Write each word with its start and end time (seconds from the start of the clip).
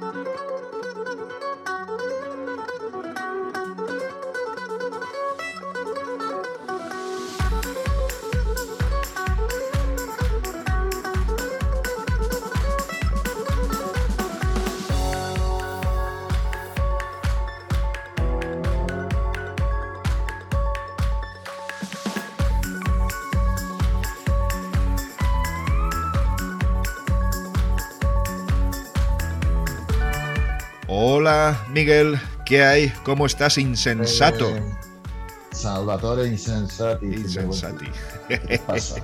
Hola, 0.00 0.77
Miguel, 31.78 32.18
¿qué 32.44 32.64
hay? 32.64 32.92
¿Cómo 33.04 33.24
estás, 33.24 33.56
insensato? 33.56 34.48
Eh, 34.48 34.62
Salvatore 35.52 36.26
Insensati. 36.26 37.06
Insensati. 37.06 37.86
¿Qué 38.26 38.60
pasa? 38.66 39.00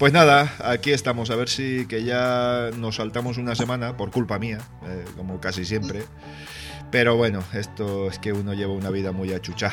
Pues 0.00 0.12
nada, 0.12 0.52
aquí 0.58 0.90
estamos, 0.90 1.30
a 1.30 1.36
ver 1.36 1.48
si 1.48 1.86
que 1.86 2.02
ya 2.02 2.70
nos 2.76 2.96
saltamos 2.96 3.38
una 3.38 3.54
semana, 3.54 3.96
por 3.96 4.10
culpa 4.10 4.40
mía, 4.40 4.58
eh, 4.84 5.04
como 5.16 5.40
casi 5.40 5.64
siempre. 5.64 6.02
Pero 6.92 7.16
bueno, 7.16 7.42
esto 7.54 8.08
es 8.08 8.18
que 8.18 8.32
uno 8.34 8.52
lleva 8.52 8.74
una 8.74 8.90
vida 8.90 9.12
muy 9.12 9.32
achuchá 9.32 9.72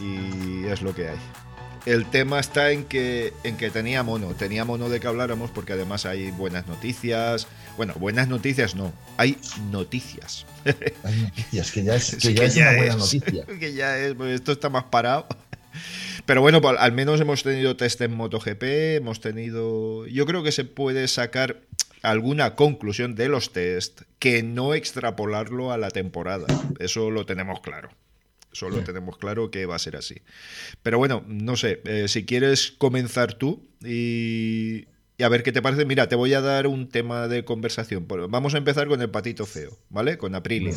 y 0.00 0.64
es 0.64 0.80
lo 0.82 0.94
que 0.94 1.08
hay. 1.08 1.18
El 1.84 2.06
tema 2.06 2.40
está 2.40 2.70
en 2.70 2.84
que, 2.86 3.34
en 3.44 3.58
que 3.58 3.68
tenía 3.68 4.02
mono, 4.02 4.28
tenía 4.34 4.64
mono 4.64 4.88
de 4.88 4.98
que 4.98 5.06
habláramos 5.06 5.50
porque 5.50 5.74
además 5.74 6.06
hay 6.06 6.30
buenas 6.30 6.66
noticias. 6.66 7.46
Bueno, 7.76 7.92
buenas 7.96 8.28
noticias 8.28 8.74
no, 8.74 8.94
hay 9.18 9.36
noticias. 9.70 10.46
Hay 11.04 11.20
noticias, 11.20 11.70
que 11.70 11.84
ya 11.84 11.94
es, 11.96 12.10
que 12.16 12.20
Sí, 12.22 12.34
ya 12.34 12.40
que 12.40 12.46
es 12.46 12.54
ya 12.54 12.62
una 12.70 12.76
buena 12.78 12.92
es. 12.94 12.98
noticia. 12.98 13.44
que 13.60 13.74
ya 13.74 13.98
es, 13.98 14.14
pues 14.14 14.34
esto 14.34 14.52
está 14.52 14.70
más 14.70 14.84
parado. 14.84 15.26
Pero 16.24 16.40
bueno, 16.40 16.62
pues, 16.62 16.76
al 16.78 16.92
menos 16.92 17.20
hemos 17.20 17.42
tenido 17.42 17.76
test 17.76 18.00
en 18.00 18.14
MotoGP, 18.14 18.62
hemos 18.96 19.20
tenido... 19.20 20.06
Yo 20.06 20.24
creo 20.24 20.42
que 20.42 20.52
se 20.52 20.64
puede 20.64 21.06
sacar 21.08 21.60
alguna 22.04 22.54
conclusión 22.54 23.14
de 23.14 23.28
los 23.28 23.52
test 23.52 24.02
que 24.18 24.42
no 24.42 24.74
extrapolarlo 24.74 25.72
a 25.72 25.78
la 25.78 25.90
temporada. 25.90 26.46
Eso 26.78 27.10
lo 27.10 27.26
tenemos 27.26 27.60
claro. 27.60 27.90
Eso 28.52 28.68
lo 28.68 28.78
Sí. 28.78 28.84
tenemos 28.84 29.18
claro 29.18 29.50
que 29.50 29.66
va 29.66 29.74
a 29.74 29.78
ser 29.80 29.96
así. 29.96 30.22
Pero 30.82 30.98
bueno, 30.98 31.24
no 31.26 31.56
sé, 31.56 31.80
eh, 31.86 32.06
si 32.08 32.24
quieres 32.24 32.72
comenzar 32.78 33.34
tú 33.34 33.66
y, 33.84 34.86
y 35.18 35.22
a 35.24 35.28
ver 35.28 35.42
qué 35.42 35.50
te 35.50 35.60
parece. 35.62 35.84
Mira, 35.84 36.08
te 36.08 36.14
voy 36.14 36.34
a 36.34 36.40
dar 36.40 36.66
un 36.68 36.88
tema 36.88 37.26
de 37.26 37.44
conversación. 37.44 38.06
Vamos 38.08 38.54
a 38.54 38.58
empezar 38.58 38.86
con 38.86 39.00
el 39.02 39.10
patito 39.10 39.44
feo, 39.46 39.76
¿vale? 39.90 40.18
Con 40.18 40.34
Aprilia 40.36 40.76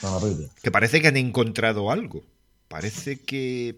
Con 0.00 0.14
Aprilia. 0.14 0.48
que 0.62 0.70
parece 0.70 1.02
que 1.02 1.08
han 1.08 1.16
encontrado 1.18 1.90
algo. 1.90 2.24
Parece 2.68 3.18
que, 3.20 3.76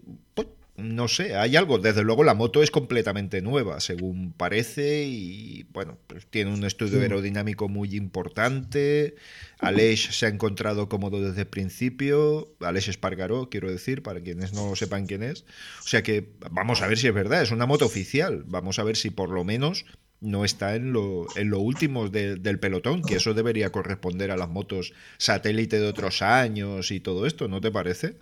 no 0.75 1.07
sé, 1.07 1.35
hay 1.35 1.55
algo. 1.55 1.77
Desde 1.77 2.03
luego 2.03 2.23
la 2.23 2.33
moto 2.33 2.63
es 2.63 2.71
completamente 2.71 3.41
nueva, 3.41 3.79
según 3.79 4.33
parece, 4.33 5.05
y 5.05 5.63
bueno, 5.71 5.97
pues 6.07 6.25
tiene 6.25 6.51
un 6.51 6.63
estudio 6.63 6.99
aerodinámico 7.01 7.69
muy 7.69 7.95
importante. 7.95 9.15
Aleix 9.59 10.15
se 10.15 10.25
ha 10.25 10.29
encontrado 10.29 10.89
cómodo 10.89 11.21
desde 11.21 11.41
el 11.41 11.47
principio. 11.47 12.53
Aleix 12.59 12.87
Espargaró, 12.87 13.49
quiero 13.49 13.69
decir, 13.69 14.01
para 14.01 14.19
quienes 14.21 14.53
no 14.53 14.75
sepan 14.75 15.05
quién 15.05 15.23
es. 15.23 15.41
O 15.83 15.87
sea 15.87 16.01
que 16.03 16.29
vamos 16.51 16.81
a 16.81 16.87
ver 16.87 16.97
si 16.97 17.07
es 17.07 17.13
verdad, 17.13 17.41
es 17.43 17.51
una 17.51 17.65
moto 17.65 17.85
oficial. 17.85 18.43
Vamos 18.47 18.79
a 18.79 18.83
ver 18.83 18.97
si 18.97 19.09
por 19.09 19.29
lo 19.29 19.43
menos 19.43 19.85
no 20.21 20.45
está 20.45 20.75
en 20.75 20.93
lo, 20.93 21.27
en 21.35 21.49
lo 21.49 21.59
último 21.59 22.07
de- 22.07 22.37
del 22.37 22.57
pelotón, 22.57 23.01
que 23.03 23.15
eso 23.15 23.33
debería 23.33 23.71
corresponder 23.71 24.31
a 24.31 24.37
las 24.37 24.47
motos 24.49 24.93
satélite 25.17 25.79
de 25.79 25.87
otros 25.87 26.21
años 26.21 26.91
y 26.91 26.99
todo 27.01 27.25
esto, 27.25 27.47
¿no 27.49 27.59
te 27.59 27.71
parece? 27.71 28.15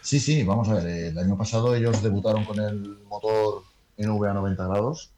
Sí, 0.00 0.20
sí, 0.20 0.42
vamos 0.42 0.68
a 0.68 0.74
ver. 0.74 0.86
eh, 0.86 1.08
El 1.08 1.18
año 1.18 1.36
pasado 1.36 1.74
ellos 1.74 2.02
debutaron 2.02 2.44
con 2.44 2.58
el 2.60 2.98
motor 3.08 3.62
NV 3.96 4.24
a 4.26 4.34
90 4.34 4.66
grados, 4.66 5.10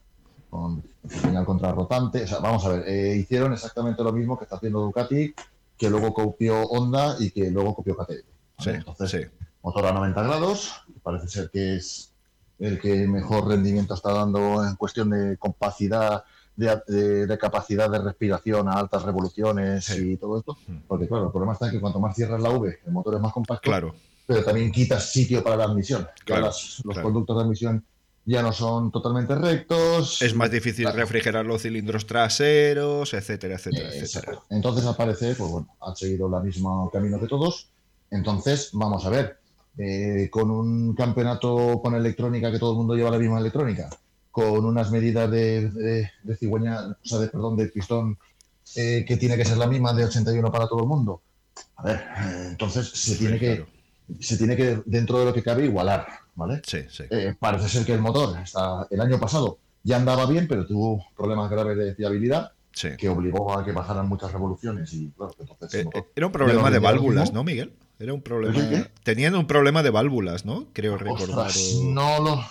con 0.49 0.83
señal 1.07 1.45
contrarrotante. 1.45 2.23
O 2.23 2.27
sea, 2.27 2.39
vamos 2.39 2.65
a 2.65 2.69
ver, 2.69 2.83
eh, 2.87 3.15
hicieron 3.17 3.53
exactamente 3.53 4.03
lo 4.03 4.11
mismo 4.11 4.37
que 4.37 4.43
está 4.45 4.57
haciendo 4.57 4.81
Ducati, 4.81 5.33
que 5.77 5.89
luego 5.89 6.13
copió 6.13 6.61
Honda 6.63 7.15
y 7.19 7.31
que 7.31 7.49
luego 7.49 7.75
copió 7.75 7.95
KTM. 7.95 8.23
Sí. 8.59 8.69
Entonces, 8.71 9.09
sí. 9.11 9.45
motor 9.63 9.85
a 9.87 9.93
90 9.93 10.21
grados, 10.23 10.71
parece 11.03 11.27
ser 11.27 11.49
que 11.49 11.77
es 11.77 12.11
el 12.59 12.79
que 12.79 13.07
mejor 13.07 13.47
rendimiento 13.47 13.95
está 13.95 14.13
dando 14.13 14.63
en 14.67 14.75
cuestión 14.75 15.09
de 15.09 15.37
capacidad 15.41 16.23
de, 16.55 16.79
de- 16.87 17.25
de 17.25 17.37
capacidad 17.39 17.89
de 17.89 17.97
respiración 17.99 18.67
a 18.67 18.73
altas 18.73 19.01
revoluciones 19.03 19.85
Sí. 19.85 20.11
y 20.11 20.17
todo 20.17 20.37
esto. 20.37 20.57
Mm. 20.67 20.77
Porque 20.87 21.07
claro, 21.07 21.25
el 21.25 21.31
problema 21.31 21.53
está 21.53 21.65
en 21.67 21.71
que 21.71 21.79
cuanto 21.81 21.99
más 21.99 22.15
cierras 22.15 22.39
la 22.41 22.49
V, 22.51 22.79
el 22.85 22.91
motor 22.91 23.15
es 23.15 23.21
más 23.21 23.33
compacto, 23.33 23.63
Claro, 23.67 23.95
pero 24.31 24.45
también 24.45 24.71
quitas 24.71 25.11
sitio 25.11 25.43
para 25.43 25.57
la 25.57 25.65
admisión. 25.65 26.03
Ya 26.19 26.23
Claro, 26.25 26.45
las- 26.45 26.81
los 26.85 26.93
claro. 26.93 27.03
conductos 27.03 27.35
de 27.37 27.43
admisión 27.43 27.85
ya 28.25 28.41
no 28.41 28.53
son 28.53 28.89
totalmente 28.91 29.35
rectos. 29.35 30.21
es 30.21 30.33
más 30.35 30.49
difícil 30.49 30.85
Claro. 30.85 30.99
refrigerar 30.99 31.45
los 31.45 31.61
cilindros 31.63 32.05
traseros, 32.05 33.13
etcétera, 33.13 33.55
etcétera, 33.55 33.89
Eh, 33.93 33.99
etcétera. 33.99 34.39
Entonces, 34.49 34.85
al 34.85 34.95
parecer, 34.95 35.35
pues 35.35 35.51
bueno, 35.51 35.67
han 35.81 35.95
seguido 35.97 36.27
el 36.37 36.43
mismo 36.43 36.89
camino 36.91 37.19
que 37.19 37.27
todos. 37.27 37.69
Entonces, 38.09 38.69
vamos 38.73 39.05
a 39.05 39.09
ver, 39.09 39.37
eh, 39.77 40.29
con 40.31 40.49
un 40.49 40.95
campeonato 40.95 41.81
con 41.81 41.93
electrónica, 41.95 42.51
que 42.51 42.59
todo 42.59 42.71
el 42.71 42.77
mundo 42.77 42.95
lleva 42.95 43.09
la 43.11 43.17
misma 43.19 43.39
electrónica, 43.39 43.89
con 44.29 44.63
unas 44.63 44.91
medidas 44.91 45.29
de, 45.29 45.69
de- 45.71 46.09
de 46.23 46.35
cigüeña, 46.37 46.87
o 46.87 46.95
sea, 47.03 47.19
de, 47.19 47.27
perdón, 47.27 47.57
de 47.57 47.65
pistón, 47.67 48.17
eh, 48.77 49.03
que 49.05 49.17
tiene 49.17 49.35
que 49.35 49.43
ser 49.43 49.57
la 49.57 49.67
misma 49.67 49.93
de 49.93 50.05
81 50.05 50.49
para 50.51 50.67
todo 50.69 50.81
el 50.83 50.87
mundo. 50.87 51.21
A 51.75 51.83
ver, 51.83 51.97
eh, 51.99 52.47
entonces 52.51 52.87
se 52.89 53.15
tiene 53.17 53.37
que, 53.39 53.55
Claro. 53.57 53.67
Se 54.19 54.37
tiene 54.37 54.55
que, 54.55 54.81
dentro 54.85 55.19
de 55.19 55.25
lo 55.25 55.33
que 55.33 55.43
cabe, 55.43 55.65
igualar, 55.65 56.07
¿vale? 56.35 56.61
Sí, 56.65 56.79
sí. 56.89 57.03
Eh, 57.09 57.33
parece 57.39 57.69
ser 57.69 57.85
que 57.85 57.93
el 57.93 58.01
motor 58.01 58.37
está, 58.39 58.87
el 58.89 59.01
año 59.01 59.19
pasado 59.19 59.57
ya 59.83 59.97
andaba 59.97 60.25
bien, 60.25 60.47
pero 60.47 60.65
tuvo 60.65 61.05
problemas 61.15 61.49
graves 61.49 61.77
de 61.77 61.95
fiabilidad 61.95 62.51
sí. 62.71 62.89
que 62.97 63.09
obligó 63.09 63.57
a 63.57 63.65
que 63.65 63.71
bajaran 63.71 64.07
muchas 64.07 64.31
revoluciones 64.31 64.93
y 64.93 65.09
claro, 65.11 65.33
entonces 65.39 65.81
Eh, 65.81 65.85
motor- 65.85 66.01
eh, 66.03 66.11
Era 66.15 66.25
un 66.27 66.31
problema 66.31 66.69
de 66.71 66.79
válvulas. 66.79 67.33
¿no, 67.33 67.43
Miguel? 67.43 67.73
Era 67.99 68.13
un 68.13 68.21
problema. 68.21 68.89
Tenían 69.03 69.35
un 69.35 69.45
problema 69.47 69.83
de 69.83 69.89
válvulas, 69.91 70.45
¿no? 70.45 70.67
Creo 70.73 70.97
recordar. 70.97 71.47
Ostras, 71.47 71.75
no 71.83 72.19
lo 72.21 72.43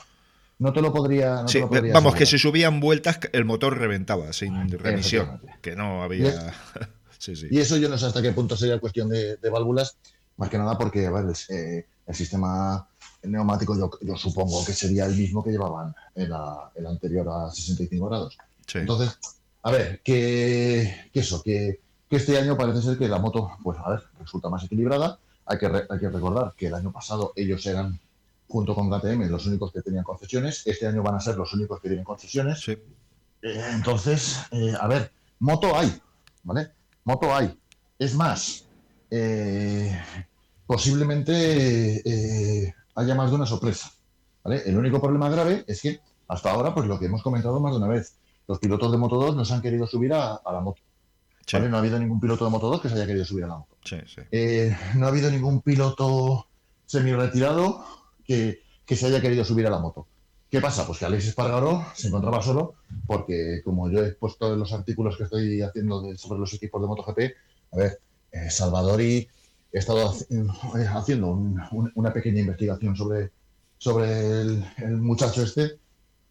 no 0.61 0.73
te 0.75 0.83
lo 0.83 0.93
podría 0.93 1.37
no 1.37 1.47
te 1.47 1.53
Sí, 1.53 1.61
lo 1.61 1.69
podría 1.71 1.95
vamos, 1.95 2.15
que 2.15 2.27
si 2.27 2.39
subían 2.39 2.81
vueltas, 2.81 3.19
el 3.33 3.45
motor 3.45 3.79
reventaba 3.79 4.33
sin 4.33 4.69
remisión. 4.71 5.23
efectivamente. 5.27 5.59
Que 5.63 5.75
no 5.75 6.03
había. 6.03 6.53
sí, 7.19 7.35
sí. 7.35 7.47
y 7.51 7.59
eso 7.59 7.77
yo 7.79 7.89
no 7.89 7.97
sé 7.99 8.07
hasta 8.07 8.23
qué 8.23 8.31
punto 8.33 8.57
sería 8.57 8.79
cuestión 8.79 9.09
de, 9.09 9.37
de 9.37 9.51
válvulas 9.51 9.97
más 10.41 10.49
que 10.51 10.59
nada 10.59 10.77
porque 10.79 11.07
a 11.07 11.11
ver, 11.11 11.27
eh, 11.51 11.87
el 12.07 12.15
sistema 12.15 12.89
neumático 13.23 13.77
yo, 13.77 13.91
yo 14.01 14.17
supongo 14.17 14.65
que 14.65 14.73
sería 14.73 15.05
el 15.07 15.15
mismo 15.15 15.45
que 15.45 15.51
llevaban 15.51 15.95
en 16.15 16.31
la, 16.31 16.71
el 16.75 16.87
anterior 16.87 17.29
a 17.29 17.51
65 17.51 18.09
grados 18.09 18.39
sí. 18.67 18.79
entonces 18.79 19.19
a 19.63 19.71
ver 19.71 20.01
que, 20.03 21.09
que 21.13 21.21
eso 21.21 21.43
que, 21.43 21.81
que 22.09 22.17
este 22.17 22.39
año 22.39 22.57
parece 22.57 22.81
ser 22.83 22.97
que 22.99 23.07
la 23.09 23.19
moto 23.19 23.51
pues 23.63 23.79
a 23.79 23.91
ver 23.91 24.03
resulta 24.19 24.49
más 24.49 24.65
equilibrada 24.65 25.19
hay 25.47 25.59
que, 25.59 25.69
re- 25.69 25.87
hay 25.91 25.99
que 25.99 26.09
recordar 26.09 26.55
que 26.57 26.67
el 26.69 26.75
año 26.75 26.91
pasado 26.91 27.33
ellos 27.37 27.65
eran 27.67 28.01
junto 28.49 28.75
con 28.75 28.91
KTM 28.91 29.29
los 29.29 29.47
únicos 29.47 29.71
que 29.73 29.83
tenían 29.83 30.05
concesiones 30.05 30.63
este 30.67 30.87
año 30.87 31.03
van 31.03 31.17
a 31.17 31.21
ser 31.21 31.37
los 31.37 31.53
únicos 31.53 31.81
que 31.81 31.89
tienen 31.89 32.05
concesiones 32.05 32.61
sí. 32.61 32.73
Eh, 33.43 33.65
entonces, 33.73 34.39
eh, 34.51 34.75
a 34.79 34.87
ver, 34.87 35.13
moto 35.39 35.75
hay, 35.75 35.91
¿vale? 36.43 36.73
Moto 37.05 37.35
hay. 37.35 37.59
Es 37.99 38.15
más, 38.15 38.67
eh, 39.11 39.99
posiblemente 40.71 41.35
eh, 42.65 42.75
haya 42.95 43.15
más 43.17 43.31
de 43.31 43.35
una 43.37 43.45
sorpresa, 43.47 43.91
¿vale? 44.45 44.63
El 44.65 44.79
único 44.79 45.01
problema 45.01 45.29
grave 45.29 45.65
es 45.67 45.81
que 45.83 45.99
hasta 46.29 46.53
ahora, 46.53 46.73
pues 46.73 46.87
lo 46.87 46.97
que 46.97 47.07
hemos 47.07 47.25
comentado 47.25 47.59
más 47.59 47.73
de 47.73 47.79
una 47.79 47.89
vez, 47.89 48.15
los 48.47 48.61
pilotos 48.61 48.93
de 48.93 48.97
Moto 48.99 49.17
2 49.17 49.35
no 49.35 49.45
se 49.45 49.53
han 49.53 49.63
querido 49.63 49.89
subir 49.89 50.13
a, 50.13 50.35
a 50.37 50.53
la 50.53 50.61
moto, 50.61 50.81
Sí, 51.45 51.57
¿vale? 51.57 51.69
No 51.69 51.77
ha 51.77 51.81
habido 51.81 51.99
ningún 51.99 52.21
piloto 52.21 52.45
de 52.45 52.53
Moto 52.53 52.69
2 52.71 52.83
que 52.83 52.89
se 52.89 52.95
haya 52.95 53.07
querido 53.07 53.25
subir 53.25 53.43
a 53.45 53.49
la 53.49 53.57
moto. 53.59 53.77
sí, 53.85 53.97
sí. 54.07 54.21
Eh, 54.31 54.77
no 54.95 55.07
ha 55.07 55.09
habido 55.09 55.29
ningún 55.29 55.61
piloto 55.61 56.47
semi-retirado 56.87 57.85
que, 58.25 58.61
que 58.87 58.95
se 58.95 59.07
haya 59.07 59.21
querido 59.21 59.45
subir 59.45 59.67
a 59.67 59.71
la 59.71 59.81
moto. 59.81 60.07
¿Qué 60.49 60.61
pasa? 60.61 60.87
Pues 60.87 61.01
que 61.01 61.07
Alex 61.07 61.27
Espargaró 61.27 61.85
se 61.95 62.07
encontraba 62.07 62.41
solo 62.43 62.75
porque, 63.09 63.61
como 63.65 63.91
yo 63.91 64.05
he 64.05 64.13
puesto 64.13 64.53
en 64.53 64.61
los 64.61 64.73
artículos 64.73 65.17
que 65.17 65.25
estoy 65.25 65.63
haciendo 65.63 66.03
de- 66.03 66.17
sobre 66.17 66.39
los 66.39 66.53
equipos 66.55 66.81
de 66.81 66.87
MotoGP, 66.87 67.19
a 67.73 67.77
ver, 67.77 68.01
eh, 68.31 68.51
Salvadori 68.51 69.29
he 69.73 69.79
estado 69.79 70.15
eh, 70.31 70.87
haciendo 70.93 71.29
un- 71.29 71.61
un- 71.73 71.93
una 71.95 72.13
pequeña 72.13 72.41
investigación 72.41 72.97
sobre, 72.97 73.31
sobre 73.79 74.41
el, 74.43 74.65
el 74.79 74.97
muchacho 74.99 75.43
este 75.43 75.79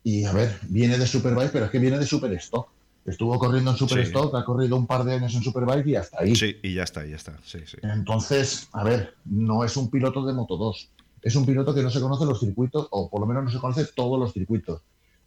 y, 0.03 0.23
a 0.25 0.31
ver, 0.33 0.57
viene 0.69 0.97
de 0.97 1.05
Superbike, 1.07 1.51
pero 1.51 1.65
es 1.65 1.71
que 1.71 1.79
viene 1.79 1.97
de 1.99 2.05
Super 2.05 2.31
Stock. 2.33 2.69
Estuvo 3.05 3.37
corriendo 3.39 3.71
en 3.71 3.77
Superstock, 3.77 4.35
ha 4.35 4.45
corrido 4.45 4.75
un 4.75 4.85
par 4.85 5.03
de 5.03 5.13
años 5.15 5.33
en 5.33 5.41
Superbike 5.41 5.87
y 5.87 5.95
hasta 5.95 6.19
ahí. 6.21 6.35
Sí, 6.35 6.57
y 6.61 6.73
ya 6.75 6.83
está, 6.83 7.05
ya 7.05 7.15
está. 7.15 7.37
Sí, 7.43 7.59
sí. 7.65 7.77
Entonces, 7.81 8.67
a 8.73 8.83
ver, 8.83 9.15
no 9.25 9.63
es 9.63 9.75
un 9.77 9.89
piloto 9.89 10.25
de 10.25 10.33
Moto 10.33 10.57
2. 10.57 10.89
Es 11.21 11.35
un 11.35 11.45
piloto 11.45 11.73
que 11.73 11.81
no 11.81 11.89
se 11.89 11.99
conoce 11.99 12.25
los 12.25 12.39
circuitos, 12.39 12.87
o 12.91 13.09
por 13.09 13.19
lo 13.21 13.25
menos 13.25 13.43
no 13.45 13.51
se 13.51 13.59
conoce 13.59 13.85
todos 13.95 14.19
los 14.19 14.31
circuitos. 14.33 14.81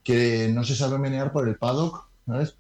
Que 0.05 0.49
no 0.53 0.65
se 0.65 0.75
sabe 0.75 0.99
menear 0.99 1.32
por 1.32 1.49
el 1.49 1.56
paddock, 1.56 2.06
¿sabes? 2.26 2.55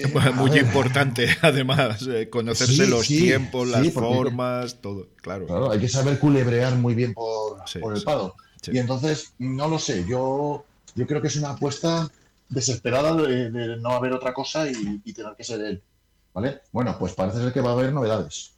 Eh, 0.00 0.32
Muy 0.34 0.58
importante, 0.58 1.28
además, 1.42 2.06
eh, 2.06 2.28
conocerse 2.30 2.86
los 2.86 3.06
tiempos, 3.06 3.68
las 3.68 3.92
formas, 3.92 4.80
todo, 4.80 5.08
claro. 5.16 5.46
Claro, 5.46 5.70
hay 5.70 5.78
que 5.78 5.88
saber 5.88 6.18
culebrear 6.18 6.74
muy 6.76 6.94
bien 6.94 7.14
por, 7.14 7.62
por 7.80 7.96
el 7.96 8.02
paddock. 8.02 8.34
Y 8.66 8.78
entonces, 8.78 9.34
no 9.38 9.68
lo 9.68 9.78
sé, 9.78 10.04
yo, 10.06 10.64
yo 10.94 11.06
creo 11.06 11.20
que 11.20 11.28
es 11.28 11.36
una 11.36 11.50
apuesta 11.50 12.10
desesperada 12.48 13.14
de, 13.14 13.76
no 13.78 13.90
haber 13.90 14.12
otra 14.12 14.34
cosa 14.34 14.68
y, 14.68 15.12
tener 15.12 15.34
que 15.36 15.44
ser 15.44 15.60
él. 15.60 15.82
¿Vale? 16.32 16.60
Bueno, 16.72 16.96
pues 16.98 17.14
parece 17.14 17.38
ser 17.38 17.52
que 17.52 17.60
va 17.60 17.70
a 17.70 17.72
haber 17.72 17.92
novedades. 17.92 18.52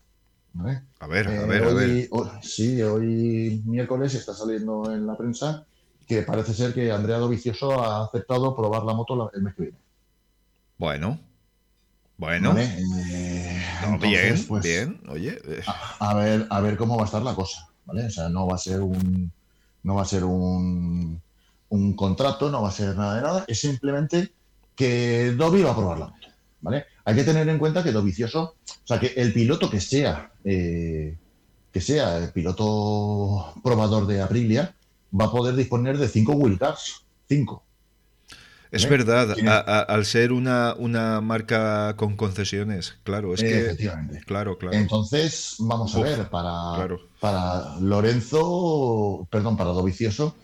A 0.58 0.62
ver, 0.64 0.82
a 1.00 1.06
ver, 1.06 1.28
a 1.28 1.72
ver. 1.72 2.08
sí, 2.42 2.82
hoy 2.82 3.62
miércoles 3.64 4.14
está 4.14 4.34
saliendo 4.34 4.92
en 4.92 5.06
la 5.06 5.16
prensa 5.16 5.64
que 6.06 6.22
parece 6.22 6.52
ser 6.52 6.74
que 6.74 6.92
Andrea 6.92 7.16
Dovicioso 7.16 7.80
ha 7.80 8.04
aceptado 8.04 8.54
probar 8.54 8.82
la 8.82 8.92
moto 8.92 9.30
el 9.32 9.42
mes 9.42 9.54
que 9.54 9.62
viene. 9.62 9.78
Bueno, 10.76 11.18
bueno. 12.16 12.54
Eh, 12.58 13.62
bien, 14.00 14.44
pues, 14.46 14.62
bien, 14.62 15.00
oye. 15.08 15.38
Eh. 15.46 15.62
A, 15.98 16.14
ver, 16.14 16.46
a 16.50 16.60
ver 16.60 16.76
cómo 16.76 16.96
va 16.96 17.02
a 17.02 17.06
estar 17.06 17.22
la 17.22 17.34
cosa, 17.34 17.68
¿vale? 17.84 18.06
O 18.06 18.10
sea, 18.10 18.28
no 18.28 18.46
va 18.46 18.56
a 18.56 18.58
ser 18.58 18.80
un, 18.80 19.32
no 19.82 19.94
va 19.94 20.02
a 20.02 20.06
ser 20.06 20.24
un, 20.24 21.20
un 21.68 21.92
contrato, 21.94 22.50
no 22.50 22.62
va 22.62 22.68
a 22.68 22.72
ser 22.72 22.96
nada 22.96 23.16
de 23.16 23.22
nada, 23.22 23.44
es 23.48 23.60
simplemente 23.60 24.32
que 24.76 25.32
Dobby 25.32 25.62
va 25.62 25.72
a 25.72 25.76
probar 25.76 25.98
la 25.98 26.06
moto, 26.06 26.28
¿vale? 26.60 26.84
Hay 27.04 27.14
que 27.14 27.24
tener 27.24 27.48
en 27.48 27.58
cuenta 27.58 27.82
que 27.82 27.92
Dovicioso, 27.92 28.56
o 28.64 28.86
sea, 28.86 29.00
que 29.00 29.14
el 29.16 29.32
piloto 29.32 29.68
que 29.68 29.80
sea, 29.80 30.30
eh, 30.44 31.16
que 31.72 31.80
sea 31.80 32.18
el 32.18 32.32
piloto 32.32 33.54
probador 33.62 34.06
de 34.06 34.22
Aprilia, 34.22 34.74
va 35.18 35.26
a 35.26 35.30
poder 35.30 35.56
disponer 35.56 35.98
de 35.98 36.08
cinco 36.08 36.32
wheelcars, 36.32 37.04
cinco. 37.28 37.64
Es 38.72 38.88
verdad, 38.88 39.36
al 39.88 40.04
ser 40.06 40.32
una, 40.32 40.74
una, 40.78 41.20
marca 41.20 41.94
con 41.96 42.16
concesiones, 42.16 42.96
claro, 43.04 43.34
es 43.34 43.42
que... 43.42 43.76
Claro, 44.24 44.56
claro. 44.56 44.74
Entonces, 44.76 45.56
vamos 45.58 45.94
a 45.94 46.00
ver, 46.00 46.30
para, 46.30 46.88
para 47.20 47.78
Lorenzo, 47.80 49.28
perdón, 49.30 49.58
para 49.58 49.70
Dovicioso, 49.70 50.34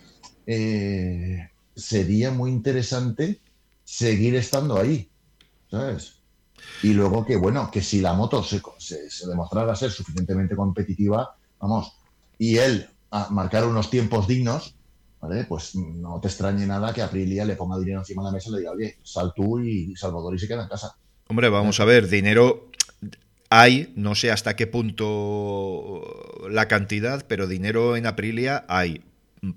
eh, 0.46 1.48
sería 1.74 2.30
muy 2.30 2.50
interesante 2.50 3.40
seguir 3.82 4.34
estando 4.34 4.78
ahí, 4.78 5.08
¿sabes? 5.70 6.16
Y 6.82 6.92
luego 6.92 7.24
que, 7.24 7.36
bueno, 7.36 7.70
que 7.70 7.80
si 7.80 8.02
la 8.02 8.12
moto 8.12 8.42
se, 8.42 8.60
se, 8.78 9.26
demostrara 9.26 9.74
ser 9.74 9.90
suficientemente 9.90 10.54
competitiva, 10.54 11.34
vamos, 11.58 11.94
y 12.38 12.58
él 12.58 12.90
a 13.10 13.30
marcar 13.30 13.64
unos 13.64 13.88
tiempos 13.88 14.28
dignos, 14.28 14.74
¿vale? 15.20 15.44
Pues 15.44 15.74
no 15.74 16.20
te 16.20 16.28
extrañe 16.28 16.66
nada 16.66 16.92
que 16.92 17.02
Aprilia 17.02 17.44
le 17.44 17.56
ponga 17.56 17.78
dinero 17.78 18.00
encima 18.00 18.22
de 18.22 18.28
la 18.28 18.32
mesa 18.32 18.50
y 18.50 18.52
le 18.52 18.58
diga, 18.58 18.72
oye, 18.72 18.98
sal 19.02 19.32
tú 19.34 19.60
y 19.60 19.94
Salvador 19.96 20.34
y 20.34 20.38
se 20.38 20.48
queda 20.48 20.62
en 20.62 20.68
casa. 20.68 20.96
Hombre, 21.28 21.48
vamos 21.48 21.80
a 21.80 21.84
ver, 21.84 22.08
dinero 22.08 22.70
hay, 23.50 23.92
no 23.96 24.14
sé 24.14 24.30
hasta 24.30 24.56
qué 24.56 24.66
punto 24.66 26.02
la 26.50 26.68
cantidad, 26.68 27.24
pero 27.26 27.46
dinero 27.46 27.96
en 27.96 28.06
Aprilia 28.06 28.64
hay. 28.68 29.02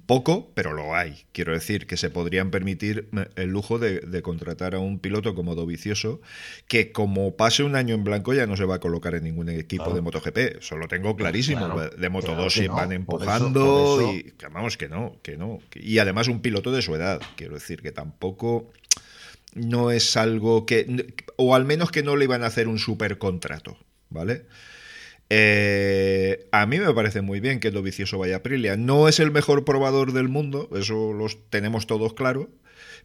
Poco, 0.06 0.52
pero 0.54 0.74
lo 0.74 0.96
hay. 0.96 1.26
Quiero 1.32 1.54
decir 1.54 1.88
que 1.88 1.98
se 1.98 2.10
podrían 2.10 2.52
permitir 2.52 3.10
eh, 3.18 3.28
el 3.36 3.50
lujo 3.50 3.80
de, 3.80 4.22
contratar 4.22 4.76
a 4.76 4.80
un 4.80 5.00
piloto 5.00 5.34
como 5.34 5.56
Dovicioso, 5.56 6.22
que 6.68 6.92
como 6.92 7.36
pase 7.36 7.64
un 7.64 7.76
año 7.76 7.96
en 7.96 8.04
blanco 8.04 8.34
ya 8.34 8.46
no 8.46 8.56
se 8.58 8.66
va 8.66 8.76
a 8.76 8.80
colocar 8.80 9.16
en 9.16 9.24
ningún 9.24 9.50
equipo 9.50 9.94
de 9.94 10.02
MotoGP. 10.02 10.38
Eso 10.60 10.78
lo 10.78 10.88
tengo 10.88 11.16
clarísimo. 11.16 11.80
de 11.80 12.10
Moto 12.10 12.36
2 12.36 12.68
van 12.68 12.92
empujando 12.92 14.12
y 14.14 14.34
vamos 14.52 14.78
que 14.78 14.90
no, 14.90 15.18
que 15.24 15.38
no. 15.38 15.60
Y 15.74 15.98
además 16.00 16.28
un 16.28 16.42
piloto 16.42 16.72
de 16.72 16.82
su 16.82 16.96
edad. 16.96 17.22
Quiero 17.36 17.56
decir 17.56 17.82
que 17.82 17.92
tampoco 17.92 18.72
no 19.54 19.92
es 19.92 20.16
algo 20.16 20.66
que, 20.66 21.14
o 21.36 21.56
al 21.56 21.66
menos 21.66 21.92
que 21.92 22.04
no 22.04 22.16
le 22.16 22.26
iban 22.26 22.44
a 22.44 22.48
hacer 22.48 22.68
un 22.68 22.80
super 22.80 23.18
contrato, 23.18 23.78
¿vale? 24.10 24.46
Eh, 25.34 26.50
a 26.52 26.66
mí 26.66 26.78
me 26.78 26.94
parece 26.94 27.22
muy 27.22 27.40
bien 27.40 27.62
que 27.62 27.72
Dovicioso 27.72 28.18
vaya 28.18 28.36
a 28.36 28.38
Aprilia. 28.40 28.76
No 28.76 29.08
es 29.08 29.22
el 29.22 29.32
mejor 29.32 29.64
probador 29.64 30.12
del 30.12 30.28
mundo, 30.28 30.68
eso 30.76 31.14
los 31.14 31.50
tenemos 31.50 31.88
todos 31.88 32.14
claro, 32.14 32.50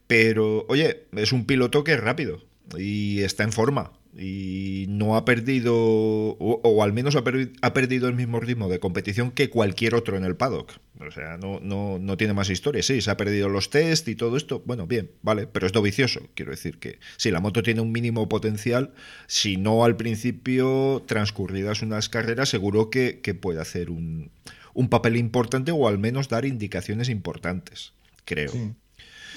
pero 0.09 0.67
oye, 0.69 1.05
es 1.13 1.31
un 1.31 1.47
piloto 1.47 1.85
que 1.85 1.93
es 1.93 2.01
rápido 2.01 2.43
y 2.77 3.21
está 3.23 3.45
en 3.45 3.53
forma 3.53 3.93
y 4.19 4.87
no 4.89 5.17
ha 5.17 5.25
perdido, 5.25 5.75
o, 5.77 6.83
al 6.83 6.93
menos 6.93 7.17
ha, 7.17 7.23
ha, 7.63 7.75
perdido 7.75 8.09
el 8.09 8.15
mismo 8.15 8.41
ritmo 8.41 8.69
de 8.69 8.81
competición 8.81 9.31
que 9.31 9.51
cualquier 9.51 9.95
otro 9.95 10.17
en 10.17 10.25
el 10.25 10.37
paddock. 10.37 10.73
O 11.01 11.11
sea, 11.11 11.37
no, 11.37 11.61
no, 11.61 11.99
no, 11.99 12.17
tiene 12.17 12.33
más 12.33 12.49
historia. 12.49 12.83
Sí, 12.83 13.03
se 13.03 13.11
ha 13.11 13.19
perdido 13.19 13.51
los 13.51 13.69
test 13.69 14.09
y 14.09 14.17
todo 14.17 14.39
esto. 14.39 14.63
Bueno, 14.65 14.87
bien, 14.87 15.11
vale, 15.23 15.47
pero 15.47 15.67
es 15.67 15.73
vicioso. 15.83 16.21
Quiero 16.35 16.53
decir 16.53 16.79
que 16.79 16.99
si 17.19 17.31
la 17.31 17.41
moto 17.41 17.63
tiene 17.63 17.83
un 17.83 17.93
mínimo 17.93 18.29
potencial, 18.29 18.95
si 19.27 19.59
no 19.59 19.85
al 19.85 19.97
principio, 19.97 21.05
transcurridas 21.07 21.83
unas 21.83 22.09
carreras, 22.09 22.49
seguro 22.49 22.89
que, 22.89 23.21
puede 23.41 23.61
hacer 23.61 23.91
un, 23.91 24.31
un, 24.73 24.89
papel 24.89 25.17
importante 25.17 25.73
o 25.73 25.89
al 25.89 25.99
menos 25.99 26.31
dar 26.31 26.47
indicaciones 26.47 27.11
importantes, 27.11 27.93
creo. 28.25 28.51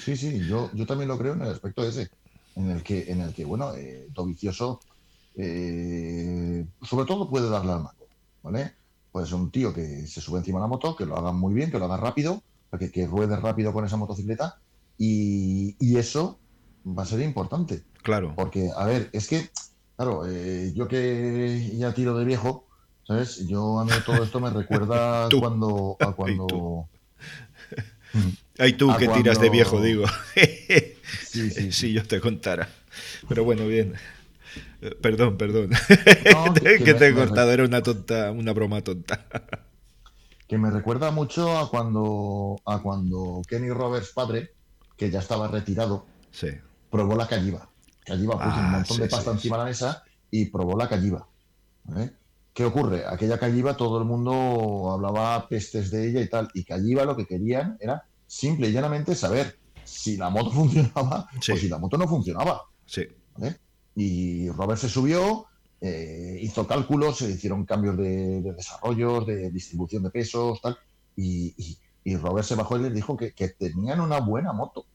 Sí, 0.02 0.16
sí, 0.16 0.40
yo, 0.48 0.70
yo 0.72 0.86
también 0.86 1.08
lo 1.08 1.18
creo 1.18 1.34
en 1.34 1.42
el 1.42 1.48
aspecto 1.48 1.86
ese 1.86 2.08
en 2.56 2.70
el 2.70 2.82
que, 2.82 3.10
en 3.10 3.20
el 3.20 3.32
que 3.32 3.44
bueno, 3.44 3.74
eh, 3.74 4.08
Dovicioso 4.12 4.80
eh, 5.36 6.66
sobre 6.82 7.06
todo 7.06 7.28
puede 7.28 7.48
darle 7.48 7.72
al 7.72 7.82
mando, 7.82 8.06
¿vale? 8.42 8.74
Puede 9.12 9.26
ser 9.26 9.36
un 9.36 9.50
tío 9.50 9.72
que 9.72 10.06
se 10.06 10.20
sube 10.20 10.38
encima 10.38 10.58
de 10.58 10.64
la 10.64 10.68
moto, 10.68 10.96
que 10.96 11.06
lo 11.06 11.16
haga 11.16 11.32
muy 11.32 11.54
bien, 11.54 11.70
que 11.70 11.78
lo 11.78 11.86
haga 11.86 11.96
rápido, 11.96 12.42
que, 12.78 12.90
que 12.90 13.06
ruede 13.06 13.36
rápido 13.36 13.72
con 13.72 13.84
esa 13.84 13.96
motocicleta 13.96 14.58
y, 14.98 15.96
eso 15.96 16.38
va 16.86 17.02
a 17.04 17.06
ser 17.06 17.20
importante. 17.20 17.82
Claro. 18.02 18.34
Porque, 18.36 18.70
a 18.76 18.84
ver, 18.84 19.08
es 19.12 19.28
que, 19.28 19.50
claro, 19.96 20.26
eh, 20.28 20.72
yo 20.74 20.88
que 20.88 21.74
ya 21.76 21.94
tiro 21.94 22.16
de 22.16 22.24
viejo, 22.24 22.66
¿sabes? 23.06 23.46
Yo 23.46 23.80
a 23.80 23.84
mí 23.84 23.92
todo 24.04 24.22
esto 24.22 24.40
me 24.40 24.50
recuerda 24.50 25.28
cuando... 25.38 25.96
A 26.00 26.12
cuando... 26.16 26.88
Ay, 28.58 28.74
tú 28.74 28.94
que 28.98 29.08
tiras 29.08 29.40
de 29.40 29.48
viejo, 29.50 29.80
digo. 29.80 30.04
Sí, 31.26 31.72
sí, 31.72 31.92
yo 31.92 32.04
te 32.04 32.20
contara. 32.20 32.68
Pero 33.28 33.44
bueno, 33.44 33.66
bien. 33.66 33.94
Eh, 34.82 34.96
perdón, 35.00 35.36
perdón. 35.36 35.70
que, 36.84 36.94
te 36.94 37.08
he 37.08 37.14
cortado, 37.14 37.50
era 37.52 37.64
una 37.64 37.82
tonta, 37.82 38.30
una 38.32 38.52
broma 38.52 38.82
tonta. 38.82 39.26
que 40.48 40.58
me 40.58 40.70
recuerda 40.70 41.10
mucho 41.10 41.58
a 41.58 41.70
cuando, 41.70 42.60
a 42.64 42.80
cuando 42.80 43.42
Kenny 43.48 43.70
Roberts 43.70 44.10
padre, 44.12 44.52
que 44.96 45.10
ya 45.10 45.20
estaba 45.20 45.48
retirado, 45.48 46.06
probó 46.90 47.14
la 47.14 47.28
calliva. 47.28 47.68
Calliva 48.04 48.34
puso 48.34 48.58
un 48.58 48.64
ah, 48.64 48.70
montón 48.72 48.98
de 48.98 49.08
pasta 49.08 49.30
encima 49.30 49.56
de 49.56 49.62
la 49.62 49.68
mesa 49.68 50.02
y 50.30 50.46
probó 50.46 50.76
la 50.76 50.88
calliva. 50.88 51.28
¿Qué 52.52 52.64
ocurre? 52.64 53.04
Aquella 53.06 53.38
calliva 53.38 53.76
todo 53.76 53.98
el 53.98 54.04
mundo 54.04 54.90
hablaba 54.90 55.48
pestes 55.48 55.90
de 55.90 56.08
ella 56.08 56.20
y 56.20 56.28
tal. 56.28 56.50
Y 56.54 56.64
calliva 56.64 57.04
lo 57.04 57.16
que 57.16 57.26
querían 57.26 57.76
era 57.80 58.04
simple 58.26 58.68
y 58.68 58.72
llanamente 58.72 59.14
saber 59.14 59.59
si 59.90 60.16
la 60.16 60.30
moto 60.30 60.50
funcionaba 60.52 61.28
o 61.34 61.56
si 61.56 61.68
la 61.68 61.78
moto 61.78 61.98
no 61.98 62.08
funcionaba. 62.08 62.62
Sí. 62.86 63.06
Y 63.94 64.48
Robert 64.50 64.80
se 64.80 64.88
subió, 64.88 65.46
eh, 65.80 66.38
hizo 66.40 66.66
cálculos, 66.66 67.18
se 67.18 67.30
hicieron 67.30 67.64
cambios 67.64 67.96
de, 67.96 68.40
desarrollos, 68.42 69.26
de 69.26 69.50
distribución 69.50 70.02
de 70.02 70.10
pesos, 70.10 70.60
tal. 70.60 70.78
Y, 71.16 71.78
Robert 72.16 72.46
se 72.46 72.54
bajó 72.54 72.76
y 72.76 72.82
les 72.82 72.94
dijo 72.94 73.16
que, 73.16 73.32
tenían 73.58 74.00
una 74.00 74.20
buena 74.20 74.52
moto. 74.52 74.86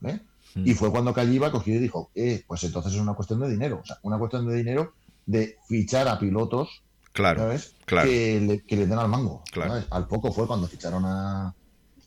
Hmm. 0.00 0.66
Y 0.66 0.74
fue 0.74 0.90
cuando 0.90 1.14
Calliva 1.14 1.50
cogió 1.50 1.74
y 1.74 1.78
dijo, 1.78 2.10
eh, 2.14 2.44
pues 2.46 2.62
entonces 2.64 2.92
es 2.92 3.00
una 3.00 3.14
cuestión 3.14 3.40
de 3.40 3.50
dinero. 3.50 3.80
O 3.82 3.86
sea, 3.86 3.98
una 4.02 4.18
cuestión 4.18 4.46
de 4.46 4.56
dinero 4.56 4.92
de 5.24 5.56
fichar 5.68 6.08
a 6.08 6.18
pilotos 6.18 6.82
claro, 7.12 7.50
claro. 7.84 8.08
Que, 8.08 8.62
le, 8.68 8.86
den 8.86 8.98
al 8.98 9.08
mango. 9.08 9.42
Al 9.90 10.06
poco 10.06 10.32
fue 10.32 10.46
cuando 10.46 10.66
ficharon 10.66 11.04
a, 11.06 11.54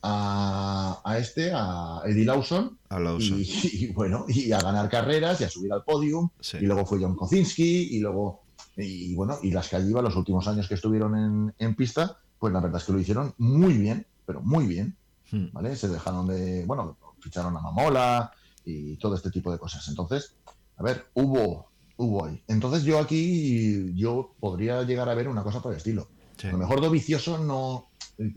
a, 0.08 1.18
este, 1.18 1.52
a 1.54 2.02
Eddie 2.06 2.26
Lawson, 2.26 2.78
Y, 3.20 3.88
bueno, 3.88 4.26
y 4.28 4.52
a 4.52 4.60
ganar 4.60 4.90
carreras 4.90 5.42
y 5.42 5.44
a 5.44 5.50
subir 5.50 5.74
al 5.74 5.84
podium. 5.84 6.30
Y 6.54 6.66
luego 6.66 6.86
fue 6.86 7.00
John 7.02 7.16
Kocinski 7.16 7.96
y 7.96 8.00
luego, 8.00 8.44
y 8.78 9.14
bueno, 9.16 9.40
y 9.42 9.52
las 9.52 9.70
Calliva 9.70 10.02
los 10.02 10.16
últimos 10.16 10.48
años 10.48 10.68
que 10.68 10.76
estuvieron 10.76 11.54
en, 11.58 11.76
pista, 11.76 12.18
pues 12.40 12.54
la 12.54 12.60
verdad 12.60 12.80
es 12.80 12.86
que 12.86 12.94
lo 12.94 13.00
hicieron 13.00 13.34
muy 13.38 13.74
bien, 13.74 14.06
pero 14.26 14.42
muy 14.42 14.68
bien. 14.68 14.96
Hmm. 15.32 15.48
¿Vale? 15.52 15.76
Se 15.76 15.88
dejaron 15.88 16.28
de, 16.28 16.64
bueno, 16.66 16.98
ficharon 17.20 17.58
a 17.58 17.62
Mamola 17.62 18.32
y 18.64 18.96
todo 18.98 19.16
este 19.16 19.32
tipo 19.32 19.52
de 19.52 19.58
cosas. 19.58 19.88
Entonces, 19.88 20.36
a 20.78 20.84
ver, 20.84 21.06
hubo, 21.16 21.68
hubo 21.98 22.26
ahí. 22.26 22.42
Entonces 22.48 22.84
yo 22.84 23.00
aquí, 23.00 23.94
yo 23.96 24.36
podría 24.40 24.84
llegar 24.84 25.10
a 25.10 25.16
ver 25.16 25.28
una 25.28 25.44
cosa 25.44 25.62
por 25.62 25.72
el 25.72 25.78
estilo. 25.78 26.08
A 26.44 26.48
lo 26.48 26.58
mejor 26.58 26.90
Vicioso 26.92 27.38
no, 27.38 27.88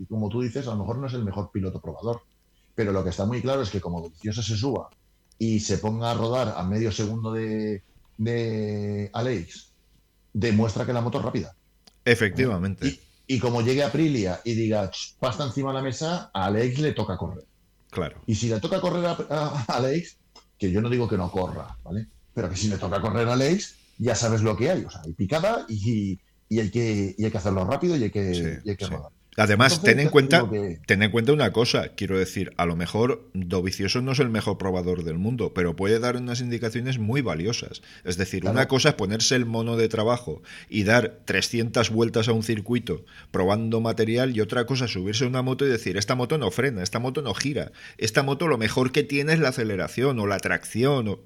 como 0.09 0.29
tú 0.29 0.43
dices, 0.43 0.67
a 0.67 0.71
lo 0.71 0.79
mejor 0.79 0.99
no 0.99 1.07
es 1.07 1.15
el 1.15 1.25
mejor 1.25 1.51
piloto 1.51 1.81
probador. 1.81 2.23
Pero 2.75 2.93
lo 2.93 3.03
que 3.03 3.11
está 3.11 3.27
muy 3.27 3.43
claro 3.43 3.63
es 3.63 3.71
que 3.71 3.81
como 3.81 4.09
Vicioso 4.09 4.43
se 4.43 4.57
suba 4.57 4.89
y 5.39 5.61
se 5.61 5.79
ponga 5.79 6.11
a 6.13 6.15
rodar 6.15 6.55
a 6.57 6.63
medio 6.65 6.93
segundo 6.93 7.33
de, 7.33 7.83
de 8.19 9.11
Alex, 9.13 9.73
demuestra 10.33 10.87
que 10.87 10.93
la 10.93 11.01
moto 11.01 11.19
es 11.19 11.25
rápida. 11.25 11.57
Efectivamente. 12.05 12.99
Y, 13.27 13.39
como 13.39 13.63
llegue 13.63 13.83
Aprilia 13.83 14.41
y 14.45 14.55
diga, 14.55 14.91
pasta 15.21 15.45
encima 15.45 15.71
de 15.71 15.75
la 15.75 15.83
mesa, 15.83 16.31
a 16.33 16.47
Alex 16.47 16.79
le 16.79 16.93
toca 16.93 17.17
correr. 17.17 17.45
Claro. 17.91 18.21
Y 18.27 18.35
si 18.35 18.49
le 18.49 18.61
toca 18.61 18.81
correr 18.81 19.05
a, 19.07 19.65
Alex, 19.69 20.19
que 20.59 20.71
yo 20.71 20.81
no 20.81 20.89
digo 20.89 21.09
que 21.09 21.17
no 21.17 21.31
corra, 21.31 21.77
¿vale? 21.85 22.07
Pero 22.33 22.49
que 22.49 22.57
si 22.57 22.69
le 22.69 22.79
toca 22.79 23.01
correr 23.01 23.29
a 23.29 23.35
Alex, 23.35 23.75
ya 23.99 24.15
sabes 24.15 24.43
lo 24.43 24.57
que 24.57 24.71
hay. 24.71 24.85
O 24.85 24.91
sea, 24.91 25.03
hay 25.05 25.13
picada 25.13 25.67
y, 25.69 26.19
hay, 26.51 26.71
que, 26.71 27.15
hay 27.19 27.31
que 27.31 27.39
hacerlo 27.39 27.65
rápido 27.65 27.97
y 27.97 28.05
hay 28.05 28.11
que, 28.11 28.61
hay 28.67 28.77
que 28.77 28.87
rodar. 28.87 29.13
Además, 29.39 29.83
ten, 29.83 30.01
en 30.01 30.09
cuenta, 30.09 30.45
ten 30.87 31.03
en 31.03 31.11
cuenta 31.13 31.33
una 31.33 31.53
cosa, 31.53 31.91
quiero 31.95 32.19
decir, 32.19 32.53
a 32.57 32.67
lo 32.67 32.75
mejor 32.75 33.31
Dovicioso 33.35 34.03
no 34.03 34.13
es 34.13 34.19
el 34.19 34.31
mejor 34.31 34.59
probador 34.59 35.05
del 35.05 35.17
mundo, 35.17 35.55
pero 35.55 35.77
puede 35.77 36.01
dar 36.01 36.17
unas 36.17 36.41
indicaciones 36.41 36.99
muy 36.99 37.23
valiosas. 37.23 37.83
Es 38.05 38.17
decir, 38.17 38.47
una 38.47 38.67
cosa 38.67 38.91
es 38.91 38.95
ponerse 38.97 39.37
el 39.37 39.47
mono 39.47 39.77
de 39.77 39.89
trabajo 39.89 40.43
y 40.69 40.83
dar 40.83 41.21
300 41.25 41.91
vueltas 41.91 42.27
a 42.27 42.33
un 42.33 42.43
circuito 42.43 43.05
probando 43.31 43.81
material 43.81 44.37
y 44.37 44.41
otra 44.41 44.67
cosa 44.67 44.87
es 44.87 44.93
subirse 44.93 45.25
a 45.25 45.29
una 45.29 45.43
moto 45.43 45.65
y 45.65 45.69
decir, 45.69 45.97
esta 45.97 46.17
moto 46.17 46.37
no 46.37 46.51
frena, 46.51 46.83
esta 46.83 46.99
moto 46.99 47.23
no 47.23 47.33
gira, 47.33 47.71
esta 47.97 48.25
moto 48.25 48.49
lo 48.49 48.59
mejor 48.59 48.91
que 48.91 49.05
tiene 49.05 49.35
es 49.35 49.39
la 49.39 49.51
aceleración 49.51 50.19
o 50.19 50.27
la 50.27 50.39
tracción. 50.39 51.21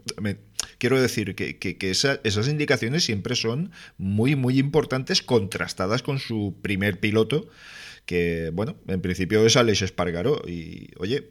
Quiero 0.78 1.00
decir 1.00 1.34
que, 1.34 1.90
esas 1.90 2.48
indicaciones 2.48 3.04
siempre 3.04 3.36
son 3.36 3.72
muy, 3.96 4.36
muy 4.36 4.58
importantes, 4.58 5.22
contrastadas 5.22 6.02
con 6.02 6.18
su 6.18 6.56
primer 6.60 7.00
piloto 7.00 7.48
que, 8.06 8.50
bueno, 8.52 8.76
en 8.88 9.00
principio 9.00 9.44
es 9.46 9.56
Alex 9.56 9.82
Espargaró 9.82 10.42
y, 10.46 10.90
oye, 10.98 11.28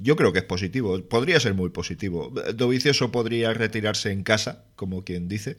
yo 0.00 0.16
creo 0.16 0.32
que 0.32 0.40
es 0.40 0.44
positivo, 0.44 1.02
podría 1.04 1.40
ser 1.40 1.54
muy 1.54 1.70
positivo. 1.70 2.32
Dovicioso 2.54 3.10
podría 3.10 3.52
retirarse 3.52 4.10
en 4.10 4.22
casa, 4.22 4.64
como 4.76 5.04
quien 5.04 5.28
dice. 5.28 5.56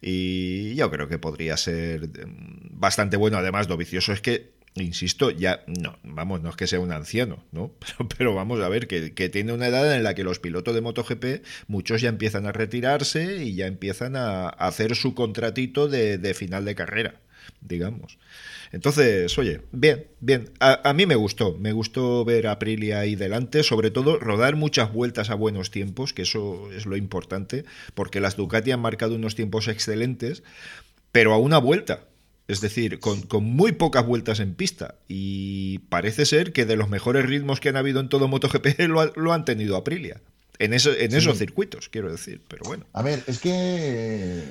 Y 0.00 0.74
yo 0.74 0.90
creo 0.90 1.08
que 1.08 1.18
podría 1.18 1.56
ser 1.56 2.08
mm, 2.08 2.78
bastante 2.78 3.16
bueno. 3.16 3.38
Además, 3.38 3.68
Dovicioso 3.68 4.12
es 4.12 4.20
que, 4.20 4.52
insisto, 4.74 5.30
ya, 5.30 5.64
no, 5.66 5.98
vamos, 6.02 6.42
no 6.42 6.50
es 6.50 6.56
que 6.56 6.66
sea 6.66 6.80
un 6.80 6.92
anciano, 6.92 7.44
¿no? 7.52 7.72
Pero, 8.18 8.34
vamos 8.34 8.60
a 8.60 8.68
ver, 8.68 8.86
que, 8.86 9.28
tiene 9.28 9.52
una 9.52 9.68
edad 9.68 9.94
en 9.94 10.02
la 10.02 10.14
que 10.14 10.24
los 10.24 10.40
pilotos 10.40 10.74
de 10.74 10.80
MotoGP, 10.80 11.44
muchos 11.68 12.00
ya 12.00 12.08
empiezan 12.08 12.46
a 12.46 12.52
retirarse 12.52 13.44
y 13.44 13.54
ya 13.54 13.66
empiezan 13.66 14.16
a, 14.16 14.48
hacer 14.48 14.94
su 14.94 15.14
contratito 15.14 15.88
de 15.88 16.34
final 16.34 16.64
de 16.64 16.74
carrera, 16.74 17.20
digamos. 17.64 18.18
Entonces, 18.70 19.36
oye, 19.38 19.62
bien, 19.72 20.06
bien. 20.20 20.50
A, 20.60 20.92
mí 20.92 21.06
me 21.06 21.14
gustó, 21.16 21.56
me 21.58 21.72
gustó 21.72 22.24
ver 22.24 22.46
a 22.46 22.52
Aprilia 22.52 23.00
ahí 23.00 23.16
delante, 23.16 23.62
sobre 23.62 23.90
todo 23.90 24.18
rodar 24.18 24.56
muchas 24.56 24.92
vueltas 24.92 25.30
a 25.30 25.34
buenos 25.34 25.70
tiempos, 25.70 26.12
que 26.12 26.22
eso 26.22 26.70
es 26.72 26.86
lo 26.86 26.96
importante, 26.96 27.64
porque 27.94 28.20
las 28.20 28.36
Ducati 28.36 28.70
han 28.70 28.80
marcado 28.80 29.14
unos 29.14 29.34
tiempos 29.34 29.68
excelentes, 29.68 30.42
pero 31.10 31.32
a 31.32 31.38
una 31.38 31.58
vuelta. 31.58 32.04
Es 32.46 32.60
decir, 32.60 33.00
con, 33.00 33.24
muy 33.42 33.72
pocas 33.72 34.04
vueltas 34.04 34.38
en 34.38 34.54
pista. 34.54 34.96
Y 35.08 35.78
parece 35.88 36.26
ser 36.26 36.52
que 36.52 36.66
de 36.66 36.76
los 36.76 36.90
mejores 36.90 37.24
ritmos 37.24 37.58
que 37.58 37.70
han 37.70 37.76
habido 37.76 38.00
en 38.00 38.10
todo 38.10 38.28
MotoGP 38.28 38.80
lo, 39.16 39.32
han 39.32 39.44
tenido 39.46 39.76
Aprilia. 39.76 40.20
En, 40.58 40.74
en 40.74 41.14
esos 41.14 41.38
circuitos, 41.38 41.88
quiero 41.88 42.12
decir. 42.12 42.42
Pero 42.46 42.64
bueno. 42.66 42.84
A 42.92 43.02
ver, 43.02 43.24
es 43.26 43.38
que 43.40 44.44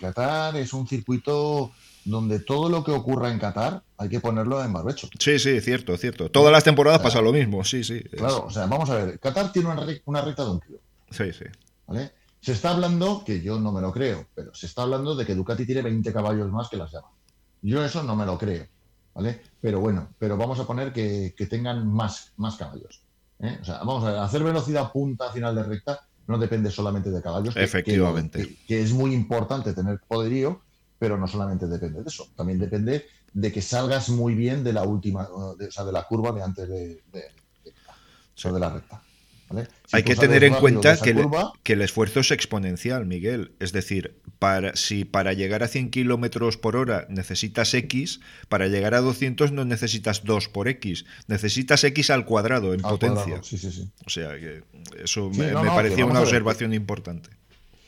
Qatar 0.00 0.56
es 0.56 0.72
un 0.72 0.86
circuito 0.86 1.72
donde 2.08 2.40
todo 2.40 2.68
lo 2.68 2.82
que 2.82 2.90
ocurra 2.90 3.30
en 3.30 3.38
Qatar 3.38 3.82
hay 3.96 4.08
que 4.08 4.20
ponerlo 4.20 4.62
en 4.64 4.72
barbecho. 4.72 5.08
Sí, 5.18 5.38
sí, 5.38 5.60
cierto, 5.60 5.96
cierto. 5.96 6.30
Todas 6.30 6.52
las 6.52 6.64
temporadas 6.64 7.00
pasa 7.00 7.20
lo 7.20 7.32
mismo, 7.32 7.64
sí, 7.64 7.84
sí. 7.84 8.00
Claro, 8.00 8.46
o 8.46 8.50
sea, 8.50 8.66
vamos 8.66 8.88
a 8.90 8.94
ver, 8.94 9.20
Qatar 9.20 9.52
tiene 9.52 9.68
una, 9.68 10.22
recta 10.22 10.44
de 10.44 10.50
un 10.50 10.60
kilo. 10.60 10.78
Sí, 11.10 11.32
sí. 11.32 11.44
¿Vale? 11.86 12.12
Se 12.40 12.52
está 12.52 12.70
hablando, 12.70 13.24
que 13.24 13.42
yo 13.42 13.58
no 13.60 13.72
me 13.72 13.80
lo 13.80 13.92
creo, 13.92 14.26
pero 14.34 14.54
se 14.54 14.66
está 14.66 14.82
hablando 14.82 15.14
de 15.14 15.26
que 15.26 15.34
Ducati 15.34 15.66
tiene 15.66 15.82
20 15.82 16.12
caballos 16.12 16.50
más 16.50 16.68
que 16.68 16.76
las 16.76 16.92
llamas. 16.92 17.10
Yo 17.60 17.84
eso 17.84 18.02
no 18.02 18.14
me 18.14 18.24
lo 18.24 18.38
creo, 18.38 18.66
¿vale? 19.14 19.42
Pero 19.60 19.80
bueno, 19.80 20.08
pero 20.18 20.36
vamos 20.36 20.60
a 20.60 20.66
poner 20.66 20.92
que, 20.92 21.34
tengan 21.50 21.86
más, 21.86 22.32
más 22.36 22.56
caballos. 22.56 23.02
¿eh? 23.40 23.58
O 23.60 23.64
sea, 23.64 23.78
vamos 23.78 24.04
a 24.04 24.12
ver, 24.12 24.20
hacer 24.20 24.44
velocidad 24.44 24.92
punta 24.92 25.32
final 25.32 25.54
de 25.54 25.64
recta 25.64 26.08
no 26.28 26.38
depende 26.38 26.70
solamente 26.70 27.10
de 27.10 27.20
caballos. 27.20 27.56
Efectivamente. 27.56 28.56
que 28.66 28.82
es 28.82 28.92
muy 28.92 29.14
importante 29.14 29.72
tener 29.72 29.98
poderío, 30.06 30.60
pero 30.98 31.16
no 31.16 31.26
solamente 31.26 31.66
depende 31.66 32.02
de 32.02 32.08
eso, 32.08 32.28
también 32.36 32.58
depende 32.58 33.06
de 33.32 33.52
que 33.52 33.62
salgas 33.62 34.08
muy 34.08 34.34
bien 34.34 34.64
de 34.64 34.72
la 34.72 34.84
última, 34.84 35.28
o 35.30 35.56
sea, 35.70 35.84
de 35.84 35.92
la 35.92 36.04
curva 36.04 36.32
de 36.32 36.42
antes 36.42 36.68
de, 36.68 37.02
de, 37.12 38.58
la 38.58 38.70
recta. 38.70 39.02
Hay 39.92 40.02
que 40.02 40.14
tener 40.14 40.44
en 40.44 40.54
cuenta 40.54 40.96
que, 41.00 41.26
que, 41.62 41.72
el 41.72 41.82
esfuerzo 41.82 42.20
es 42.20 42.30
exponencial, 42.30 43.06
Miguel. 43.06 43.52
Es 43.60 43.72
decir, 43.72 44.20
para, 44.38 44.76
si 44.76 45.04
para 45.04 45.32
llegar 45.32 45.62
a 45.62 45.68
100 45.68 45.90
kilómetros 45.90 46.58
por 46.58 46.76
hora 46.76 47.06
necesitas 47.08 47.72
X, 47.72 48.20
para 48.48 48.66
llegar 48.66 48.94
a 48.94 49.00
200 49.00 49.52
no 49.52 49.64
necesitas 49.64 50.24
2 50.24 50.48
por 50.48 50.68
X, 50.68 51.06
necesitas 51.28 51.82
X 51.84 52.10
al 52.10 52.26
cuadrado 52.26 52.74
en 52.74 52.82
potencia. 52.82 53.42
Sí, 53.42 53.56
sí, 53.56 53.72
sí. 53.72 53.90
O 54.06 54.10
sea, 54.10 54.38
que 54.38 54.64
eso 55.02 55.30
me, 55.30 55.52
parecía 55.52 56.04
una 56.04 56.20
observación 56.20 56.74
importante. 56.74 57.30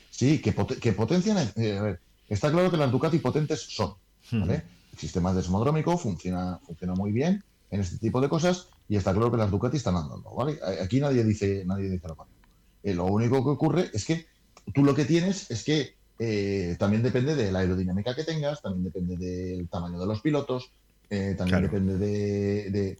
Sí, 0.09 0.39
que, 0.39 0.55
que 0.79 0.93
potencia. 0.93 1.35
Eh, 1.55 1.77
a 1.77 1.81
ver, 1.83 1.99
Está 2.31 2.49
claro 2.49 2.71
que 2.71 2.77
las 2.77 2.89
Ducati 2.89 3.19
potentes 3.19 3.59
son. 3.59 3.93
¿vale? 4.31 4.63
El 4.93 4.97
sistema 4.97 5.33
desmodrómico 5.33 5.97
funciona, 5.97 6.59
funciona 6.65 6.93
muy 6.93 7.11
bien 7.11 7.43
en 7.69 7.81
este 7.81 7.97
tipo 7.97 8.21
de 8.21 8.29
cosas 8.29 8.69
y 8.87 8.95
está 8.95 9.11
claro 9.11 9.29
que 9.29 9.35
las 9.35 9.51
Ducati 9.51 9.75
están 9.75 9.97
andando. 9.97 10.33
¿vale? 10.33 10.57
Aquí 10.81 11.01
nadie 11.01 11.25
dice, 11.25 11.65
nadie 11.65 11.89
dice 11.89 12.07
lo 12.07 12.15
contrario. 12.15 12.47
Eh, 12.83 12.93
lo 12.93 13.03
único 13.05 13.43
que 13.43 13.49
ocurre 13.49 13.89
es 13.93 14.05
que 14.05 14.27
tú 14.73 14.85
lo 14.85 14.95
que 14.95 15.03
tienes 15.03 15.51
es 15.51 15.65
que 15.65 15.95
eh, 16.19 16.77
también 16.79 17.03
depende 17.03 17.35
de 17.35 17.51
la 17.51 17.59
aerodinámica 17.59 18.15
que 18.15 18.23
tengas, 18.23 18.61
también 18.61 18.85
depende 18.85 19.17
del 19.17 19.67
tamaño 19.67 19.99
de 19.99 20.05
los 20.05 20.21
pilotos, 20.21 20.71
eh, 21.09 21.35
también 21.37 21.63
depende 21.63 21.97
de, 21.97 22.97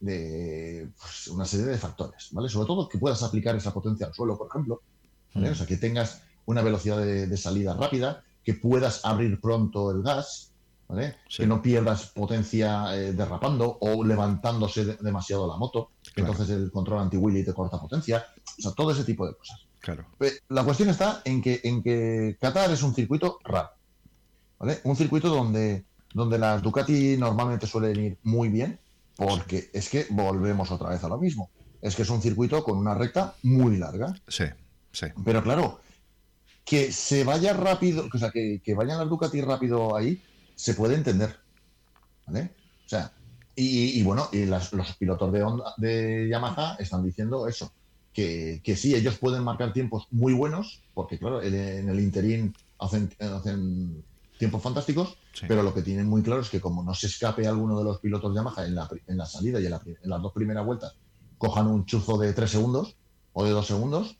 de, 0.00 0.88
pues, 0.98 1.28
una 1.28 1.44
serie 1.44 1.66
de 1.66 1.76
factores, 1.76 2.28
¿vale? 2.32 2.48
Sobre 2.48 2.66
todo 2.66 2.88
que 2.88 2.96
puedas 2.96 3.22
aplicar 3.22 3.54
esa 3.56 3.74
potencia 3.74 4.06
al 4.06 4.14
suelo, 4.14 4.38
por 4.38 4.48
ejemplo, 4.48 4.80
O 5.34 5.54
sea, 5.54 5.66
que 5.66 5.76
tengas 5.76 6.22
una 6.46 6.62
velocidad 6.62 6.98
de, 6.98 7.36
salida 7.36 7.74
rápida, 7.74 8.22
que 8.44 8.54
puedas 8.54 9.04
abrir 9.04 9.40
pronto 9.40 9.90
el 9.90 10.02
gas, 10.02 10.52
que 11.28 11.46
no 11.46 11.62
pierdas 11.62 12.06
potencia 12.06 12.96
eh, 12.96 13.12
derrapando 13.12 13.78
o 13.80 14.02
levantándose 14.02 14.96
demasiado 14.96 15.46
la 15.46 15.56
moto, 15.56 15.90
entonces 16.16 16.50
el 16.50 16.70
control 16.72 17.02
anti-wheelie 17.02 17.44
te 17.44 17.54
corta 17.54 17.80
potencia, 17.80 18.26
o 18.58 18.62
sea, 18.62 18.72
todo 18.72 18.90
ese 18.90 19.04
tipo 19.04 19.26
de 19.26 19.34
cosas. 19.34 19.66
Claro. 19.80 20.04
La 20.48 20.64
cuestión 20.64 20.90
está 20.90 21.22
en 21.24 21.40
que, 21.40 21.60
en 21.64 21.82
que 21.82 22.36
Qatar 22.40 22.70
es 22.70 22.82
un 22.82 22.94
circuito 22.94 23.38
raro, 23.44 23.70
¿vale? 24.58 24.80
Un 24.84 24.96
circuito 24.96 25.28
donde, 25.28 25.84
donde 26.12 26.38
las 26.38 26.62
Ducati 26.62 27.16
normalmente 27.16 27.66
suelen 27.66 27.98
ir 27.98 28.18
muy 28.24 28.48
bien, 28.48 28.78
porque 29.16 29.70
es 29.72 29.88
que 29.88 30.06
volvemos 30.10 30.70
otra 30.70 30.90
vez 30.90 31.02
a 31.04 31.08
lo 31.08 31.18
mismo. 31.18 31.50
Es 31.80 31.96
que 31.96 32.02
es 32.02 32.10
un 32.10 32.20
circuito 32.20 32.62
con 32.62 32.76
una 32.76 32.94
recta 32.94 33.34
muy 33.42 33.78
larga. 33.78 34.14
Sí, 34.28 34.44
sí. 34.92 35.06
Pero 35.24 35.42
claro, 35.42 35.80
que 36.64 36.92
se 36.92 37.24
vaya 37.24 37.52
rápido, 37.52 38.08
o 38.12 38.18
sea, 38.18 38.30
que, 38.30 38.60
vayan 38.74 38.98
las 38.98 39.08
Ducati 39.08 39.40
rápido 39.40 39.96
ahí, 39.96 40.22
se 40.54 40.74
puede 40.74 40.94
entender. 40.94 41.36
¿Vale? 42.26 42.50
O 42.86 42.88
sea, 42.88 43.12
y, 43.56 44.02
bueno, 44.02 44.28
y 44.32 44.46
los 44.46 44.96
pilotos 44.98 45.32
de, 45.32 45.44
de 45.76 46.28
Yamaha 46.28 46.76
están 46.78 47.04
diciendo 47.04 47.46
eso, 47.46 47.72
que, 48.12 48.60
que, 48.64 48.76
sí, 48.76 48.94
ellos 48.94 49.18
pueden 49.18 49.44
marcar 49.44 49.72
tiempos 49.72 50.06
muy 50.10 50.32
buenos, 50.32 50.82
porque 50.94 51.18
claro, 51.18 51.42
en 51.42 51.88
el 51.88 52.00
interín 52.00 52.54
hacen, 52.78 53.12
hacen 53.18 54.02
tiempos 54.38 54.62
fantásticos, 54.62 55.18
pero 55.46 55.62
lo 55.62 55.74
que 55.74 55.82
tienen 55.82 56.08
muy 56.08 56.22
claro 56.22 56.40
es 56.40 56.48
que 56.48 56.60
como 56.60 56.82
no 56.82 56.94
se 56.94 57.08
escape 57.08 57.46
alguno 57.46 57.78
de 57.78 57.84
los 57.84 58.00
pilotos 58.00 58.32
de 58.32 58.36
Yamaha 58.40 58.64
en 58.64 58.74
la, 58.74 58.88
en 59.06 59.18
la 59.18 59.26
salida 59.26 59.60
y 59.60 59.66
en, 59.66 59.74
en, 59.74 60.10
las 60.10 60.22
dos 60.22 60.32
primeras 60.32 60.64
vueltas, 60.64 60.94
cojan 61.36 61.66
un 61.66 61.84
chuzo 61.84 62.16
de 62.16 62.32
tres 62.32 62.50
segundos 62.50 62.96
o 63.34 63.44
de 63.44 63.50
dos 63.50 63.66
segundos, 63.66 64.16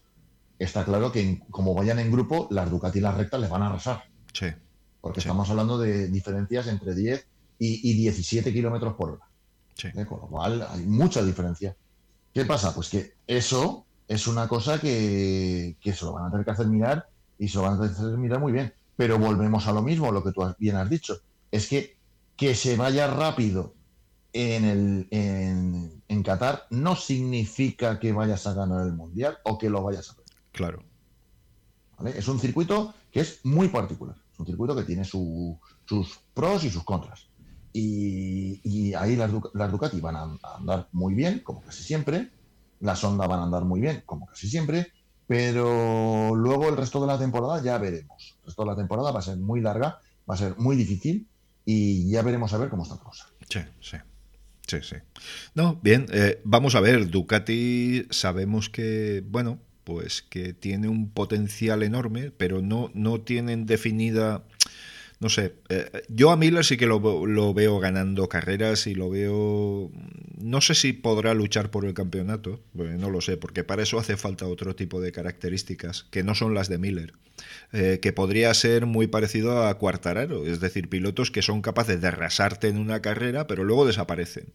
está 0.60 0.84
claro 0.84 1.10
que 1.10 1.42
como 1.50 1.74
vayan 1.74 1.98
en 1.98 2.12
grupo, 2.12 2.46
las 2.50 2.70
Ducati 2.70 2.98
y 2.98 3.02
las 3.02 3.16
rectas 3.16 3.40
les 3.40 3.50
van 3.50 3.62
a 3.62 3.68
arrasar. 3.68 4.04
Sí. 4.32 4.46
Porque 5.00 5.20
estamos 5.20 5.48
hablando 5.48 5.78
de 5.78 6.08
diferencias 6.08 6.66
entre 6.66 6.94
10 6.94 7.26
y, 7.58 7.94
17 7.94 8.52
kilómetros 8.52 8.94
por 8.94 9.10
hora. 9.10 9.28
Sí. 9.74 9.88
¿Eh? 9.88 10.04
Con 10.04 10.20
lo 10.20 10.26
cual 10.26 10.66
hay 10.70 10.84
mucha 10.84 11.24
diferencia. 11.24 11.74
¿Qué 12.32 12.44
pasa? 12.44 12.74
Pues 12.74 12.90
que 12.90 13.14
eso 13.26 13.86
es 14.06 14.26
una 14.26 14.46
cosa 14.46 14.78
que, 14.78 15.76
se 15.82 16.04
lo 16.04 16.12
van 16.12 16.26
a 16.26 16.30
tener 16.30 16.44
que 16.44 16.50
hacer 16.52 16.66
mirar 16.66 17.08
y 17.38 17.48
se 17.48 17.56
lo 17.56 17.62
van 17.62 17.74
a 17.74 17.76
tener 17.76 17.92
que 17.92 18.02
hacer 18.02 18.18
mirar 18.18 18.40
muy 18.40 18.52
bien. 18.52 18.74
Pero 18.96 19.18
volvemos 19.18 19.66
a 19.66 19.72
lo 19.72 19.80
mismo, 19.80 20.12
lo 20.12 20.22
que 20.22 20.32
tú 20.32 20.42
bien 20.58 20.76
has 20.76 20.90
dicho. 20.90 21.16
Es 21.50 21.68
que 21.68 21.96
que 22.36 22.54
se 22.54 22.76
vaya 22.76 23.06
rápido 23.06 23.74
en, 24.32 24.64
el, 24.64 25.08
en, 25.10 26.02
en 26.08 26.22
Qatar 26.22 26.66
no 26.70 26.96
significa 26.96 27.98
que 27.98 28.12
vayas 28.12 28.46
a 28.46 28.54
ganar 28.54 28.86
el 28.86 28.92
Mundial 28.92 29.38
o 29.44 29.58
que 29.58 29.68
lo 29.68 29.82
vayas 29.82 30.10
a 30.10 30.19
Claro. 30.52 30.84
Es 32.14 32.28
un 32.28 32.40
circuito 32.40 32.94
que 33.10 33.20
es 33.20 33.44
muy 33.44 33.68
particular. 33.68 34.16
Es 34.32 34.40
un 34.40 34.46
circuito 34.46 34.74
que 34.74 34.84
tiene 34.84 35.04
sus 35.04 35.58
pros 36.34 36.64
y 36.64 36.70
sus 36.70 36.84
contras. 36.84 37.28
Y, 37.72 38.94
ahí 38.94 39.16
las, 39.16 39.30
Ducati 39.30 40.00
van 40.00 40.16
a, 40.16 40.38
andar 40.56 40.88
muy 40.92 41.14
bien, 41.14 41.40
como 41.40 41.62
casi 41.62 41.84
siempre, 41.84 42.30
las 42.80 43.02
Honda 43.04 43.26
van 43.26 43.40
a 43.40 43.44
andar 43.44 43.64
muy 43.64 43.80
bien, 43.80 44.02
como 44.06 44.26
casi 44.26 44.48
siempre, 44.48 44.92
pero 45.26 46.34
luego 46.34 46.68
el 46.68 46.76
resto 46.76 47.00
de 47.00 47.06
la 47.06 47.18
temporada 47.18 47.62
ya 47.62 47.78
veremos. 47.78 48.36
El 48.40 48.46
resto 48.46 48.62
de 48.62 48.70
la 48.70 48.76
temporada 48.76 49.12
va 49.12 49.20
a 49.20 49.22
ser 49.22 49.36
muy 49.36 49.60
larga, 49.60 50.00
va 50.28 50.34
a 50.34 50.38
ser 50.38 50.56
muy 50.58 50.74
difícil 50.74 51.28
y 51.64 52.10
ya 52.10 52.22
veremos 52.22 52.52
a 52.52 52.58
ver 52.58 52.70
cómo 52.70 52.82
está 52.82 52.96
la 52.96 53.02
cosa. 53.02 53.26
Sí, 53.48 53.60
sí. 53.80 53.96
Sí, 54.66 54.78
sí. 54.82 54.96
No, 55.54 55.80
bien, 55.82 56.06
eh, 56.12 56.40
vamos 56.44 56.76
a 56.76 56.80
ver, 56.80 57.10
Ducati 57.10 58.06
sabemos 58.10 58.70
que, 58.70 59.22
bueno, 59.26 59.58
pues 59.84 60.22
que 60.22 60.52
tiene 60.52 60.88
un 60.88 61.10
potencial 61.10 61.82
enorme, 61.82 62.30
pero 62.30 62.62
no, 62.62 62.90
no 62.94 63.20
tienen 63.20 63.66
definida 63.66 64.44
no 65.20 65.28
sé, 65.28 65.52
eh, 65.68 66.02
yo 66.08 66.30
a 66.30 66.36
Miller 66.38 66.64
sí 66.64 66.78
que 66.78 66.86
lo, 66.86 67.26
lo, 67.26 67.52
veo 67.52 67.78
ganando 67.78 68.26
carreras 68.30 68.86
y 68.86 68.94
lo 68.94 69.10
veo... 69.10 69.90
No 70.38 70.62
sé 70.62 70.74
si 70.74 70.94
podrá 70.94 71.34
luchar 71.34 71.70
por 71.70 71.84
el 71.84 71.92
campeonato, 71.92 72.58
no 72.72 73.10
lo 73.10 73.20
sé, 73.20 73.36
porque 73.36 73.62
para 73.62 73.82
eso 73.82 73.98
hace 73.98 74.16
falta 74.16 74.46
otro 74.46 74.74
tipo 74.74 74.98
de 75.02 75.12
características, 75.12 76.06
que 76.10 76.22
no 76.22 76.34
son 76.34 76.54
las 76.54 76.70
de 76.70 76.78
Miller, 76.78 77.12
eh, 77.74 77.98
que 78.00 78.14
podría 78.14 78.54
ser 78.54 78.86
muy 78.86 79.08
parecido 79.08 79.66
a 79.66 79.76
Cuartararo, 79.76 80.46
es 80.46 80.58
decir, 80.58 80.88
pilotos 80.88 81.30
que 81.30 81.42
son 81.42 81.60
capaces 81.60 82.00
de 82.00 82.08
arrasarte 82.08 82.68
en 82.68 82.78
una 82.78 83.02
carrera, 83.02 83.46
pero 83.46 83.62
luego 83.62 83.86
desaparecen. 83.86 84.46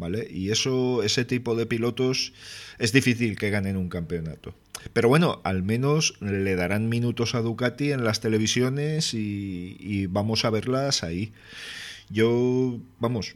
¿Vale? 0.00 0.26
Y 0.30 0.50
eso, 0.50 1.02
ese 1.02 1.26
tipo 1.26 1.54
de 1.54 1.66
pilotos 1.66 2.32
es 2.78 2.90
difícil 2.90 3.36
que 3.36 3.50
ganen 3.50 3.76
un 3.76 3.90
campeonato. 3.90 4.54
Pero 4.94 5.10
bueno, 5.10 5.42
al 5.44 5.62
menos 5.62 6.14
le 6.22 6.56
darán 6.56 6.88
minutos 6.88 7.34
a 7.34 7.42
Ducati 7.42 7.92
en 7.92 8.02
las 8.02 8.20
televisiones 8.20 9.12
y, 9.12 10.06
vamos 10.06 10.46
a 10.46 10.50
verlas 10.50 11.04
ahí. 11.04 11.34
Yo, 12.08 12.80
vamos, 12.98 13.34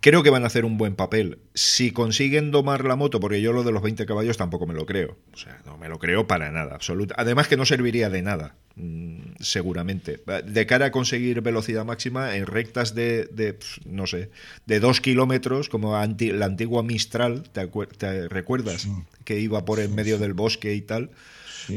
creo 0.00 0.22
que 0.22 0.30
van 0.30 0.44
a 0.44 0.46
hacer 0.46 0.64
un 0.64 0.78
buen 0.78 0.94
papel. 0.94 1.38
Si 1.54 1.90
consiguen 1.90 2.50
domar 2.50 2.84
la 2.84 2.96
moto, 2.96 3.20
porque 3.20 3.40
yo 3.40 3.52
lo 3.52 3.64
de 3.64 3.72
los 3.72 3.82
20 3.82 4.06
caballos 4.06 4.36
tampoco 4.36 4.66
me 4.66 4.74
lo 4.74 4.86
creo. 4.86 5.16
O 5.32 5.36
sea, 5.36 5.60
no 5.66 5.76
me 5.78 5.88
lo 5.88 5.98
creo 5.98 6.26
para 6.26 6.50
nada, 6.50 6.74
absoluta. 6.74 7.14
Además 7.18 7.48
que 7.48 7.56
no 7.56 7.64
serviría 7.64 8.10
de 8.10 8.22
nada, 8.22 8.56
mm, 8.76 9.36
seguramente. 9.40 10.20
De 10.44 10.66
cara 10.66 10.86
a 10.86 10.90
conseguir 10.90 11.40
velocidad 11.40 11.84
máxima 11.84 12.36
en 12.36 12.46
rectas 12.46 12.94
de, 12.94 13.58
no 13.86 14.06
sé, 14.06 14.30
de 14.66 14.80
dos 14.80 15.00
kilómetros, 15.00 15.68
como 15.68 15.92
la 15.92 16.44
antigua 16.46 16.82
Mistral, 16.82 17.44
¿te, 17.50 18.28
recuerdas? 18.28 18.88
Que 19.24 19.40
iba 19.40 19.64
por 19.64 19.80
en 19.80 19.94
medio 19.94 20.18
del 20.18 20.34
bosque 20.34 20.74
y 20.74 20.82
tal. 20.82 21.10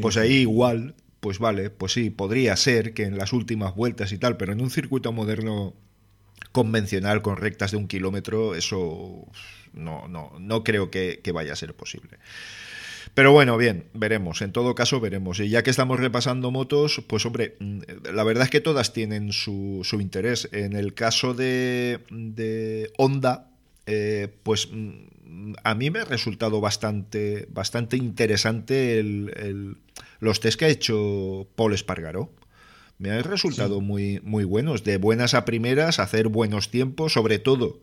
Pues 0.01 0.15
ahí 0.15 0.33
igual, 0.33 0.95
pues 1.19 1.39
vale, 1.39 1.69
pues 1.69 1.93
sí, 1.93 2.09
podría 2.09 2.55
ser 2.55 2.93
que 2.93 3.03
en 3.03 3.17
las 3.17 3.33
últimas 3.33 3.75
vueltas 3.75 4.11
y 4.11 4.17
tal, 4.17 4.37
pero 4.37 4.53
en 4.53 4.61
un 4.61 4.71
circuito 4.71 5.11
moderno 5.11 5.75
convencional 6.51 7.21
con 7.21 7.37
rectas 7.37 7.71
de 7.71 7.77
un 7.77 7.87
kilómetro, 7.87 8.55
eso 8.55 9.27
no, 9.73 10.07
no, 10.07 10.33
no 10.39 10.63
creo 10.63 10.91
que, 10.91 11.19
vaya 11.33 11.53
a 11.53 11.55
ser 11.55 11.73
posible. 11.73 12.17
Pero 13.13 13.31
bueno, 13.31 13.57
bien, 13.57 13.85
veremos. 13.93 14.41
En 14.41 14.51
todo 14.51 14.75
caso, 14.75 14.99
veremos. 14.99 15.39
Y 15.39 15.49
ya 15.49 15.63
que 15.63 15.69
estamos 15.69 15.99
repasando 15.99 16.51
motos, 16.51 17.01
pues 17.07 17.25
hombre, 17.25 17.55
mm, 17.59 17.79
la 18.13 18.23
verdad 18.23 18.45
es 18.45 18.49
que 18.49 18.61
todas 18.61 18.93
tienen 18.93 19.33
su, 19.33 19.81
su 19.83 19.99
interés. 19.99 20.47
En 20.53 20.73
el 20.73 20.93
caso 20.93 21.33
de, 21.33 21.99
de 22.09 22.91
Honda, 22.97 23.51
eh, 23.85 24.29
pues 24.43 24.69
mm, 24.71 25.53
a 25.63 25.75
mí 25.75 25.89
me 25.89 25.99
ha 25.99 26.05
resultado 26.05 26.61
bastante, 26.61 27.47
bastante 27.49 27.97
interesante 27.97 28.99
el, 28.99 29.77
los 30.19 30.39
test 30.39 30.59
que 30.59 30.65
ha 30.65 30.69
hecho 30.69 31.47
Paul 31.55 31.73
Espargaró 31.73 32.31
me 33.01 33.09
han 33.09 33.23
resultado 33.23 33.81
muy, 33.81 34.21
muy 34.23 34.43
buenos, 34.43 34.83
de 34.83 34.97
buenas 34.97 35.33
a 35.33 35.43
primeras, 35.43 35.97
hacer 35.97 36.27
buenos 36.27 36.69
tiempos, 36.69 37.13
sobre 37.13 37.39
todo 37.39 37.79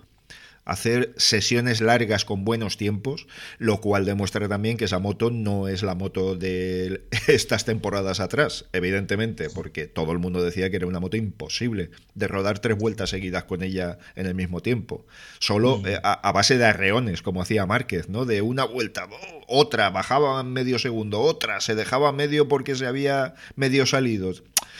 hacer 0.68 1.14
sesiones 1.16 1.80
largas 1.80 2.26
con 2.26 2.44
buenos 2.44 2.76
tiempos, 2.76 3.26
lo 3.58 3.80
cual 3.80 4.04
demuestra 4.04 4.48
también 4.48 4.76
que 4.76 4.84
esa 4.84 4.98
moto 4.98 5.30
no 5.30 5.66
es 5.66 5.82
la 5.82 5.94
moto 5.94 6.36
de 6.36 7.02
estas 7.26 7.64
temporadas 7.64 8.20
atrás, 8.20 8.66
evidentemente, 8.74 9.48
porque 9.48 9.86
todo 9.86 10.12
el 10.12 10.18
mundo 10.18 10.44
decía 10.44 10.68
que 10.68 10.76
era 10.76 10.86
una 10.86 11.00
moto 11.00 11.16
imposible 11.16 11.90
de 12.14 12.28
rodar 12.28 12.58
tres 12.58 12.76
vueltas 12.76 13.10
seguidas 13.10 13.44
con 13.44 13.62
ella 13.62 13.98
en 14.14 14.26
el 14.26 14.34
mismo 14.34 14.60
tiempo, 14.60 15.06
solo 15.38 15.82
eh, 15.86 15.98
a, 16.02 16.32
base 16.32 16.58
de 16.58 16.66
arreones, 16.66 17.22
como 17.22 17.40
hacía 17.40 17.64
Márquez, 17.64 18.10
¿no? 18.10 18.26
De 18.26 18.42
una 18.42 18.64
vuelta, 18.64 19.08
otra, 19.46 19.88
bajaba 19.88 20.42
medio 20.42 20.78
segundo, 20.78 21.20
otra, 21.20 21.62
se 21.62 21.74
dejaba 21.74 22.12
medio 22.12 22.46
porque 22.46 22.74
se 22.74 22.86
había 22.86 23.34
medio 23.56 23.86
salido 23.86 24.18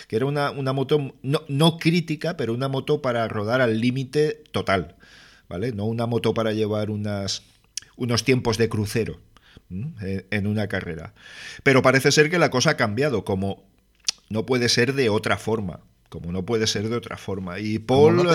que 0.09 0.17
era 0.17 0.27
una, 0.27 0.51
una 0.51 0.73
moto 0.73 1.15
no, 1.23 1.43
no, 1.49 1.79
crítica, 1.79 2.37
pero 2.37 2.55
una 2.55 2.69
moto 2.69 3.03
para 3.03 3.27
rodar 3.29 3.61
al 3.61 3.81
límite 3.81 4.43
total. 4.53 4.97
¿Vale? 5.49 5.73
No 5.73 5.87
una 5.87 6.07
moto 6.07 6.35
para 6.35 6.53
llevar 6.53 6.91
unas, 6.91 7.43
unos 7.97 8.25
tiempos 8.25 8.59
de 8.59 8.69
crucero 8.69 9.21
en 9.71 10.47
una 10.47 10.69
carrera. 10.69 11.15
Pero 11.63 11.83
parece 11.83 12.13
ser 12.13 12.31
que 12.31 12.39
la 12.39 12.51
cosa 12.51 12.71
ha 12.71 12.77
cambiado, 12.77 13.25
como 13.25 13.65
no 14.31 14.47
puede 14.47 14.69
ser 14.69 14.95
de 14.95 15.09
otra 15.09 15.37
forma, 15.37 15.81
como 16.09 16.33
no 16.33 16.45
puede 16.45 16.67
ser 16.67 16.89
de 16.89 16.97
otra 16.97 17.17
forma. 17.17 17.59
Y 17.59 17.79
Paul... 17.79 18.27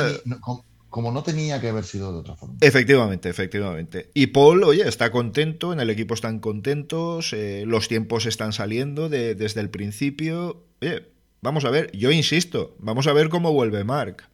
Como 0.90 1.12
no, 1.12 1.24
tenía 1.24 1.60
que 1.60 1.70
haber 1.70 1.86
sido 1.86 2.14
de 2.14 2.20
otra 2.20 2.36
forma. 2.36 2.56
Efectivamente, 2.62 3.28
efectivamente. 3.28 4.12
Y 4.14 4.28
Paul, 4.28 4.64
oye, 4.64 4.88
está 4.88 5.10
contento, 5.10 5.74
en 5.74 5.80
el 5.80 5.90
equipo 5.90 6.14
están 6.14 6.38
contentos, 6.38 7.34
eh, 7.34 7.64
los 7.66 7.88
tiempos 7.88 8.28
están 8.28 8.54
saliendo 8.54 9.10
desde 9.10 9.60
el 9.60 9.72
principio. 9.72 10.68
Oye, 10.84 11.08
vamos 11.42 11.66
a 11.66 11.72
ver, 11.72 11.92
yo 11.98 12.12
insisto, 12.12 12.76
vamos 12.78 13.08
a 13.08 13.14
ver 13.14 13.30
cómo 13.30 13.52
vuelve 13.54 13.84
Mark 13.84 14.30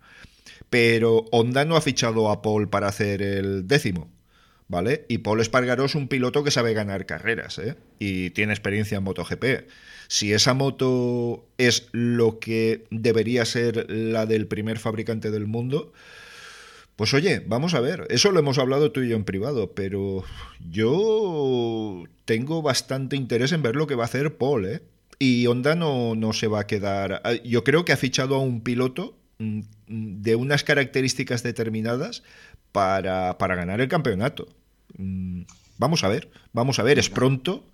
pero 0.69 1.25
Honda 1.31 1.65
no 1.65 1.75
ha 1.75 1.81
fichado 1.81 2.29
a 2.29 2.41
Paul 2.41 2.69
para 2.69 2.87
hacer 2.87 3.21
el 3.21 3.67
décimo. 3.67 4.09
¿Vale? 4.67 5.07
Y 5.09 5.17
Paul 5.19 5.41
Espargaró 5.41 5.85
es 5.85 5.95
un 5.95 6.07
piloto 6.07 6.43
que 6.43 6.51
sabe 6.51 6.75
ganar 6.75 7.07
carreras 7.07 7.57
¿eh? 7.57 7.75
y 7.97 8.29
tiene 8.29 8.53
experiencia 8.53 8.99
en 8.99 9.03
MotoGP. 9.03 9.67
Si 10.07 10.31
esa 10.31 10.53
moto 10.53 11.47
es 11.57 11.89
lo 11.91 12.37
que 12.37 12.85
debería 12.91 13.45
ser 13.45 13.89
la 13.89 14.27
del 14.27 14.45
primer 14.45 14.77
fabricante 14.77 15.31
del 15.31 15.47
mundo, 15.47 15.91
pues 16.95 17.15
oye, 17.15 17.41
vamos 17.47 17.73
a 17.73 17.79
ver. 17.79 18.05
Eso 18.09 18.31
lo 18.31 18.39
hemos 18.39 18.59
hablado 18.59 18.91
tú 18.91 19.01
y 19.01 19.09
yo 19.09 19.15
en 19.15 19.23
privado, 19.23 19.73
pero 19.73 20.23
yo 20.69 22.03
tengo 22.25 22.61
bastante 22.61 23.15
interés 23.15 23.53
en 23.53 23.63
ver 23.63 23.75
lo 23.75 23.87
que 23.87 23.95
va 23.95 24.03
a 24.03 24.07
hacer 24.07 24.37
Paul. 24.37 24.65
¿eh? 24.65 24.81
Y 25.17 25.47
Honda 25.47 25.75
no, 25.75 26.13
no 26.13 26.31
se 26.33 26.47
va 26.47 26.59
a 26.59 26.67
quedar. 26.67 27.23
Yo 27.43 27.63
creo 27.63 27.85
que 27.85 27.93
ha 27.93 27.97
fichado 27.97 28.35
a 28.35 28.39
un 28.39 28.61
piloto 28.61 29.18
de 29.39 30.35
unas 30.35 30.63
características 30.63 31.43
determinadas 31.43 32.23
para, 32.71 33.37
para 33.37 33.55
ganar 33.55 33.79
el 33.79 33.87
campeonato. 33.87 34.47
Mm, 34.97 35.43
vamos 35.77 36.03
a 36.03 36.09
ver, 36.09 36.29
vamos 36.51 36.79
a 36.79 36.83
ver, 36.83 36.99
es 36.99 37.09
pronto, 37.09 37.65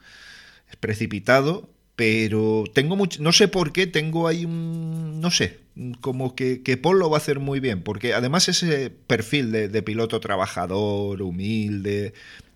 es 0.70 0.76
precipitado, 0.76 1.70
pero 1.96 2.66
tengo 2.74 2.96
mucho, 2.96 3.22
no 3.24 3.32
sé 3.32 3.48
por 3.48 3.74
qué, 3.74 3.88
tengo 3.88 4.28
ahí 4.28 4.46
un, 4.46 5.20
no 5.22 5.32
sé, 5.32 5.60
como 6.02 6.36
que, 6.36 6.62
que 6.62 6.78
Paul 6.78 7.00
lo 7.00 7.10
va 7.10 7.18
a 7.18 7.20
hacer 7.20 7.40
muy 7.40 7.60
bien, 7.60 7.82
porque 7.82 8.14
además 8.14 8.48
ese 8.48 8.90
perfil 8.90 9.52
de, 9.52 9.82
piloto 9.82 10.20
trabajador, 10.20 11.22
humilde, 11.22 12.14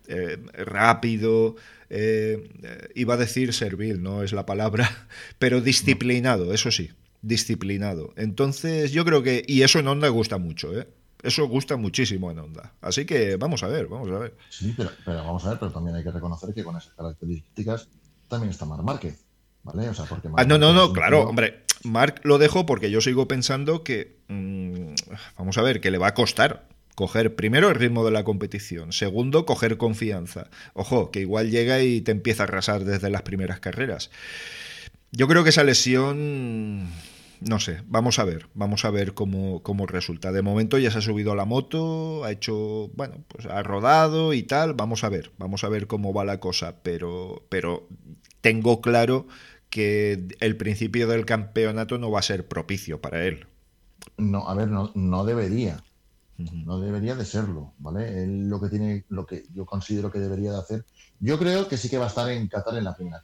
eh, 0.08 0.38
rápido, 0.52 1.56
eh, 1.88 2.48
iba 2.94 3.14
a 3.14 3.16
decir 3.16 3.52
servil, 3.54 4.02
no 4.02 4.22
es 4.22 4.32
la 4.32 4.46
palabra, 4.46 5.08
pero 5.40 5.60
disciplinado, 5.60 6.54
eso 6.54 6.70
sí, 6.70 6.90
disciplinado. 7.22 8.12
Entonces, 8.16 8.92
yo 8.92 9.04
creo 9.04 9.22
que. 9.22 9.44
Y 9.46 9.62
eso 9.62 9.78
en 9.78 9.88
Honda 9.88 10.08
gusta 10.08 10.38
mucho, 10.38 10.78
¿eh? 10.78 10.88
Eso 11.22 11.46
gusta 11.48 11.76
muchísimo 11.76 12.30
en 12.30 12.38
Honda. 12.38 12.72
Así 12.80 13.04
que 13.04 13.36
vamos 13.36 13.62
a 13.62 13.68
ver, 13.68 13.86
vamos 13.88 14.10
a 14.10 14.18
ver. 14.18 14.36
Sí, 14.48 14.74
pero, 14.76 14.90
vamos 15.04 15.44
a 15.44 15.50
ver, 15.50 15.58
pero 15.58 15.70
también 15.70 15.96
hay 15.96 16.02
que 16.02 16.10
reconocer 16.10 16.54
que 16.54 16.64
con 16.64 16.76
esas 16.76 16.94
características 16.94 17.88
también 18.28 18.50
está 18.50 18.64
Marc 18.64 18.82
Márquez. 18.82 19.24
¿Vale? 19.62 19.90
O 19.90 19.94
sea, 19.94 20.06
porque 20.06 20.28
ah, 20.36 20.44
no, 20.44 20.56
no, 20.56 20.72
no, 20.72 20.92
claro, 20.92 21.28
hombre. 21.28 21.64
Marc 21.82 22.20
lo 22.24 22.38
dejo 22.38 22.66
porque 22.66 22.90
yo 22.90 23.00
sigo 23.00 23.28
pensando 23.28 23.84
que. 23.84 24.18
Mm, 24.28 24.94
vamos 25.36 25.58
a 25.58 25.62
ver, 25.62 25.80
que 25.80 25.90
le 25.90 25.98
va 25.98 26.08
a 26.08 26.14
costar 26.14 26.66
coger 27.00 27.34
primero 27.34 27.70
el 27.70 27.76
ritmo 27.76 28.04
de 28.04 28.10
la 28.10 28.24
competición, 28.24 28.92
segundo 28.92 29.46
coger 29.46 29.78
confianza. 29.78 30.50
Ojo, 30.74 31.10
que 31.10 31.20
igual 31.20 31.50
llega 31.50 31.80
y 31.80 32.02
te 32.02 32.12
empieza 32.12 32.42
a 32.42 32.44
arrasar 32.44 32.84
desde 32.84 33.08
las 33.08 33.22
primeras 33.22 33.58
carreras. 33.58 34.10
Yo 35.12 35.28
creo 35.28 35.42
que 35.44 35.50
esa 35.50 35.64
lesión 35.64 36.88
no 37.40 37.58
sé, 37.58 37.82
vamos 37.86 38.18
a 38.18 38.24
ver, 38.24 38.48
vamos 38.52 38.84
a 38.84 38.90
ver 38.90 39.14
cómo, 39.14 39.62
cómo, 39.62 39.86
resulta. 39.86 40.30
De 40.30 40.42
momento 40.42 40.78
ya 40.78 40.90
se 40.90 40.98
ha 40.98 41.02
subido 41.02 41.32
a 41.32 41.36
la 41.36 41.46
moto, 41.46 42.22
ha 42.24 42.32
hecho, 42.32 42.90
bueno, 42.94 43.24
pues 43.28 43.46
ha 43.46 43.62
rodado 43.62 44.34
y 44.34 44.42
tal, 44.42 44.74
vamos 44.74 45.04
a 45.04 45.08
ver, 45.08 45.32
vamos 45.38 45.64
a 45.64 45.70
ver 45.70 45.86
cómo 45.86 46.12
va 46.12 46.24
la 46.24 46.38
cosa, 46.38 46.76
pero, 46.82 47.46
pero 47.48 47.88
tengo 48.42 48.82
claro 48.82 49.26
que 49.70 50.28
el 50.40 50.56
principio 50.56 51.08
del 51.08 51.24
campeonato 51.24 51.96
no 51.96 52.10
va 52.10 52.18
a 52.18 52.22
ser 52.22 52.46
propicio 52.46 53.00
para 53.00 53.24
él. 53.24 53.46
No, 54.18 54.48
a 54.48 54.54
ver, 54.54 54.68
no, 54.68 54.90
no 54.94 55.24
debería. 55.24 55.82
No 56.36 56.80
debería 56.80 57.14
de 57.14 57.26
serlo, 57.26 57.74
¿vale? 57.78 58.22
Él 58.22 58.48
lo 58.48 58.60
que 58.60 58.68
tiene, 58.70 59.04
lo 59.10 59.26
que 59.26 59.44
yo 59.54 59.66
considero 59.66 60.10
que 60.10 60.18
debería 60.18 60.52
de 60.52 60.58
hacer, 60.58 60.84
yo 61.20 61.38
creo 61.38 61.68
que 61.68 61.76
sí 61.76 61.90
que 61.90 61.98
va 61.98 62.06
a 62.06 62.08
estar 62.08 62.30
en 62.30 62.48
Qatar 62.48 62.76
en 62.78 62.84
la 62.84 62.96
primera 62.96 63.22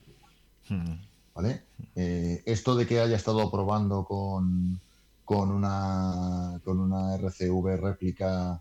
¿vale? 1.37 1.63
Eh, 1.95 2.43
esto 2.47 2.75
de 2.75 2.87
que 2.87 2.99
haya 2.99 3.15
estado 3.15 3.51
probando 3.51 4.05
con, 4.05 4.81
con, 5.25 5.51
una, 5.51 6.59
con 6.65 6.81
una 6.81 7.15
RCV 7.17 7.77
réplica 7.77 8.61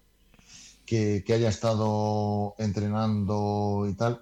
que, 0.86 1.24
haya 1.34 1.50
estado 1.50 2.54
entrenando 2.58 3.88
y 3.90 3.94
tal. 3.94 4.22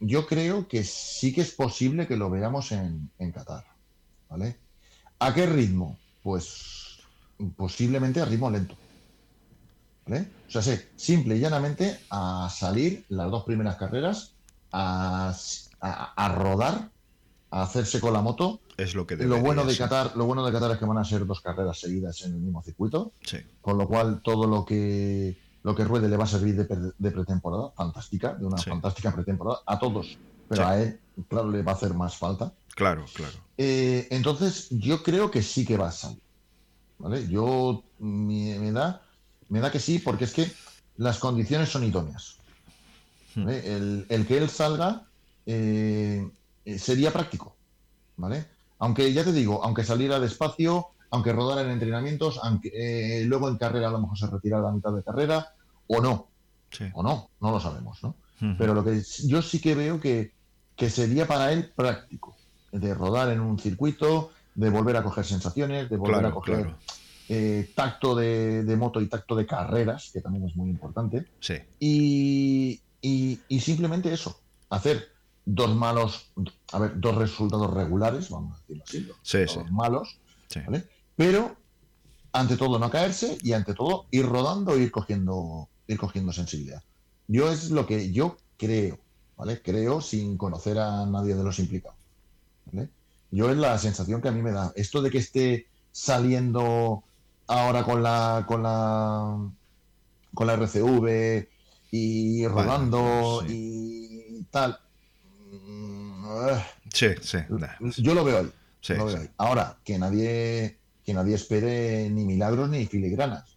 Yo, 0.00 0.26
creo 0.26 0.68
que 0.68 0.84
sí 0.84 1.32
que 1.32 1.40
es 1.40 1.50
posible 1.50 2.06
que 2.06 2.16
lo 2.16 2.30
veamos 2.30 2.70
en, 2.72 3.10
Qatar. 3.32 3.64
¿Vale? 4.30 4.56
¿A 5.18 5.34
qué 5.34 5.46
ritmo? 5.46 5.98
Pues 6.22 6.98
posiblemente 7.56 8.20
a 8.20 8.26
ritmo 8.26 8.50
lento. 8.50 8.76
¿Vale? 10.06 10.28
O 10.46 10.50
sea, 10.50 10.62
sí, 10.62 10.78
simple 10.96 11.36
y 11.36 11.40
llanamente 11.40 11.98
a 12.10 12.48
salir 12.54 13.04
las 13.08 13.30
dos 13.30 13.44
primeras 13.44 13.76
carreras, 13.76 14.34
a, 14.72 15.34
rodar, 16.36 16.91
a 17.52 17.62
hacerse 17.62 18.00
con 18.00 18.12
la 18.14 18.22
moto. 18.22 18.60
Es 18.76 18.94
lo 18.94 19.06
que 19.06 19.16
lo 19.16 19.38
bueno 19.38 19.64
de 19.64 19.76
Qatar, 19.76 20.16
Lo 20.16 20.24
bueno 20.24 20.44
de 20.44 20.50
Qatar 20.50 20.72
es 20.72 20.78
que 20.78 20.86
van 20.86 20.98
a 20.98 21.04
ser 21.04 21.26
dos 21.26 21.40
carreras 21.40 21.78
seguidas 21.78 22.22
en 22.22 22.32
el 22.32 22.40
mismo 22.40 22.62
circuito. 22.62 23.12
Sí. 23.20 23.38
Con 23.60 23.76
lo 23.76 23.86
cual 23.86 24.22
todo 24.22 24.46
lo 24.46 24.64
que 24.64 25.36
lo 25.62 25.76
que 25.76 25.84
ruede 25.84 26.08
le 26.08 26.16
va 26.16 26.24
a 26.24 26.26
servir 26.26 26.56
de, 26.56 27.10
pretemporada, 27.12 27.70
fantástica, 27.76 28.34
de 28.34 28.46
una 28.46 28.56
fantástica 28.56 29.14
pretemporada, 29.14 29.60
a 29.66 29.78
todos. 29.78 30.18
Pero 30.48 30.66
a 30.66 30.80
él, 30.80 30.98
claro, 31.28 31.50
le 31.50 31.62
va 31.62 31.72
a 31.72 31.74
hacer 31.76 31.94
más 31.94 32.16
falta. 32.16 32.52
Claro, 32.74 33.04
claro. 33.14 33.34
Eh, 33.58 34.08
entonces, 34.10 34.68
yo 34.70 35.04
creo 35.04 35.30
que 35.30 35.42
sí 35.42 35.64
que 35.64 35.76
va 35.76 35.88
a 35.88 35.92
salir. 35.92 36.18
¿Vale? 36.98 37.28
Yo 37.28 37.84
me 37.98 38.72
da 38.72 39.02
me 39.52 39.60
da 39.60 39.70
que 39.70 39.78
sí, 39.78 39.98
porque 39.98 40.24
es 40.24 40.32
que 40.32 40.50
las 40.96 41.18
condiciones 41.18 41.68
son 41.68 41.84
idóneas. 41.84 42.38
Hmm. 43.34 43.48
El, 43.48 44.26
que 44.26 44.38
él 44.38 44.48
salga 44.48 45.04
eh, 45.44 46.26
sería 46.78 47.12
práctico, 47.12 47.56
¿vale? 48.16 48.46
Aunque 48.78 49.12
ya 49.12 49.24
te 49.24 49.32
digo, 49.32 49.62
aunque 49.62 49.84
saliera 49.84 50.18
despacio, 50.18 50.88
aunque 51.10 51.32
rodara 51.32 51.62
en 51.62 51.70
entrenamientos, 51.70 52.40
aunque 52.42 52.70
eh, 52.74 53.24
luego 53.24 53.48
en 53.48 53.58
carrera 53.58 53.88
a 53.88 53.92
lo 53.92 54.00
mejor 54.00 54.18
se 54.18 54.26
retirara 54.26 54.62
a 54.62 54.66
la 54.66 54.72
mitad 54.72 54.92
de 54.92 55.02
carrera, 55.02 55.54
o 55.86 56.00
no, 56.00 56.28
o 56.94 57.02
no, 57.02 57.30
no 57.40 57.50
lo 57.50 57.60
sabemos, 57.60 58.02
¿no? 58.02 58.16
Pero 58.58 58.74
lo 58.74 58.82
que 58.82 59.00
yo 59.24 59.40
sí 59.40 59.60
que 59.60 59.76
veo 59.76 60.00
que, 60.00 60.32
sería 60.88 61.28
para 61.28 61.52
él 61.52 61.70
práctico, 61.76 62.34
de 62.72 62.92
rodar 62.92 63.30
en 63.30 63.40
un 63.40 63.58
circuito, 63.58 64.32
de 64.54 64.68
volver 64.68 64.96
a 64.96 65.04
coger 65.04 65.24
sensaciones, 65.24 65.88
de 65.88 65.96
volver 65.96 66.26
a 66.26 66.32
coger 66.32 66.74
eh, 67.28 67.70
tacto 67.74 68.16
de, 68.16 68.74
moto 68.76 69.00
y 69.00 69.06
tacto 69.06 69.36
de 69.36 69.46
carreras, 69.46 70.10
que 70.12 70.20
también 70.20 70.46
es 70.46 70.56
muy 70.56 70.70
importante. 70.70 71.26
Sí. 71.38 71.54
Y, 71.78 72.80
simplemente 73.60 74.12
eso, 74.12 74.40
hacer 74.70 75.11
dos 75.44 75.74
malos, 75.74 76.30
a 76.72 76.78
ver, 76.78 77.00
dos 77.00 77.16
resultados 77.16 77.72
regulares, 77.72 78.30
vamos 78.30 78.56
a 78.56 78.60
decirlo 78.60 78.84
así, 78.84 79.44
dos, 79.44 79.70
malos, 79.70 80.18
Pero 81.16 81.56
ante 82.32 82.56
todo 82.56 82.78
no 82.78 82.90
caerse 82.90 83.38
y 83.42 83.52
ante 83.52 83.74
todo 83.74 84.06
ir 84.10 84.26
rodando 84.26 84.74
e 84.74 84.82
ir 84.82 84.90
cogiendo, 84.90 85.68
ir 85.86 85.98
cogiendo 85.98 86.32
sensibilidad. 86.32 86.82
Yo 87.28 87.50
es 87.50 87.70
lo 87.70 87.86
que 87.86 88.12
yo 88.12 88.36
creo, 88.56 88.98
¿vale? 89.36 89.60
Creo 89.62 90.00
sin 90.00 90.36
conocer 90.36 90.78
a 90.78 91.04
nadie 91.06 91.34
de 91.34 91.44
los 91.44 91.58
implicados. 91.58 91.98
Yo 93.30 93.50
es 93.50 93.56
la 93.56 93.78
sensación 93.78 94.20
que 94.20 94.28
a 94.28 94.32
mí 94.32 94.42
me 94.42 94.52
da. 94.52 94.72
Esto 94.76 95.00
de 95.00 95.10
que 95.10 95.18
esté 95.18 95.66
saliendo 95.90 97.02
ahora 97.46 97.82
con 97.82 98.02
la 98.02 98.44
con 98.46 98.62
la 98.62 99.38
con 100.34 100.46
la 100.46 100.52
RCV 100.54 101.48
y 101.90 102.46
rodando 102.46 103.42
y 103.48 104.44
tal. 104.50 104.78
Mm, 105.72 106.58
sí, 106.92 107.08
sí. 107.20 107.38
Yo 107.98 108.14
lo 108.14 108.24
veo 108.24 108.38
ahí. 108.38 109.30
Ahora, 109.38 109.78
que 109.84 109.98
nadie 109.98 110.78
que 111.04 111.14
nadie 111.14 111.34
espere 111.34 112.08
ni 112.10 112.24
milagros 112.24 112.68
ni 112.68 112.86
filigranas. 112.86 113.56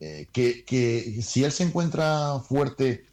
Eh, 0.00 0.26
que, 0.32 1.22
si 1.22 1.44
él 1.44 1.52
se 1.52 1.62
encuentra 1.64 2.38
fuerte, 2.40 3.06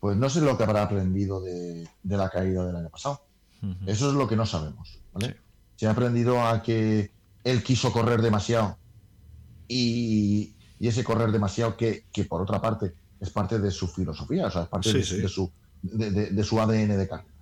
pues 0.00 0.16
no 0.16 0.28
sé 0.28 0.40
lo 0.40 0.56
que 0.56 0.64
habrá 0.64 0.82
aprendido 0.82 1.40
de, 1.40 1.88
la 2.02 2.30
caída 2.30 2.64
del 2.64 2.76
año 2.76 2.90
pasado. 2.90 3.22
Eso 3.86 4.08
es 4.08 4.14
lo 4.14 4.28
que 4.28 4.36
no 4.36 4.46
sabemos. 4.46 5.00
¿vale? 5.12 5.36
Se 5.76 5.86
ha 5.86 5.90
aprendido 5.90 6.40
a 6.44 6.62
que 6.62 7.10
él 7.44 7.62
quiso 7.62 7.92
correr 7.92 8.22
demasiado 8.22 8.78
y, 9.68 10.54
ese 10.80 11.04
correr 11.04 11.32
demasiado 11.32 11.76
que, 11.76 12.04
por 12.28 12.42
otra 12.42 12.60
parte 12.60 12.94
es 13.20 13.30
parte 13.30 13.58
de 13.58 13.70
su 13.70 13.88
filosofía, 13.88 14.46
o 14.46 14.50
sea, 14.50 14.62
es 14.62 14.68
parte 14.68 14.92
de, 14.92 15.02
su, 15.28 15.50
de, 15.82 16.44
su 16.44 16.60
ADN 16.60 16.98
de 16.98 17.08
carreras. 17.08 17.35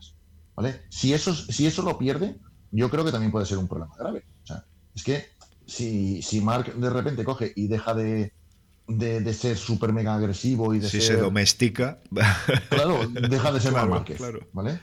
¿Vale? 0.57 0.83
Si, 0.89 1.13
eso, 1.13 1.35
si 1.35 1.67
eso 1.67 1.83
lo 1.83 1.99
pierde, 1.99 2.39
yo 2.71 2.91
creo 2.91 3.05
que 3.05 3.13
también 3.13 3.33
puede 3.33 3.47
ser 3.47 3.59
un 3.59 3.69
problema 3.69 3.95
grave. 3.99 4.25
O 4.43 4.47
sea, 4.47 4.65
es 4.95 5.03
que 5.05 5.27
si, 5.67 6.23
si 6.23 6.41
Mark 6.41 6.75
de 6.75 6.91
repente 6.91 7.25
coge 7.25 7.53
y 7.55 7.69
deja 7.69 7.95
de, 7.95 8.33
de, 8.87 9.35
ser 9.35 9.57
súper 9.57 9.93
mega 9.93 10.15
agresivo 10.15 10.75
y 10.75 10.81
de 10.81 10.89
si 10.89 11.01
se 11.01 11.17
domestica. 11.17 12.01
Claro, 12.69 13.01
deja 13.09 13.53
de 13.53 13.61
ser 13.61 13.73
claro, 14.17 14.41
¿vale? 14.53 14.81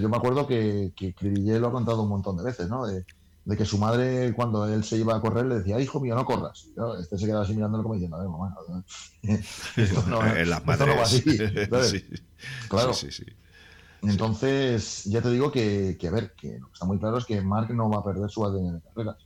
Yo 0.00 0.08
me 0.08 0.16
acuerdo 0.16 0.46
que, 0.46 0.92
que 0.96 1.14
lo 1.58 1.68
ha 1.68 1.72
contado 1.72 2.02
un 2.02 2.08
montón 2.08 2.36
de 2.36 2.44
veces, 2.44 2.68
¿no? 2.68 2.86
De, 2.86 3.04
de 3.46 3.56
que 3.56 3.64
su 3.64 3.78
madre, 3.78 4.32
cuando 4.34 4.66
él 4.66 4.82
se 4.82 4.96
iba 4.96 5.16
a 5.16 5.20
correr, 5.20 5.46
le 5.46 5.58
decía, 5.58 5.80
hijo 5.80 6.00
mío, 6.00 6.16
no 6.16 6.24
corras. 6.24 6.66
este 7.00 7.16
se 7.16 7.26
quedaba 7.26 7.44
así 7.44 7.54
mirándolo 7.54 7.84
como 7.84 7.94
diciendo, 7.94 8.16
a 8.16 8.20
ver, 8.20 8.28
mamá, 8.28 8.54
esto 9.76 10.04
no, 10.08 10.26
en 10.36 10.50
las 10.50 10.66
madres. 10.66 10.98
así. 10.98 12.02
Claro. 12.68 12.92
Sí, 12.92 13.12
sí, 13.12 13.24
Entonces, 14.02 15.04
ya 15.04 15.22
te 15.22 15.30
digo 15.30 15.50
que, 15.50 15.98
a 16.06 16.10
ver, 16.10 16.34
que 16.34 16.58
lo 16.58 16.66
que 16.66 16.72
está 16.72 16.86
muy 16.86 16.98
claro 16.98 17.18
es 17.18 17.24
que 17.24 17.40
Mark 17.40 17.72
no 17.74 17.90
va 17.90 17.98
a 17.98 18.04
perder 18.04 18.30
su 18.30 18.44
ADN 18.44 18.74
de 18.74 18.80
carreras. 18.80 19.16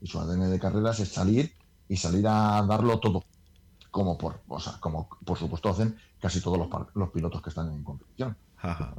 Y 0.00 0.06
su 0.06 0.20
ADN 0.20 0.50
de 0.50 0.58
carreras 0.58 1.00
es 1.00 1.08
salir 1.08 1.52
y 1.88 1.96
salir 1.96 2.26
a 2.26 2.62
darlo 2.62 3.00
todo. 3.00 3.24
Como 3.90 4.18
por, 4.18 4.40
o 4.48 4.60
sea, 4.60 4.74
como 4.80 5.08
por 5.24 5.38
supuesto 5.38 5.70
hacen 5.70 5.96
casi 6.20 6.40
todos 6.40 6.58
los, 6.58 6.68
los 6.94 7.10
pilotos 7.10 7.42
que 7.42 7.48
están 7.48 7.72
en 7.72 7.82
competición. 7.82 8.36
Ajá. 8.58 8.94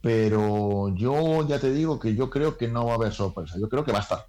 Pero 0.00 0.94
yo 0.96 1.46
ya 1.46 1.60
te 1.60 1.72
digo 1.72 2.00
que 2.00 2.14
yo 2.14 2.28
creo 2.28 2.58
que 2.58 2.66
no 2.66 2.84
va 2.86 2.92
a 2.92 2.96
haber 2.96 3.12
sorpresa. 3.12 3.56
Yo 3.60 3.68
creo 3.68 3.84
que 3.84 3.92
va 3.92 3.98
a 3.98 4.02
estar. 4.02 4.26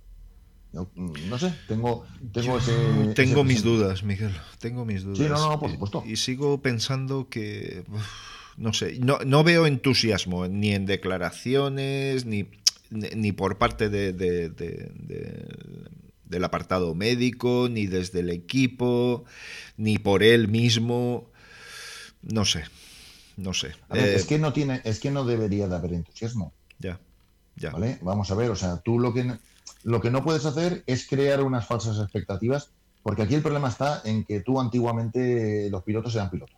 Mm, 0.74 1.30
no 1.30 1.38
sé, 1.38 1.54
tengo, 1.68 2.06
tengo 2.32 2.58
ese. 2.58 3.14
Tengo 3.16 3.44
mis 3.44 3.64
dudas, 3.64 4.04
Miguel. 4.04 4.36
Tengo 4.60 4.86
mis 4.86 5.04
dudas. 5.04 5.20
Sí, 5.20 5.26
no, 5.26 5.50
no, 5.50 5.60
por 5.60 5.70
supuesto. 5.70 6.04
Y, 6.06 6.16
sigo 6.16 6.62
pensando 6.62 7.30
que. 7.30 7.86
No 8.58 8.74
sé, 8.74 9.00
no, 9.00 9.20
no, 9.26 9.44
veo 9.44 9.66
entusiasmo 9.66 10.48
ni 10.48 10.74
en 10.74 10.86
declaraciones, 10.86 12.26
ni, 12.26 12.50
ni 12.90 13.32
por 13.32 13.58
parte 13.58 13.90
de, 13.90 14.14
del 16.26 16.44
apartado 16.44 16.94
médico, 16.96 17.68
ni 17.70 17.88
desde 17.88 18.20
el 18.20 18.30
equipo, 18.30 19.26
ni 19.78 19.98
por 19.98 20.24
él 20.24 20.48
mismo. 20.48 21.30
No 22.22 22.46
sé, 22.46 22.64
no 23.38 23.54
sé. 23.54 23.74
es 23.94 24.24
eh, 24.24 24.28
que 24.28 24.40
no 24.40 24.54
tiene, 24.54 24.82
es 24.84 25.00
que 25.00 25.12
no 25.12 25.26
debería 25.26 25.68
de 25.68 25.76
haber 25.76 25.94
entusiasmo. 25.94 26.54
Ya, 26.80 27.00
ya. 27.56 27.72
¿Vale? 27.72 27.98
Vamos 28.02 28.30
a 28.32 28.36
ver, 28.36 28.52
o 28.52 28.56
sea, 28.56 28.78
tú 28.78 29.00
lo 29.00 29.14
que 29.14 29.38
lo 29.84 30.00
que 30.00 30.12
no 30.12 30.24
puedes 30.24 30.46
hacer 30.46 30.84
es 30.88 31.08
crear 31.08 31.42
unas 31.42 31.68
falsas 31.68 31.98
expectativas, 31.98 32.70
porque 33.02 33.24
aquí 33.24 33.36
el 33.36 33.42
problema 33.42 33.68
está 33.68 34.02
en 34.06 34.24
que 34.24 34.40
tú 34.40 34.60
antiguamente 34.60 35.70
los 35.70 35.84
pilotos 35.84 36.16
eran 36.16 36.30
pilotos. 36.30 36.56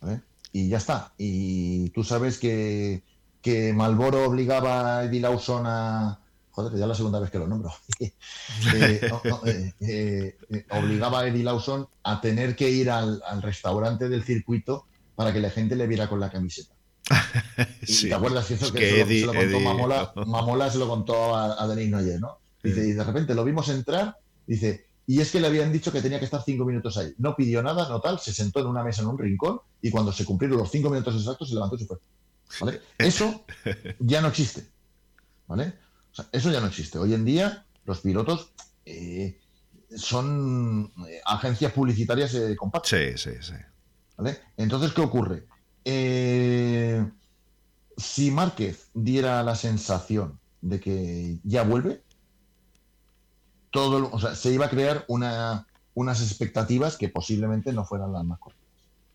¿vale? 0.00 0.22
Y 0.56 0.68
ya 0.70 0.78
está. 0.78 1.12
Y 1.18 1.90
tú 1.90 2.02
sabes 2.02 2.38
que, 2.38 3.02
que 3.42 3.74
Malboro 3.74 4.24
obligaba 4.24 5.00
a 5.00 5.04
Eddie 5.04 5.20
Lawson 5.20 5.64
a. 5.66 6.18
Joder, 6.50 6.72
ya 6.78 6.84
es 6.84 6.88
la 6.88 6.94
segunda 6.94 7.20
vez 7.20 7.30
que 7.30 7.38
lo 7.38 7.46
nombro. 7.46 7.70
Eh, 8.74 9.74
eh, 9.80 10.36
obligaba 10.70 11.20
a 11.20 11.26
Eddie 11.26 11.44
Lawson 11.44 11.86
a 12.04 12.22
tener 12.22 12.56
que 12.56 12.70
ir 12.70 12.90
al, 12.90 13.22
al 13.28 13.42
restaurante 13.42 14.08
del 14.08 14.24
circuito 14.24 14.86
para 15.14 15.30
que 15.30 15.40
la 15.40 15.50
gente 15.50 15.76
le 15.76 15.86
viera 15.86 16.08
con 16.08 16.20
la 16.20 16.30
camiseta. 16.30 16.74
¿Te 18.00 18.14
acuerdas 18.14 18.50
eso 18.50 18.72
que, 18.72 19.04
se, 19.04 19.26
lo, 19.26 19.34
contó 19.34 19.60
Mamola? 19.60 20.12
Mamola 20.26 20.70
se 20.70 20.78
lo 20.78 20.88
contó 20.88 21.36
a, 21.36 21.62
a 21.62 21.68
Denis 21.68 21.90
Noyer, 21.90 22.18
¿no? 22.18 22.38
Dice, 22.62 22.88
y 22.88 22.92
de 22.92 23.04
repente 23.04 23.34
lo 23.34 23.44
vimos 23.44 23.68
entrar, 23.68 24.16
dice, 24.46 24.85
y 25.06 25.20
es 25.20 25.30
que 25.30 25.40
le 25.40 25.46
habían 25.46 25.72
dicho 25.72 25.92
que 25.92 26.02
tenía 26.02 26.18
que 26.18 26.24
estar 26.24 26.42
cinco 26.44 26.64
minutos 26.64 26.96
ahí. 26.96 27.14
No 27.18 27.36
pidió 27.36 27.62
nada, 27.62 27.88
no 27.88 28.00
tal, 28.00 28.18
se 28.18 28.32
sentó 28.32 28.60
en 28.60 28.66
una 28.66 28.82
mesa 28.82 29.02
en 29.02 29.08
un 29.08 29.18
rincón 29.18 29.60
y 29.80 29.90
cuando 29.90 30.12
se 30.12 30.24
cumplieron 30.24 30.58
los 30.58 30.70
cinco 30.70 30.90
minutos 30.90 31.14
exactos 31.14 31.48
se 31.48 31.54
levantó 31.54 31.76
y 31.76 31.80
se 31.80 31.86
fue. 31.86 31.98
¿Vale? 32.60 32.80
Eso 32.98 33.44
ya 34.00 34.20
no 34.20 34.28
existe. 34.28 34.66
¿Vale? 35.46 35.74
eso 36.32 36.50
ya 36.50 36.60
no 36.60 36.66
existe. 36.66 36.98
Hoy 36.98 37.12
en 37.14 37.24
día 37.24 37.66
los 37.84 38.00
pilotos 38.00 38.50
eh, 38.84 39.38
son 39.94 40.92
eh, 41.08 41.20
agencias 41.24 41.72
publicitarias 41.72 42.34
eh, 42.34 42.56
compactas. 42.56 42.90
Sí, 42.90 43.16
sí, 43.16 43.30
sí. 43.40 43.54
Entonces, 44.56 44.92
¿qué 44.92 45.02
ocurre? 45.02 45.46
Eh, 45.84 47.06
si 47.96 48.30
Márquez 48.30 48.88
diera 48.94 49.42
la 49.42 49.54
sensación 49.54 50.40
de 50.62 50.80
que 50.80 51.38
ya 51.44 51.62
vuelve, 51.62 52.02
todo, 53.76 54.10
o 54.10 54.18
sea, 54.18 54.34
se 54.34 54.52
iba 54.52 54.66
a 54.66 54.70
crear 54.70 55.04
una, 55.08 55.66
unas 55.94 56.22
expectativas 56.22 56.96
que 56.96 57.08
posiblemente 57.08 57.72
no 57.72 57.84
fueran 57.84 58.12
las 58.12 58.24
más 58.24 58.38
correctas. 58.38 58.66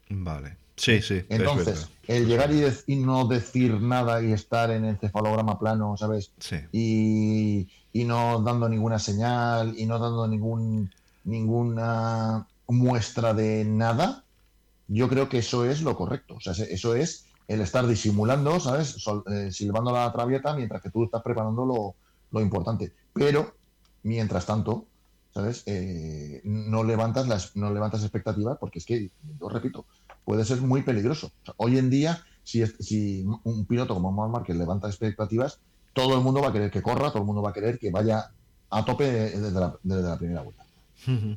Vale. 0.10 0.58
Sí, 0.76 1.02
sí. 1.02 1.24
Entonces, 1.30 1.90
el 2.08 2.28
llegar 2.28 2.52
y, 2.52 2.96
no 2.96 3.26
decir 3.28 3.82
nada 3.82 4.22
y 4.24 4.32
estar 4.32 4.72
en 4.72 4.86
el 4.86 4.98
cefalograma 4.98 5.60
plano, 5.60 5.96
¿sabes? 5.98 6.32
Sí. 6.40 6.58
Y, 6.72 7.68
y, 7.92 8.06
no 8.06 8.42
dando 8.42 8.68
ninguna 8.68 9.00
señal 9.00 9.74
y 9.78 9.86
no 9.86 10.00
dando 10.00 10.28
ningún 10.28 10.92
ninguna 11.24 12.48
muestra 12.68 13.34
de 13.34 13.64
nada, 13.66 14.24
yo 14.88 15.08
creo 15.08 15.30
que 15.30 15.40
eso 15.40 15.66
es 15.66 15.82
lo 15.82 15.96
correcto. 15.96 16.36
O 16.36 16.40
sea, 16.40 16.54
eso 16.54 16.96
es 16.96 17.26
el 17.48 17.62
estar 17.62 17.86
disimulando, 17.86 18.60
¿sabes? 18.60 18.88
Sol, 18.88 19.24
eh, 19.28 19.52
silbando 19.52 19.92
la 19.92 20.12
traviata 20.12 20.56
mientras 20.56 20.82
que 20.82 20.90
tú 20.90 21.04
estás 21.04 21.22
preparando 21.22 21.66
lo, 21.66 21.96
lo 22.32 22.42
importante. 22.42 22.94
Pero, 23.14 23.56
mientras 24.04 24.46
tanto, 24.46 24.86
¿sabes? 25.34 25.64
Eh, 25.66 26.42
no, 26.44 26.84
levantas 26.84 27.28
las, 27.28 27.56
no 27.56 27.74
levantas 27.74 28.02
expectativas 28.02 28.58
porque 28.60 28.80
es 28.80 28.86
que, 28.86 29.12
yo 29.40 29.50
repito, 29.50 29.86
puede 30.26 30.46
ser 30.46 30.62
muy 30.62 30.84
peligroso. 30.84 31.32
hoy 31.58 31.78
en 31.78 31.90
día, 31.90 32.24
si, 32.44 32.66
si 32.66 33.26
un 33.44 33.66
piloto 33.66 33.94
como 33.94 34.12
Mark 34.12 34.32
Marquez 34.32 34.56
levanta 34.56 34.88
expectativas, 34.88 35.60
todo 35.94 36.16
el 36.16 36.22
mundo 36.22 36.42
va 36.42 36.50
a 36.50 36.54
querer 36.54 36.72
que 36.72 36.82
corra, 36.82 37.10
todo 37.10 37.20
el 37.20 37.26
mundo 37.26 37.42
va 37.42 37.50
a 37.50 37.54
querer 37.54 37.78
que 37.78 37.92
vaya 37.92 38.32
a 38.70 38.86
tope 38.86 39.04
desde 39.04 39.52
la, 39.52 39.78
desde 39.84 40.04
la 40.04 40.18
primera 40.18 40.42
vuelta. 40.42 40.66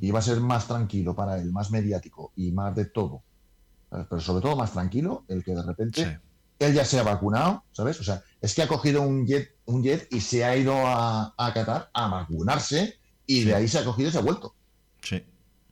Y 0.01 0.11
va 0.11 0.19
a 0.19 0.23
ser 0.23 0.41
más 0.41 0.69
tranquilo 0.69 1.15
para 1.15 1.39
él, 1.39 1.51
más 1.51 1.71
mediático 1.71 2.33
y 2.37 2.53
más 2.53 2.75
de 2.75 2.85
todo. 2.85 3.23
Pero 3.89 4.21
sobre 4.21 4.43
todo 4.43 4.57
más 4.57 4.73
tranquilo 4.73 5.25
el 5.29 5.43
que 5.43 5.55
de 5.55 5.63
repente 5.63 6.21
él 6.59 6.75
ya 6.75 6.85
se 6.85 6.99
ha 6.99 7.03
vacunado, 7.03 7.65
¿sabes? 7.73 7.99
O 7.99 8.05
sea, 8.05 8.23
es 8.41 8.55
que 8.55 8.63
ha 8.63 8.69
cogido 8.69 9.03
un 9.03 9.27
jet, 9.27 9.54
un 9.67 9.83
jet 9.83 10.07
y 10.11 10.21
se 10.21 10.45
ha 10.45 10.57
ido 10.57 10.75
a, 10.87 11.35
a 11.37 11.53
Qatar 11.55 11.91
a 11.93 12.09
vacunarse 12.09 12.99
y 13.27 13.45
de 13.45 13.55
ahí 13.55 13.69
se 13.69 13.79
ha 13.79 13.85
cogido 13.85 14.09
y 14.09 14.13
se 14.13 14.19
ha 14.19 14.23
vuelto. 14.23 14.55
Sí. 15.03 15.25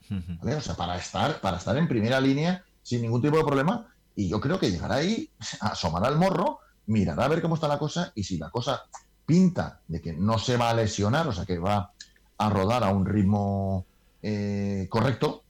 O 0.43 0.61
sea, 0.61 0.75
para 0.75 0.97
estar, 0.97 1.41
para 1.41 1.57
estar 1.57 1.77
en 1.79 1.89
primera 1.89 2.21
línea 2.21 2.63
sin 2.83 3.01
ningún 3.03 3.23
tipo 3.23 3.39
de 3.39 3.45
problema. 3.45 3.89
Y 4.15 4.29
yo 4.29 4.41
creo 4.41 4.59
que 4.59 4.71
llegará 4.71 4.97
ahí, 4.97 5.31
asomará 5.61 6.09
el 6.09 6.17
morro, 6.17 6.59
mirará 6.87 7.25
a 7.25 7.29
ver 7.29 7.41
cómo 7.41 7.55
está 7.55 7.69
la 7.69 7.79
cosa 7.79 8.13
y 8.15 8.25
si 8.25 8.37
la 8.37 8.51
cosa 8.51 8.83
pinta 9.25 9.81
de 9.89 10.01
que 10.01 10.13
no 10.13 10.39
se 10.39 10.57
va 10.57 10.71
a 10.71 10.75
lesionar, 10.75 11.27
o 11.29 11.33
sea, 11.33 11.47
que 11.47 11.59
va 11.59 11.93
a 12.39 12.51
rodar 12.51 12.85
a 12.85 12.91
un 12.91 13.07
ritmo 13.07 13.87
eh, 14.21 14.87
correcto, 14.91 15.45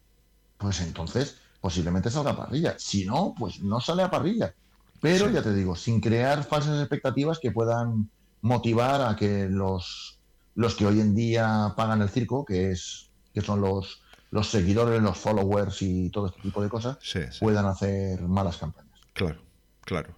pues 0.59 0.81
entonces 0.81 1.39
posiblemente 1.61 2.11
salga 2.11 2.33
a 2.33 2.37
parrilla. 2.37 2.77
Si 2.79 3.05
no, 3.05 3.35
pues 3.37 3.61
no 3.61 3.81
sale 3.81 4.03
a 4.03 4.11
parrilla. 4.11 4.55
Pero 5.01 5.29
ya 5.31 5.43
te 5.43 5.53
digo, 5.53 5.75
sin 5.75 6.01
crear 6.01 6.45
falsas 6.45 6.79
expectativas 6.81 7.41
que 7.41 7.51
puedan 7.51 8.09
motivar 8.43 9.01
a 9.01 9.17
que 9.17 9.49
los, 9.49 10.19
los 10.55 10.75
que 10.75 10.87
hoy 10.87 11.01
en 11.01 11.15
día 11.15 11.73
pagan 11.77 12.03
el 12.03 12.11
circo, 12.11 12.45
que 12.45 12.71
es 12.71 13.09
que 13.33 13.41
son 13.41 13.63
los, 13.63 14.03
los 14.31 14.49
seguidores, 14.49 15.01
los 15.01 15.17
followers 15.17 15.81
y 15.81 16.11
todo 16.11 16.27
este 16.27 16.43
tipo 16.43 16.63
de 16.63 16.69
cosas, 16.69 16.99
puedan 17.41 17.67
hacer 17.67 18.21
malas 18.23 18.59
campañas. 18.59 19.01
Claro, 19.15 19.41
claro. 19.83 20.15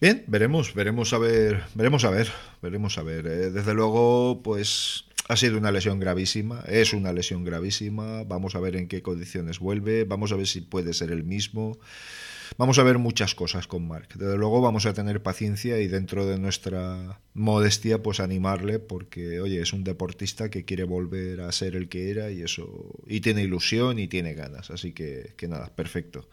Bien, 0.00 0.24
veremos, 0.26 0.74
veremos 0.74 1.12
a 1.12 1.18
ver, 1.18 1.64
veremos 1.74 2.04
a 2.04 2.10
ver, 2.10 2.30
veremos 2.60 2.98
a 2.98 3.02
ver. 3.02 3.26
Eh, 3.26 3.50
desde 3.50 3.74
luego, 3.74 4.42
pues 4.42 5.04
ha 5.28 5.36
sido 5.36 5.58
una 5.58 5.70
lesión 5.70 6.00
gravísima, 6.00 6.60
es 6.66 6.92
una 6.92 7.12
lesión 7.12 7.44
gravísima. 7.44 8.24
Vamos 8.24 8.54
a 8.54 8.60
ver 8.60 8.76
en 8.76 8.88
qué 8.88 9.02
condiciones 9.02 9.58
vuelve, 9.58 10.04
vamos 10.04 10.32
a 10.32 10.36
ver 10.36 10.46
si 10.46 10.62
puede 10.62 10.94
ser 10.94 11.10
el 11.10 11.24
mismo. 11.24 11.78
Vamos 12.58 12.78
a 12.78 12.82
ver 12.82 12.98
muchas 12.98 13.34
cosas 13.34 13.66
con 13.66 13.86
Mark. 13.88 14.08
Desde 14.14 14.36
luego 14.36 14.60
vamos 14.60 14.86
a 14.86 14.92
tener 14.92 15.22
paciencia 15.22 15.78
y 15.80 15.88
dentro 15.88 16.26
de 16.26 16.38
nuestra 16.38 17.20
modestia 17.34 18.02
pues 18.02 18.20
animarle 18.20 18.78
porque 18.78 19.40
oye, 19.40 19.60
es 19.60 19.72
un 19.72 19.84
deportista 19.84 20.50
que 20.50 20.64
quiere 20.64 20.84
volver 20.84 21.40
a 21.40 21.52
ser 21.52 21.76
el 21.76 21.88
que 21.88 22.10
era 22.10 22.30
y 22.30 22.42
eso 22.42 22.92
y 23.06 23.20
tiene 23.20 23.42
ilusión 23.42 23.98
y 23.98 24.08
tiene 24.08 24.34
ganas, 24.34 24.70
así 24.70 24.92
que, 24.92 25.34
nada, 25.48 25.74
perfecto. 25.74 26.28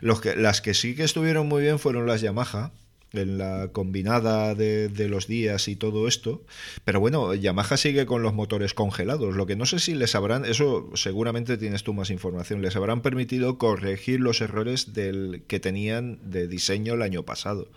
Los 0.00 0.20
que, 0.20 0.36
las 0.36 0.60
que 0.60 0.74
sí 0.74 0.94
que 0.94 1.04
estuvieron 1.04 1.48
muy 1.48 1.62
bien 1.62 1.78
fueron 1.78 2.06
las 2.06 2.20
Yamaha 2.20 2.72
en 3.12 3.38
la 3.38 3.68
combinada 3.72 4.54
de, 4.54 5.08
los 5.08 5.26
días 5.26 5.68
y 5.68 5.76
todo 5.76 6.08
esto. 6.08 6.44
Pero 6.84 7.00
bueno, 7.00 7.34
Yamaha 7.34 7.76
sigue 7.76 8.06
con 8.06 8.22
los 8.22 8.34
motores 8.34 8.74
congelados. 8.74 9.34
Lo 9.34 9.46
que 9.46 9.56
no 9.56 9.66
sé 9.66 9.78
si 9.78 9.94
les 9.94 10.14
habrán, 10.14 10.44
eso 10.44 10.90
seguramente 10.94 11.56
tienes 11.56 11.82
tú 11.82 11.92
más 11.92 12.10
información, 12.10 12.62
les 12.62 12.76
habrán 12.76 13.02
permitido 13.02 13.58
corregir 13.58 14.20
los 14.20 14.40
errores 14.40 14.92
del 14.92 15.44
que 15.46 15.60
tenían 15.60 16.18
de 16.22 16.48
diseño 16.48 16.94
el 16.94 17.02
año 17.02 17.24
pasado. 17.24 17.68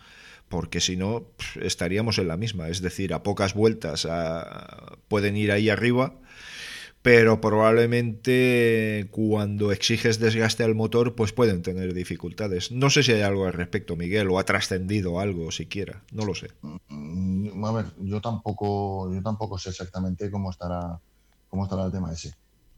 Porque 0.48 0.80
si 0.80 0.95
no, 0.95 1.26
estaríamos 1.60 2.19
en 2.19 2.28
la 2.28 2.38
misma. 2.38 2.69
Es 2.69 2.82
decir, 2.82 3.13
a 3.13 3.24
pocas 3.24 3.56
vueltas 3.56 4.08
pueden 5.08 5.36
ir 5.38 5.52
ahí 5.52 5.69
arriba 5.69 6.19
pero 7.06 7.39
probablemente 7.39 9.10
cuando 9.12 9.72
exiges 9.72 10.18
desgaste 10.18 10.63
al 10.63 10.74
motor, 10.74 11.13
pues 11.13 11.34
pueden 11.34 11.62
tener 11.62 11.94
dificultades. 11.94 12.72
No 12.72 12.89
sé 12.89 13.04
si 13.04 13.12
hay 13.12 13.22
algo 13.22 13.46
al 13.46 13.54
respecto, 13.54 13.96
Miguel, 13.96 14.28
o 14.32 14.39
ha 14.39 14.44
trascendido 14.44 15.20
algo 15.20 15.52
siquiera, 15.52 16.02
no 16.12 16.26
lo 16.26 16.34
sé. 16.34 16.50
Mm, 16.89 17.63
a 17.63 17.72
ver, 17.74 17.86
yo 18.02 18.22
tampoco, 18.22 19.13
yo 19.13 19.22
tampoco 19.22 19.60
sé 19.60 19.70
exactamente 19.70 20.32
cómo 20.32 20.50
estará, 20.50 21.00
cómo 21.48 21.65
estará 21.65 21.86
el 21.86 21.91
tema 21.91 22.12
ese. 22.12 22.34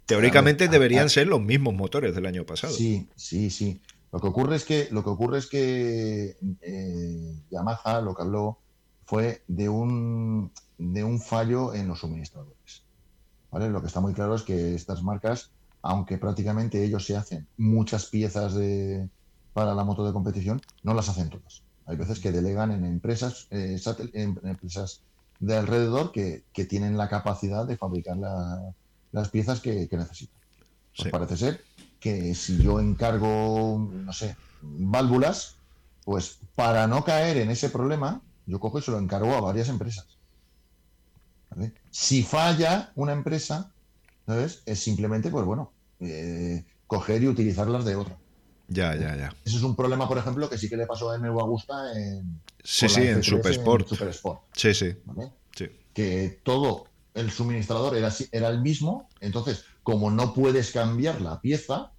Teóricamente 0.06 0.68
deberían 0.68 1.10
ser 1.10 1.28
los 1.28 1.40
mismos 1.40 1.74
motores 1.74 2.14
del 2.14 2.26
año 2.26 2.46
pasado. 2.46 2.74
Sí, 2.74 3.08
sí, 3.16 3.50
sí. 3.50 3.80
Lo 4.12 4.20
que 4.20 4.28
ocurre 4.28 4.58
es 4.58 4.66
que, 4.66 4.90
lo 4.92 5.06
que 5.06 5.10
ocurre 5.10 5.38
es 5.38 5.48
que 5.48 6.36
eh, 6.64 7.34
Yamaha 7.50 8.02
lo 8.02 8.14
que 8.14 8.24
habló 8.24 8.58
fue 9.06 9.42
de 9.48 9.70
un, 9.70 10.52
de 10.78 11.06
un 11.06 11.22
fallo 11.22 11.74
en 11.74 11.88
los 11.88 12.02
suministradores. 12.02 12.87
Lo 13.60 13.82
que 13.82 13.88
está 13.88 14.00
muy 14.00 14.14
claro 14.14 14.36
es 14.36 14.44
que 14.44 14.76
estas 14.76 15.02
marcas, 15.02 15.52
aunque 15.82 16.18
prácticamente 16.18 16.84
ellos 16.84 17.06
se 17.06 17.18
hacen 17.18 17.48
muchas 17.58 18.06
piezas 18.06 18.54
de, 18.54 19.10
para 19.54 19.74
la 19.74 19.84
moto 19.84 20.06
de 20.06 20.14
competición, 20.14 20.62
no 20.84 20.94
las 20.94 21.10
hacen 21.10 21.30
todas. 21.30 21.64
Hay 21.88 21.98
veces 21.98 22.20
que 22.20 22.32
delegan 22.32 22.72
en 22.72 22.86
empresas, 22.86 23.48
eh, 23.50 23.80
en 24.14 24.40
empresas 24.44 25.02
de 25.40 25.56
alrededor 25.56 26.12
que, 26.12 26.44
tienen 26.70 26.98
la 26.98 27.10
capacidad 27.10 27.66
de 27.66 27.78
fabricar 27.78 28.18
las 29.12 29.30
piezas 29.30 29.60
que, 29.60 29.88
necesitan. 29.92 30.40
Pues 30.96 31.12
parece 31.12 31.38
ser 31.38 31.62
que 32.00 32.36
si 32.36 32.58
yo 32.58 32.80
encargo, 32.80 33.90
no 33.92 34.14
sé, 34.14 34.36
válvulas, 34.62 35.56
pues 36.04 36.40
para 36.56 36.88
no 36.88 37.04
caer 37.04 37.38
en 37.38 37.50
ese 37.50 37.70
problema, 37.70 38.22
yo 38.46 38.60
cojo 38.60 38.80
y 38.80 38.82
se 38.82 38.92
lo 38.92 39.00
encargo 39.00 39.34
a 39.36 39.42
varias 39.42 39.70
empresas. 39.70 40.17
Si 41.90 42.24
falla 42.24 42.92
una 42.96 43.14
empresa, 43.14 43.72
¿sabes? 44.26 44.62
Es 44.66 44.80
simplemente, 44.80 45.30
pues 45.30 45.46
bueno, 45.46 45.72
eh, 46.00 46.66
coger 46.86 47.24
y 47.24 47.28
utilizarlas 47.28 47.86
de 47.86 47.96
otra. 47.96 48.18
Ya, 48.68 48.96
ya, 48.96 49.16
ya. 49.16 49.34
Ese 49.46 49.58
es 49.58 49.64
un 49.64 49.76
problema, 49.76 50.08
por 50.08 50.18
ejemplo, 50.18 50.50
que 50.50 50.58
sí 50.58 50.70
que 50.70 50.78
le 50.78 50.86
pasó 50.86 51.10
a 51.10 51.18
MV 51.18 51.40
Agusta 51.40 51.98
en. 51.98 52.42
Sí, 52.64 52.90
sí, 52.90 53.02
en 53.02 53.24
Super 53.24 53.52
Sport. 53.54 53.88
Sí, 54.54 54.74
sí. 54.74 54.96
Que 55.94 56.42
todo 56.44 56.86
el 57.14 57.32
suministrador 57.32 57.96
era, 57.98 58.14
era 58.32 58.50
el 58.50 58.62
mismo, 58.62 59.10
entonces, 59.22 59.66
como 59.82 60.12
no 60.12 60.34
puedes 60.34 60.72
cambiar 60.72 61.22
la 61.22 61.42
pieza, 61.42 61.92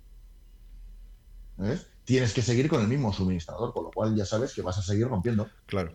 tienes 2.04 2.32
que 2.32 2.42
seguir 2.42 2.68
con 2.68 2.82
el 2.82 2.88
mismo 2.88 3.12
suministrador, 3.12 3.72
con 3.72 3.84
lo 3.84 3.90
cual 3.90 4.14
ya 4.14 4.24
sabes 4.24 4.54
que 4.54 4.62
vas 4.62 4.78
a 4.78 4.82
seguir 4.82 5.08
rompiendo. 5.08 5.48
Claro. 5.66 5.92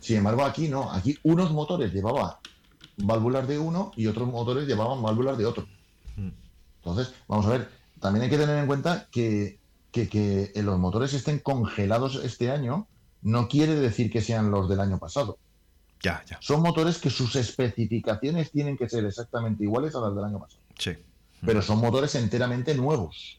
Sin 0.00 0.16
embargo, 0.16 0.44
aquí 0.44 0.68
no, 0.68 0.90
aquí 0.90 1.18
unos 1.24 1.50
motores 1.52 1.92
llevaba 1.92 2.40
válvulas 2.96 3.48
de 3.48 3.58
uno 3.58 3.92
y 3.96 4.06
otros 4.06 4.28
motores 4.28 4.66
llevaban 4.66 5.02
válvulas 5.02 5.38
de 5.38 5.46
otro. 5.46 5.66
Entonces, 6.16 7.14
vamos 7.28 7.46
a 7.46 7.50
ver, 7.50 7.70
también 8.00 8.24
hay 8.24 8.30
que 8.30 8.38
tener 8.38 8.58
en 8.58 8.66
cuenta 8.66 9.06
que, 9.10 9.60
que, 9.92 10.52
los 10.56 10.78
motores 10.78 11.14
estén 11.14 11.38
congelados 11.38 12.16
este 12.16 12.50
año 12.50 12.88
no 13.22 13.48
quiere 13.48 13.76
decir 13.76 14.10
que 14.10 14.20
sean 14.20 14.50
los 14.50 14.68
del 14.68 14.80
año 14.80 14.98
pasado. 14.98 15.38
Ya, 16.02 16.24
ya. 16.28 16.38
Son 16.40 16.60
motores 16.60 16.98
que 16.98 17.10
sus 17.10 17.36
especificaciones 17.36 18.50
tienen 18.50 18.76
que 18.76 18.88
ser 18.88 19.04
exactamente 19.04 19.62
iguales 19.62 19.94
a 19.94 20.00
las 20.00 20.16
del 20.16 20.24
año 20.24 20.40
pasado. 20.40 20.60
Sí. 20.76 20.92
Pero 21.46 21.62
son 21.62 21.78
motores 21.78 22.16
enteramente 22.16 22.74
nuevos. 22.74 23.38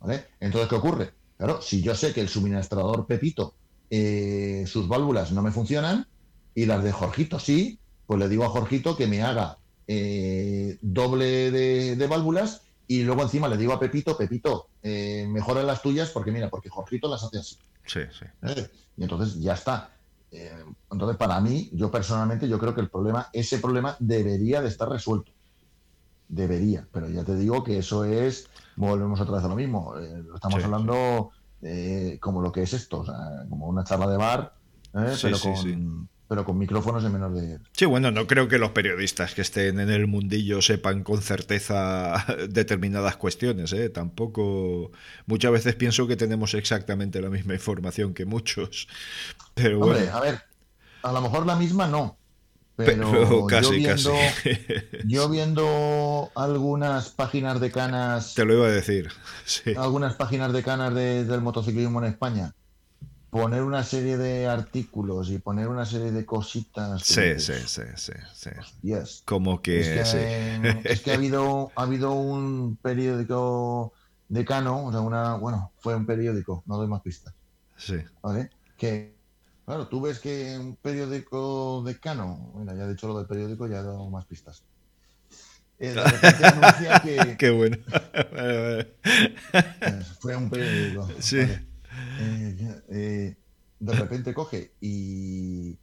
¿Vale? 0.00 0.26
Entonces, 0.40 0.68
¿qué 0.68 0.74
ocurre? 0.74 1.12
Claro, 1.36 1.62
si 1.62 1.80
yo 1.82 1.94
sé 1.94 2.12
que 2.12 2.20
el 2.20 2.28
suministrador 2.28 3.06
Pepito, 3.06 3.54
eh, 3.90 4.64
sus 4.66 4.88
válvulas 4.88 5.30
no 5.30 5.42
me 5.42 5.52
funcionan 5.52 6.06
y 6.54 6.66
las 6.66 6.82
de 6.82 6.92
Jorgito 6.92 7.38
sí, 7.38 7.78
pues 8.12 8.20
le 8.20 8.28
digo 8.28 8.44
a 8.44 8.50
Jorgito 8.50 8.94
que 8.94 9.06
me 9.06 9.22
haga 9.22 9.56
eh, 9.86 10.76
doble 10.82 11.50
de, 11.50 12.06
válvulas 12.06 12.60
y 12.86 13.04
luego 13.04 13.22
encima 13.22 13.48
le 13.48 13.56
digo 13.56 13.72
a 13.72 13.80
Pepito, 13.80 14.18
Pepito, 14.18 14.68
eh, 14.82 15.26
mejora 15.30 15.62
las 15.62 15.80
tuyas 15.80 16.10
porque 16.10 16.30
mira, 16.30 16.50
porque 16.50 16.68
Jorgito 16.68 17.08
las 17.08 17.22
hace 17.24 17.38
así. 17.38 17.56
Sí, 17.86 18.00
sí. 18.12 18.26
¿Eh? 18.42 18.68
Y 18.98 19.04
entonces 19.04 19.40
ya 19.40 19.54
está. 19.54 19.96
entonces, 20.30 21.16
para 21.16 21.40
mí, 21.40 21.70
yo 21.72 21.90
personalmente, 21.90 22.46
yo 22.46 22.58
creo 22.58 22.74
que 22.74 22.82
el 22.82 22.90
problema, 22.90 23.30
ese 23.32 23.56
problema 23.56 23.96
debería 23.98 24.60
de 24.60 24.68
estar 24.68 24.90
resuelto. 24.90 25.32
Debería, 26.28 26.86
pero 26.92 27.08
ya 27.08 27.24
te 27.24 27.34
digo 27.34 27.64
que 27.64 27.78
eso 27.78 28.04
es, 28.04 28.46
volvemos 28.76 29.22
otra 29.22 29.36
vez 29.36 29.44
a 29.44 29.48
lo 29.48 29.56
mismo. 29.56 29.94
estamos 30.34 30.62
hablando 30.62 31.30
como 32.20 32.42
lo 32.42 32.52
que 32.52 32.64
es 32.64 32.74
esto, 32.74 33.06
como 33.48 33.68
una 33.68 33.84
charla 33.84 34.06
de 34.06 34.18
bar, 34.18 34.54
pero 34.92 35.38
con, 35.38 36.10
pero 36.32 36.46
con 36.46 36.56
micrófonos 36.56 37.02
de 37.02 37.10
menor 37.10 37.34
de... 37.34 37.58
Sí, 37.72 37.84
bueno, 37.84 38.10
no 38.10 38.26
creo 38.26 38.48
que 38.48 38.56
los 38.56 38.70
periodistas 38.70 39.34
que 39.34 39.42
estén 39.42 39.78
en 39.78 39.90
el 39.90 40.06
mundillo 40.06 40.62
sepan 40.62 41.04
con 41.04 41.20
certeza 41.20 42.24
determinadas 42.48 43.18
cuestiones, 43.18 43.70
¿eh? 43.74 43.90
Tampoco... 43.90 44.92
Muchas 45.26 45.52
veces 45.52 45.74
pienso 45.74 46.06
que 46.06 46.16
tenemos 46.16 46.54
exactamente 46.54 47.20
la 47.20 47.28
misma 47.28 47.52
información 47.52 48.14
que 48.14 48.24
muchos. 48.24 48.88
Pero 49.54 49.80
Hombre, 49.80 50.08
a 50.08 50.20
ver, 50.20 50.40
a 51.02 51.12
lo 51.12 51.20
mejor 51.20 51.44
la 51.44 51.54
misma 51.54 51.86
no, 51.86 52.16
Pero, 52.76 53.46
yo, 53.60 53.70
viendo, 53.70 54.14
yo 55.04 55.28
viendo 55.28 56.32
algunas 56.34 57.10
páginas 57.10 57.60
de 57.60 57.70
canas. 57.70 58.32
Te 58.32 58.46
lo 58.46 58.54
iba 58.54 58.68
a 58.68 58.70
decir. 58.70 59.10
Sí. 59.44 59.74
Algunas 59.76 60.14
páginas 60.14 60.54
de 60.54 60.62
canas 60.62 60.94
del 60.94 61.42
motociclismo 61.42 62.02
en 62.02 62.08
España. 62.08 62.54
Poner 63.32 63.62
una 63.62 63.82
serie 63.82 64.18
de 64.18 64.46
artículos 64.46 65.30
y 65.30 65.38
poner 65.38 65.68
una 65.68 65.86
serie 65.86 66.12
de 66.12 66.26
cositas. 66.26 67.02
Sí, 67.02 67.38
sí, 67.38 67.54
sí, 67.66 67.82
sí, 67.96 68.12
sí. 68.34 68.50
Como 69.24 69.62
que. 69.62 69.80
Es 69.80 70.12
que, 70.12 70.82
es 70.84 71.00
que 71.00 71.12
ha, 71.12 71.14
habido, 71.14 71.72
ha 71.74 71.82
habido 71.82 72.12
un 72.12 72.76
periódico 72.76 73.94
decano, 74.28 74.84
o 74.84 74.92
sea, 74.92 75.00
una. 75.00 75.36
Bueno, 75.36 75.72
fue 75.78 75.96
un 75.96 76.04
periódico, 76.04 76.62
no 76.66 76.76
doy 76.76 76.88
más 76.88 77.00
pistas. 77.00 77.32
Sí. 77.78 77.96
¿Vale? 78.20 78.50
Que 78.76 79.14
Claro, 79.64 79.86
tú 79.86 80.00
ves 80.00 80.18
que 80.18 80.58
un 80.58 80.74
periódico 80.76 81.84
decano, 81.86 82.50
bueno, 82.52 82.76
ya 82.76 82.84
he 82.84 82.90
dicho 82.90 83.06
lo 83.08 83.16
del 83.16 83.26
periódico, 83.26 83.66
ya 83.68 83.78
he 83.78 83.82
dado 83.82 84.10
más 84.10 84.26
pistas. 84.26 84.62
Eh, 85.78 85.92
de 85.92 86.04
repente 86.04 86.44
anuncia 86.44 87.00
que. 87.02 87.36
Qué 87.38 87.50
bueno. 87.50 87.78
Fue 90.20 90.36
un 90.36 90.50
periódico. 90.50 91.08
Sí. 91.20 91.46
Eh, 92.20 92.82
eh, 92.90 93.36
de 93.80 93.92
repente 93.94 94.34
coge 94.34 94.72
y, 94.80 95.76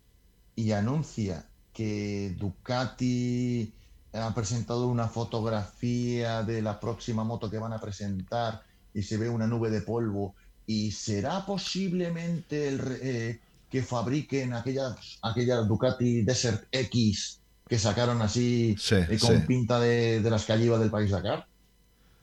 y 0.55 0.71
anuncia 0.71 1.45
que 1.73 2.35
Ducati 2.37 3.73
ha 4.13 4.33
presentado 4.33 4.87
una 4.87 5.07
fotografía 5.07 6.43
de 6.43 6.61
la 6.61 6.79
próxima 6.79 7.23
moto 7.23 7.49
que 7.49 7.57
van 7.57 7.73
a 7.73 7.79
presentar 7.79 8.63
y 8.93 9.03
se 9.03 9.17
ve 9.17 9.29
una 9.29 9.47
nube 9.47 9.69
de 9.69 9.81
polvo 9.81 10.35
y 10.65 10.91
será 10.91 11.45
posiblemente 11.45 12.69
el, 12.69 13.39
que 13.69 13.83
fabriquen 13.83 14.53
aquellas, 14.53 15.19
aquellas 15.21 15.67
Ducati 15.67 16.23
Desert 16.23 16.67
X 16.71 17.39
que 17.67 17.77
sacaron 17.77 18.21
así 18.23 18.75
eh, 18.91 19.17
con 19.21 19.45
pinta 19.45 19.79
de, 19.79 20.21
las 20.21 20.45
callivas 20.45 20.79
del 20.79 20.89
país 20.89 21.11
Dakar. 21.11 21.47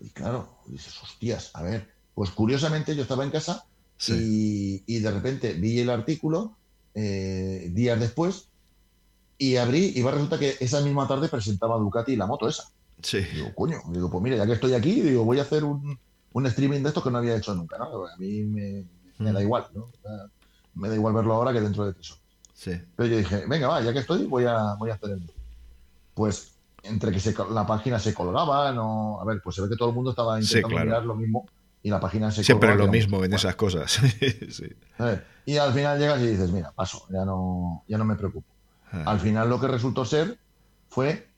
Y 0.00 0.10
claro, 0.10 0.58
dices, 0.66 1.00
hostias, 1.00 1.52
a 1.54 1.62
ver, 1.62 1.88
pues 2.14 2.30
curiosamente 2.30 2.96
yo 2.96 3.02
estaba 3.02 3.24
en 3.24 3.30
casa 3.30 3.64
y, 4.08 4.98
de 4.98 5.10
repente 5.10 5.52
vi 5.54 5.80
el 5.80 5.90
artículo 5.90 6.56
eh, 6.94 7.70
días 7.72 7.98
después 7.98 8.48
y 9.38 9.56
abrí 9.56 9.92
y 9.94 10.02
resulta 10.02 10.38
que 10.38 10.56
esa 10.60 10.80
misma 10.80 11.06
tarde 11.06 11.28
presentaba 11.28 11.78
Ducati 11.78 12.16
la 12.16 12.26
moto 12.26 12.48
esa. 12.48 12.64
Sí. 13.02 13.20
Digo, 13.20 13.54
coño, 13.54 13.78
digo, 13.90 14.10
pues 14.10 14.22
mire, 14.22 14.36
ya 14.36 14.46
que 14.46 14.52
estoy 14.52 14.72
aquí, 14.72 15.00
digo, 15.00 15.24
voy 15.24 15.38
a 15.38 15.42
hacer 15.42 15.64
un, 15.64 15.98
streaming 16.46 16.82
de 16.82 16.88
esto 16.88 17.02
que 17.02 17.10
no 17.10 17.18
había 17.18 17.36
hecho 17.36 17.54
nunca, 17.54 17.78
¿no? 17.78 18.06
A 18.06 18.16
mí 18.18 18.42
me, 18.42 18.86
da 19.18 19.40
mm. 19.40 19.42
igual, 19.42 19.66
¿no? 19.74 19.88
me 20.74 20.88
da 20.88 20.94
igual 20.94 21.14
verlo 21.14 21.34
ahora 21.34 21.52
que 21.52 21.60
dentro 21.60 21.86
de 21.86 21.94
tres 21.94 22.10
horas. 22.10 22.22
Sí. 22.54 22.72
Pero 22.94 23.08
yo 23.08 23.16
dije, 23.18 23.44
venga, 23.46 23.68
va, 23.68 23.82
ya 23.82 23.92
que 23.92 24.00
estoy, 24.00 24.26
voy 24.26 24.44
a, 24.44 24.74
voy 24.78 24.90
a 24.90 24.94
hacer 24.94 25.10
el... 25.10 25.30
Pues 26.14 26.52
entre 26.82 27.12
que 27.12 27.34
la 27.50 27.66
página 27.66 27.98
se 27.98 28.14
colgaba, 28.14 28.72
no... 28.72 29.20
A 29.20 29.24
ver, 29.24 29.40
pues 29.42 29.56
se 29.56 29.62
ve 29.62 29.68
que 29.68 29.76
todo 29.76 29.90
el 29.90 29.94
mundo 29.94 30.10
estaba 30.10 30.40
intentando 30.40 30.78
mirar 30.78 31.04
lo 31.04 31.14
mismo 31.14 31.46
y 31.86 31.88
la 31.88 32.00
página 32.00 32.32
se 32.32 32.42
Siempre 32.42 32.72
es 32.72 32.76
lo 32.76 32.88
mismo 32.88 33.22
en 33.22 33.32
esas 33.32 33.54
cosas. 33.54 33.92
sí. 34.50 34.66
Y 35.44 35.56
al 35.56 35.72
final 35.72 36.00
llegas 36.00 36.20
y 36.20 36.26
dices, 36.26 36.50
mira, 36.50 36.72
paso, 36.72 37.06
ya 37.10 37.24
no, 37.24 37.84
ya 37.86 37.96
no 37.96 38.04
me 38.04 38.16
preocupo. 38.16 38.48
Ah. 38.90 39.04
Al 39.06 39.20
final 39.20 39.48
lo 39.48 39.60
que 39.60 39.68
resultó 39.68 40.04
ser 40.04 40.36
fue 40.88 41.28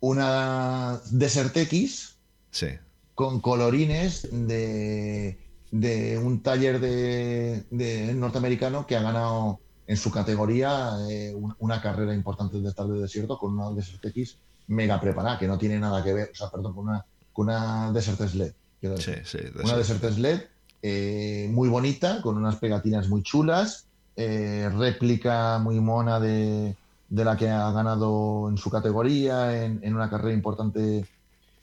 una 0.00 1.00
Desert 1.10 1.56
X 1.56 2.18
sí. 2.50 2.66
con 3.14 3.40
colorines 3.40 4.28
de 4.30 5.38
de 5.70 6.18
un 6.18 6.42
taller 6.42 6.80
de, 6.80 8.12
norteamericano 8.14 8.86
que 8.86 8.96
ha 8.96 9.02
ganado 9.02 9.58
en 9.86 9.96
su 9.96 10.10
categoría 10.10 10.98
eh, 11.08 11.34
una 11.58 11.80
carrera 11.80 12.14
importante 12.14 12.60
de 12.60 12.68
estar 12.68 12.86
de 12.86 13.00
desierto 13.00 13.38
con 13.38 13.58
una 13.58 13.70
Desert 13.70 14.04
X 14.04 14.36
mega 14.66 15.00
preparada, 15.00 15.38
que 15.38 15.48
no 15.48 15.56
tiene 15.56 15.78
nada 15.78 16.04
que 16.04 16.12
ver, 16.12 16.30
o 16.30 16.34
sea, 16.34 16.50
perdón, 16.50 16.74
con 16.74 16.88
una, 16.88 17.06
con 17.32 17.46
una 17.46 17.90
Desert 17.90 18.20
Sled. 18.20 18.52
Sí, 18.98 19.12
sí, 19.24 19.38
una 19.62 19.76
Desert 19.76 20.04
Sled 20.04 20.42
eh, 20.82 21.48
muy 21.50 21.68
bonita, 21.68 22.20
con 22.20 22.36
unas 22.36 22.56
pegatinas 22.56 23.08
muy 23.08 23.22
chulas, 23.22 23.86
eh, 24.16 24.70
réplica 24.76 25.58
muy 25.58 25.80
mona 25.80 26.20
de, 26.20 26.76
de, 27.08 27.24
la 27.24 27.36
que 27.36 27.48
ha 27.48 27.70
ganado 27.72 28.48
en 28.50 28.58
su 28.58 28.70
categoría 28.70 29.64
en, 29.64 29.80
en 29.82 29.94
una 29.94 30.10
carrera 30.10 30.34
importante 30.34 31.06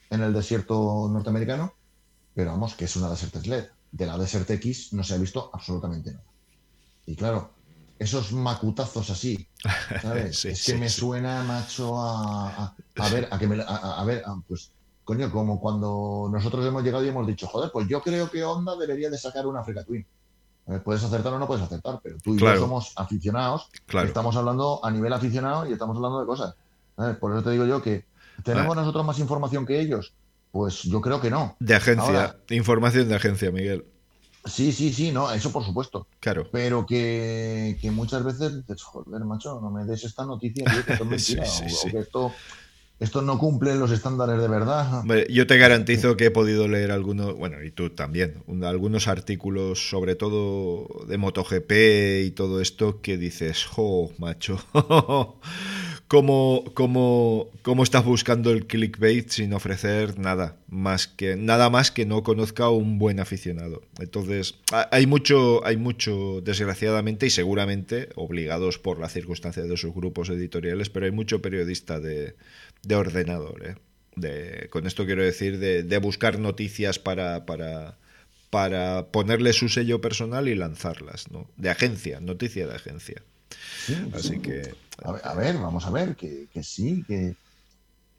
en 0.09 0.21
el 0.21 0.33
desierto 0.33 1.07
norteamericano, 1.11 1.73
pero 2.33 2.51
vamos, 2.51 2.73
que 2.75 2.85
es 2.85 2.95
una 2.95 3.09
Desert 3.09 3.37
Sled 3.37 3.65
de 3.91 4.05
la 4.05 4.17
Desert 4.17 4.49
X 4.49 4.93
no 4.93 5.03
se 5.03 5.13
ha 5.13 5.17
visto 5.17 5.49
absolutamente 5.53 6.11
nada. 6.11 6.23
Y 7.05 7.15
claro, 7.15 7.51
esos 7.99 8.31
macutazos 8.31 9.09
así, 9.09 9.47
¿sabes? 10.01 10.45
es 10.45 10.65
que 10.65 10.75
me 10.75 10.89
suena, 10.89 11.43
macho, 11.43 11.99
a, 11.99 12.73
a, 12.95 13.09
ver, 13.09 13.27
a 13.31 13.37
que 13.37 13.47
me, 13.47 13.63
a, 13.65 14.03
ver, 14.05 14.23
pues, 14.47 14.71
coño, 15.11 15.29
como 15.29 15.59
cuando 15.59 16.29
nosotros 16.31 16.65
hemos 16.65 16.83
llegado 16.83 17.03
y 17.03 17.09
hemos 17.09 17.27
dicho, 17.27 17.45
joder, 17.45 17.69
pues 17.69 17.85
yo 17.89 18.01
creo 18.01 18.31
que 18.31 18.45
Honda 18.45 18.77
debería 18.77 19.09
de 19.09 19.17
sacar 19.17 19.45
una 19.45 19.59
Africa 19.59 19.83
Twin. 19.83 20.05
puedes 20.85 21.03
acertar 21.03 21.33
o 21.33 21.39
no 21.39 21.47
puedes 21.47 21.65
acertar, 21.65 21.99
pero 22.01 22.15
tú 22.23 22.35
y 22.35 22.39
yo 22.39 22.55
somos 22.55 22.93
aficionados, 22.95 23.69
estamos 24.05 24.37
hablando 24.37 24.79
a 24.81 24.89
nivel 24.89 25.11
aficionado 25.11 25.67
y 25.67 25.73
estamos 25.73 25.97
hablando 25.97 26.21
de 26.21 26.25
cosas. 26.25 26.55
Por 27.19 27.33
eso 27.33 27.43
te 27.43 27.49
digo 27.49 27.65
yo 27.65 27.81
que 27.81 28.05
tenemos 28.45 28.73
nosotros 28.73 29.05
más 29.05 29.19
información 29.19 29.65
que 29.65 29.81
ellos. 29.81 30.13
Pues 30.49 30.83
yo 30.83 31.01
creo 31.01 31.19
que 31.19 31.29
no. 31.29 31.57
De 31.59 31.75
agencia, 31.75 32.37
información 32.49 33.09
de 33.09 33.15
agencia, 33.15 33.51
Miguel. 33.51 33.83
Sí, 34.45 34.71
sí, 34.71 34.93
sí, 34.93 35.11
no, 35.11 35.29
eso 35.29 35.51
por 35.51 35.65
supuesto. 35.65 36.07
Claro. 36.21 36.47
Pero 36.53 36.85
que, 36.85 37.77
muchas 37.91 38.23
veces 38.23 38.55
dices, 38.55 38.81
joder, 38.81 39.25
macho, 39.25 39.59
no 39.61 39.71
me 39.71 39.83
des 39.83 40.05
esta 40.05 40.25
noticia, 40.25 40.63
que 40.63 40.93
esto 40.93 41.03
es 41.03 41.05
mentira, 41.35 41.43
o, 41.43 41.91
que 41.91 41.99
esto, 41.99 42.33
esto 43.01 43.23
no 43.23 43.39
cumple 43.39 43.73
los 43.75 43.91
estándares 43.91 44.39
de 44.39 44.47
verdad. 44.47 45.03
Yo 45.27 45.47
te 45.47 45.57
garantizo 45.57 46.15
que 46.15 46.25
he 46.25 46.31
podido 46.31 46.67
leer 46.67 46.91
algunos, 46.91 47.35
bueno, 47.35 47.63
y 47.63 47.71
tú 47.71 47.89
también, 47.89 48.43
algunos 48.63 49.07
artículos, 49.07 49.89
sobre 49.89 50.15
todo 50.15 50.87
de 51.07 51.17
MotoGP 51.17 51.71
y 52.27 52.31
todo 52.31 52.61
esto, 52.61 53.01
que 53.01 53.17
dices, 53.17 53.65
jo, 53.65 54.11
macho. 54.19 54.63
cómo, 56.11 56.65
cómo, 56.73 57.83
estás 57.83 58.03
buscando 58.03 58.51
el 58.51 58.67
clickbait 58.67 59.29
sin 59.29 59.53
ofrecer 59.53 60.19
nada 60.19 60.57
más 60.67 61.07
que 61.07 61.37
nada 61.37 61.69
más 61.69 61.89
que 61.89 62.05
no 62.05 62.21
conozca 62.21 62.65
a 62.65 62.69
un 62.69 62.99
buen 62.99 63.21
aficionado. 63.21 63.81
Entonces, 63.97 64.59
hay 64.91 65.07
mucho, 65.07 65.65
hay 65.65 65.77
mucho, 65.77 66.41
desgraciadamente 66.41 67.27
y 67.27 67.29
seguramente 67.29 68.09
obligados 68.15 68.77
por 68.77 68.99
la 68.99 69.07
circunstancia 69.07 69.63
de 69.63 69.77
sus 69.77 69.93
grupos 69.95 70.29
editoriales, 70.29 70.89
pero 70.89 71.05
hay 71.05 71.13
mucho 71.13 71.41
periodista 71.41 72.01
de, 72.01 72.35
ordenador. 72.89 73.65
¿eh? 73.65 73.75
De, 74.15 74.69
con 74.71 74.87
esto 74.87 75.05
quiero 75.05 75.23
decir 75.23 75.59
de, 75.59 75.83
de 75.83 75.97
buscar 75.97 76.39
noticias 76.39 76.99
para, 76.99 77.45
para, 77.45 77.97
para 78.49 79.07
ponerle 79.07 79.53
su 79.53 79.69
sello 79.69 80.01
personal 80.01 80.47
y 80.47 80.55
lanzarlas, 80.55 81.31
¿no? 81.31 81.47
De 81.57 81.69
agencia, 81.69 82.19
noticia 82.19 82.67
de 82.67 82.75
agencia. 82.75 83.23
Así 84.13 84.39
que. 84.39 84.73
A 85.03 85.33
ver, 85.33 85.57
vamos 85.57 85.85
a 85.85 85.89
ver, 85.89 86.15
que, 86.15 86.47
sí, 86.61 87.03
que. 87.07 87.35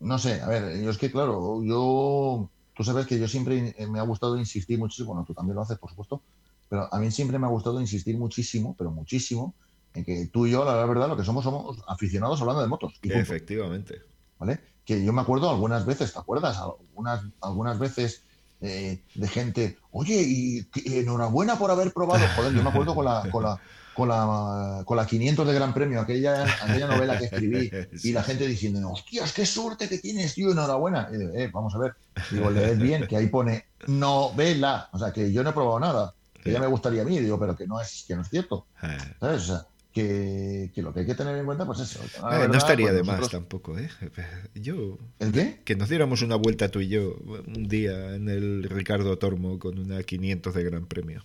No 0.01 0.19
sé, 0.19 0.41
a 0.41 0.49
ver, 0.49 0.83
yo 0.83 0.91
es 0.91 0.99
que, 0.99 1.11
claro, 1.11 1.63
yo. 1.65 2.49
Tú 2.75 2.85
sabes 2.85 3.07
que 3.07 3.19
yo 3.19 3.29
siempre 3.29 3.75
me 3.87 3.99
ha 3.99 4.03
gustado 4.03 4.39
insistir 4.39 4.79
muchísimo, 4.79 5.09
bueno, 5.09 5.25
tú 5.27 5.35
también 5.35 5.55
lo 5.55 5.63
haces, 5.63 5.79
por 5.79 5.91
supuesto, 5.91 6.23
pero 6.71 6.93
a 6.93 6.99
mí 6.99 7.11
siempre 7.11 7.39
me 7.39 7.47
ha 7.47 7.51
gustado 7.51 7.79
insistir 7.83 8.17
muchísimo, 8.17 8.75
pero 8.79 8.91
muchísimo, 8.91 9.55
en 9.93 10.05
que 10.05 10.27
tú 10.33 10.47
y 10.47 10.53
yo, 10.53 10.65
la 10.65 10.87
verdad, 10.87 11.07
lo 11.07 11.17
que 11.19 11.23
somos, 11.23 11.45
somos 11.45 11.85
aficionados 11.87 12.41
hablando 12.41 12.63
de 12.63 12.69
motos. 12.69 12.95
Efectivamente. 13.03 14.01
¿Vale? 14.43 14.59
Que 14.85 15.05
yo 15.05 15.13
me 15.13 15.23
acuerdo 15.23 15.49
algunas 15.49 15.87
veces, 15.87 16.13
¿te 16.13 16.19
acuerdas? 16.19 16.59
Algunas, 16.59 17.23
algunas 17.41 17.79
veces 17.79 18.25
eh, 18.61 19.05
de 19.15 19.29
gente, 19.29 19.79
oye, 19.93 20.21
y 20.21 20.67
enhorabuena 20.85 21.57
por 21.57 21.71
haber 21.71 21.93
probado. 21.93 22.25
Joder, 22.35 22.53
yo 22.53 22.65
me 22.65 22.71
acuerdo 22.71 22.93
con 22.97 23.05
la, 23.05 23.29
con 23.31 23.45
la, 23.45 23.61
con 23.95 24.09
la, 24.09 24.83
con 24.85 24.97
la 24.97 25.07
500 25.07 25.47
de 25.47 25.55
Gran 25.55 25.73
Premio, 25.73 26.01
aquella, 26.01 26.45
aquella 26.61 26.89
novela 26.89 27.17
que 27.19 27.27
escribí, 27.27 27.71
y 28.03 28.13
la 28.13 28.25
gente 28.25 28.45
diciendo, 28.49 28.91
hostias, 28.91 29.33
qué 29.33 29.47
suerte 29.47 29.89
que 29.89 29.99
tienes, 29.99 30.35
tío, 30.35 30.51
enhorabuena. 30.51 31.09
Eh, 31.13 31.49
vamos 31.53 31.73
a 31.77 31.79
ver, 31.79 31.95
digo, 32.33 32.51
leed 32.51 32.79
bien, 32.79 33.07
que 33.07 33.17
ahí 33.17 33.29
pone 33.29 33.67
novela, 33.87 34.89
o 34.93 34.99
sea, 34.99 35.13
que 35.13 35.33
yo 35.33 35.45
no 35.45 35.51
he 35.51 35.53
probado 35.53 35.79
nada, 35.79 36.15
que 36.43 36.51
ya 36.51 36.59
me 36.59 36.67
gustaría 36.67 37.03
a 37.03 37.05
mí, 37.05 37.21
digo, 37.21 37.39
pero 37.39 37.57
que 37.57 37.69
no 37.69 37.81
es, 37.81 38.05
que 38.09 38.17
no 38.17 38.23
es 38.23 38.29
cierto. 38.29 38.67
Eh. 38.83 38.99
¿Sabes? 39.21 39.43
O 39.43 39.47
sea, 39.47 39.67
que, 39.93 40.71
que, 40.75 40.83
lo 40.83 40.93
que 40.93 41.01
hay 41.01 41.07
que 41.07 41.15
tener 41.15 41.37
en 41.37 41.45
cuenta, 41.45 41.67
pues 41.67 41.81
es 41.81 41.97
eso. 41.97 42.03
Eh, 42.31 42.49
no 42.49 42.59
estaría 42.59 42.89
pues 42.89 42.97
de 42.97 43.03
más 43.05 43.29
tampoco, 43.31 43.79
¿eh? 43.79 43.89
Yo. 44.55 44.99
¿El 45.19 45.33
qué? 45.33 45.61
Que 45.65 45.77
nos 45.77 45.89
diéramos 45.89 46.23
una 46.23 46.37
vuelta 46.37 46.69
tú 46.69 46.81
y 46.81 46.89
yo 46.89 47.17
un 47.47 47.69
día 47.69 48.15
en 48.15 48.29
el 48.29 48.65
Ricardo 48.65 49.19
Tormo 49.19 49.59
con 49.59 49.79
una 49.79 50.03
500 50.03 50.55
de 50.55 50.65
Gran 50.65 50.87
Premio. 50.87 51.23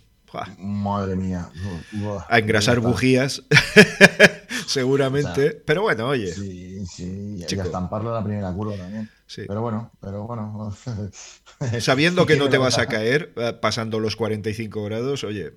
Madre 0.58 1.16
mía. 1.16 1.50
a 2.28 2.38
engrasar 2.38 2.80
bujías, 2.80 3.42
seguramente. 4.66 5.52
pero 5.52 5.82
bueno, 5.82 6.08
oye. 6.08 6.32
Sí, 6.32 6.84
sí. 6.86 7.36
Y 7.38 7.42
a 7.42 7.62
estamparlo 7.62 8.10
en 8.10 8.14
la 8.14 8.24
primera 8.24 8.52
curva 8.52 8.76
también. 8.76 9.08
Pero 9.34 9.60
bueno, 9.62 9.90
pero 10.00 10.26
bueno. 10.26 10.76
Sabiendo 11.80 12.26
que 12.26 12.36
no 12.36 12.48
te 12.48 12.58
vas 12.58 12.78
a 12.78 12.86
caer 12.86 13.32
eh, 13.36 13.52
pasando 13.60 14.00
los 14.00 14.16
45 14.16 14.84
grados, 14.84 15.24
oye, 15.24 15.52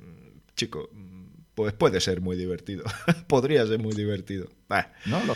chico, 0.55 0.89
pues 1.55 1.73
puede 1.73 1.99
ser 1.99 2.21
muy 2.21 2.37
divertido. 2.37 2.83
Podría 3.27 3.65
ser 3.65 3.79
muy 3.79 3.93
divertido. 3.93 4.47
No, 5.05 5.23
lo 5.25 5.35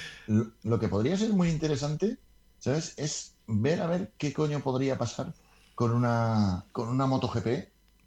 lo 0.64 0.80
que 0.80 0.88
podría 0.88 1.18
ser 1.18 1.32
muy 1.32 1.50
interesante, 1.50 2.18
¿sabes? 2.60 2.94
Es 2.98 3.36
ver 3.48 3.82
a 3.82 3.88
ver 3.88 4.12
qué 4.18 4.34
coño 4.34 4.62
podría 4.62 4.98
pasar 4.98 5.34
con 5.76 5.92
una, 5.92 6.66
con 6.72 6.88
una 6.88 7.06
MotoGP, 7.06 7.48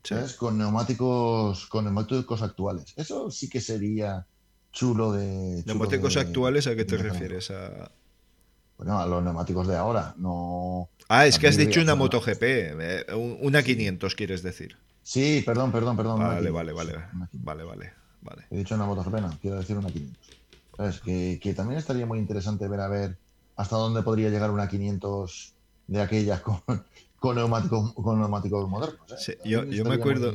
¿sabes? 0.02 0.34
Con 0.34 0.59
neumáticos, 0.59 1.66
con 1.66 1.84
neumáticos 1.84 2.42
actuales. 2.42 2.94
Eso 2.96 3.30
sí 3.30 3.48
que 3.48 3.61
sería 3.61 4.26
chulo 4.72 5.12
de. 5.12 5.62
¿Neumáticos 5.66 6.16
actuales 6.16 6.66
a 6.66 6.74
qué 6.74 6.84
te 6.84 6.96
refieres? 6.96 7.50
A... 7.50 7.90
Bueno, 8.78 8.98
a 8.98 9.06
los 9.06 9.22
neumáticos 9.22 9.66
de 9.66 9.76
ahora, 9.76 10.14
no. 10.16 10.88
Ah, 11.09 11.26
es 11.26 11.38
que 11.38 11.48
has 11.48 11.56
dicho 11.56 11.80
una 11.80 11.94
MotoGP, 11.94 12.42
eh, 12.42 13.06
una 13.14 13.62
500, 13.62 14.14
quieres 14.14 14.42
decir. 14.42 14.76
Sí, 15.02 15.42
perdón, 15.44 15.72
perdón, 15.72 15.96
perdón. 15.96 16.20
Vale, 16.20 16.50
vale, 16.50 16.72
vale, 16.72 16.94
vale, 17.32 17.64
vale, 17.64 17.92
vale. 18.20 18.46
He 18.50 18.56
dicho 18.56 18.74
una 18.74 18.86
MotoGP, 18.86 19.20
no, 19.20 19.38
quiero 19.40 19.58
decir 19.58 19.76
una 19.76 19.90
500. 19.90 20.30
¿Sabes? 20.76 21.00
Que, 21.00 21.40
que 21.42 21.54
también 21.54 21.78
estaría 21.78 22.06
muy 22.06 22.18
interesante 22.18 22.68
ver 22.68 22.80
a 22.80 22.88
ver 22.88 23.18
hasta 23.56 23.76
dónde 23.76 24.02
podría 24.02 24.30
llegar 24.30 24.50
una 24.50 24.68
500 24.68 25.54
de 25.88 26.00
aquellas 26.00 26.40
con, 26.40 26.62
con 27.18 27.36
neumáticos, 27.36 27.92
con 27.94 28.18
neumáticos 28.20 28.68
modernos. 28.68 29.28
¿eh? 29.28 29.38
yo, 29.44 29.64
me 29.84 29.94
acuerdo, 29.94 30.32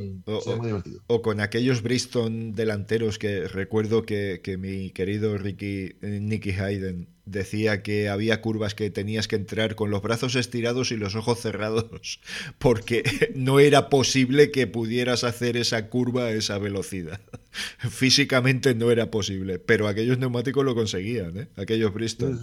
o, 1.06 1.22
con 1.22 1.40
aquellos 1.40 1.82
Bristol 1.82 2.54
delanteros 2.54 3.18
que 3.18 3.48
recuerdo 3.48 4.04
que, 4.04 4.40
mi 4.58 4.90
querido 4.90 5.36
Ricky, 5.38 5.96
eh, 6.02 6.20
Nicky 6.20 6.50
Hayden 6.50 7.08
decía 7.24 7.82
que 7.82 8.10
había 8.10 8.42
curvas 8.42 8.74
que 8.74 8.90
tenías 8.90 9.28
que 9.28 9.36
entrar 9.36 9.76
con 9.76 9.90
los 9.90 10.02
brazos 10.02 10.34
estirados 10.34 10.92
y 10.92 10.96
los 10.96 11.14
ojos 11.14 11.40
cerrados 11.40 12.20
porque 12.58 13.02
no 13.34 13.60
era 13.60 13.88
posible 13.88 14.50
que 14.50 14.66
pudieras 14.66 15.24
hacer 15.24 15.56
esa 15.56 15.88
curva 15.88 16.24
a 16.24 16.32
esa 16.32 16.58
velocidad. 16.58 17.20
Físicamente 17.78 18.74
no 18.74 18.90
era 18.90 19.10
posible, 19.10 19.58
pero 19.58 19.88
aquellos 19.88 20.18
neumáticos 20.18 20.64
lo 20.64 20.74
conseguían, 20.74 21.38
¿eh? 21.38 21.48
aquellos 21.56 21.94
Bristol. 21.94 22.38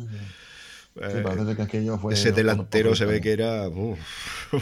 Eh, 1.00 1.24
ese 2.12 2.32
delantero 2.34 2.96
se 2.96 3.06
ve 3.06 3.22
que 3.22 3.32
era. 3.32 3.70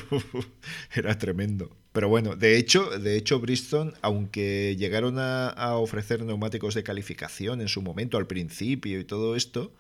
era 0.96 1.18
tremendo. 1.18 1.76
Pero 1.92 2.08
bueno, 2.08 2.36
de 2.36 2.58
hecho, 2.58 2.86
de 3.00 3.16
hecho, 3.18 3.40
Bristol, 3.40 3.96
aunque 4.02 4.76
llegaron 4.78 5.16
a, 5.18 5.76
ofrecer 5.76 6.24
neumáticos 6.24 6.76
de 6.76 6.84
calificación 6.84 7.62
en 7.62 7.68
su 7.68 7.82
momento, 7.82 8.18
al 8.18 8.28
principio 8.28 9.00
y 9.00 9.06
todo 9.06 9.36
esto, 9.36 9.74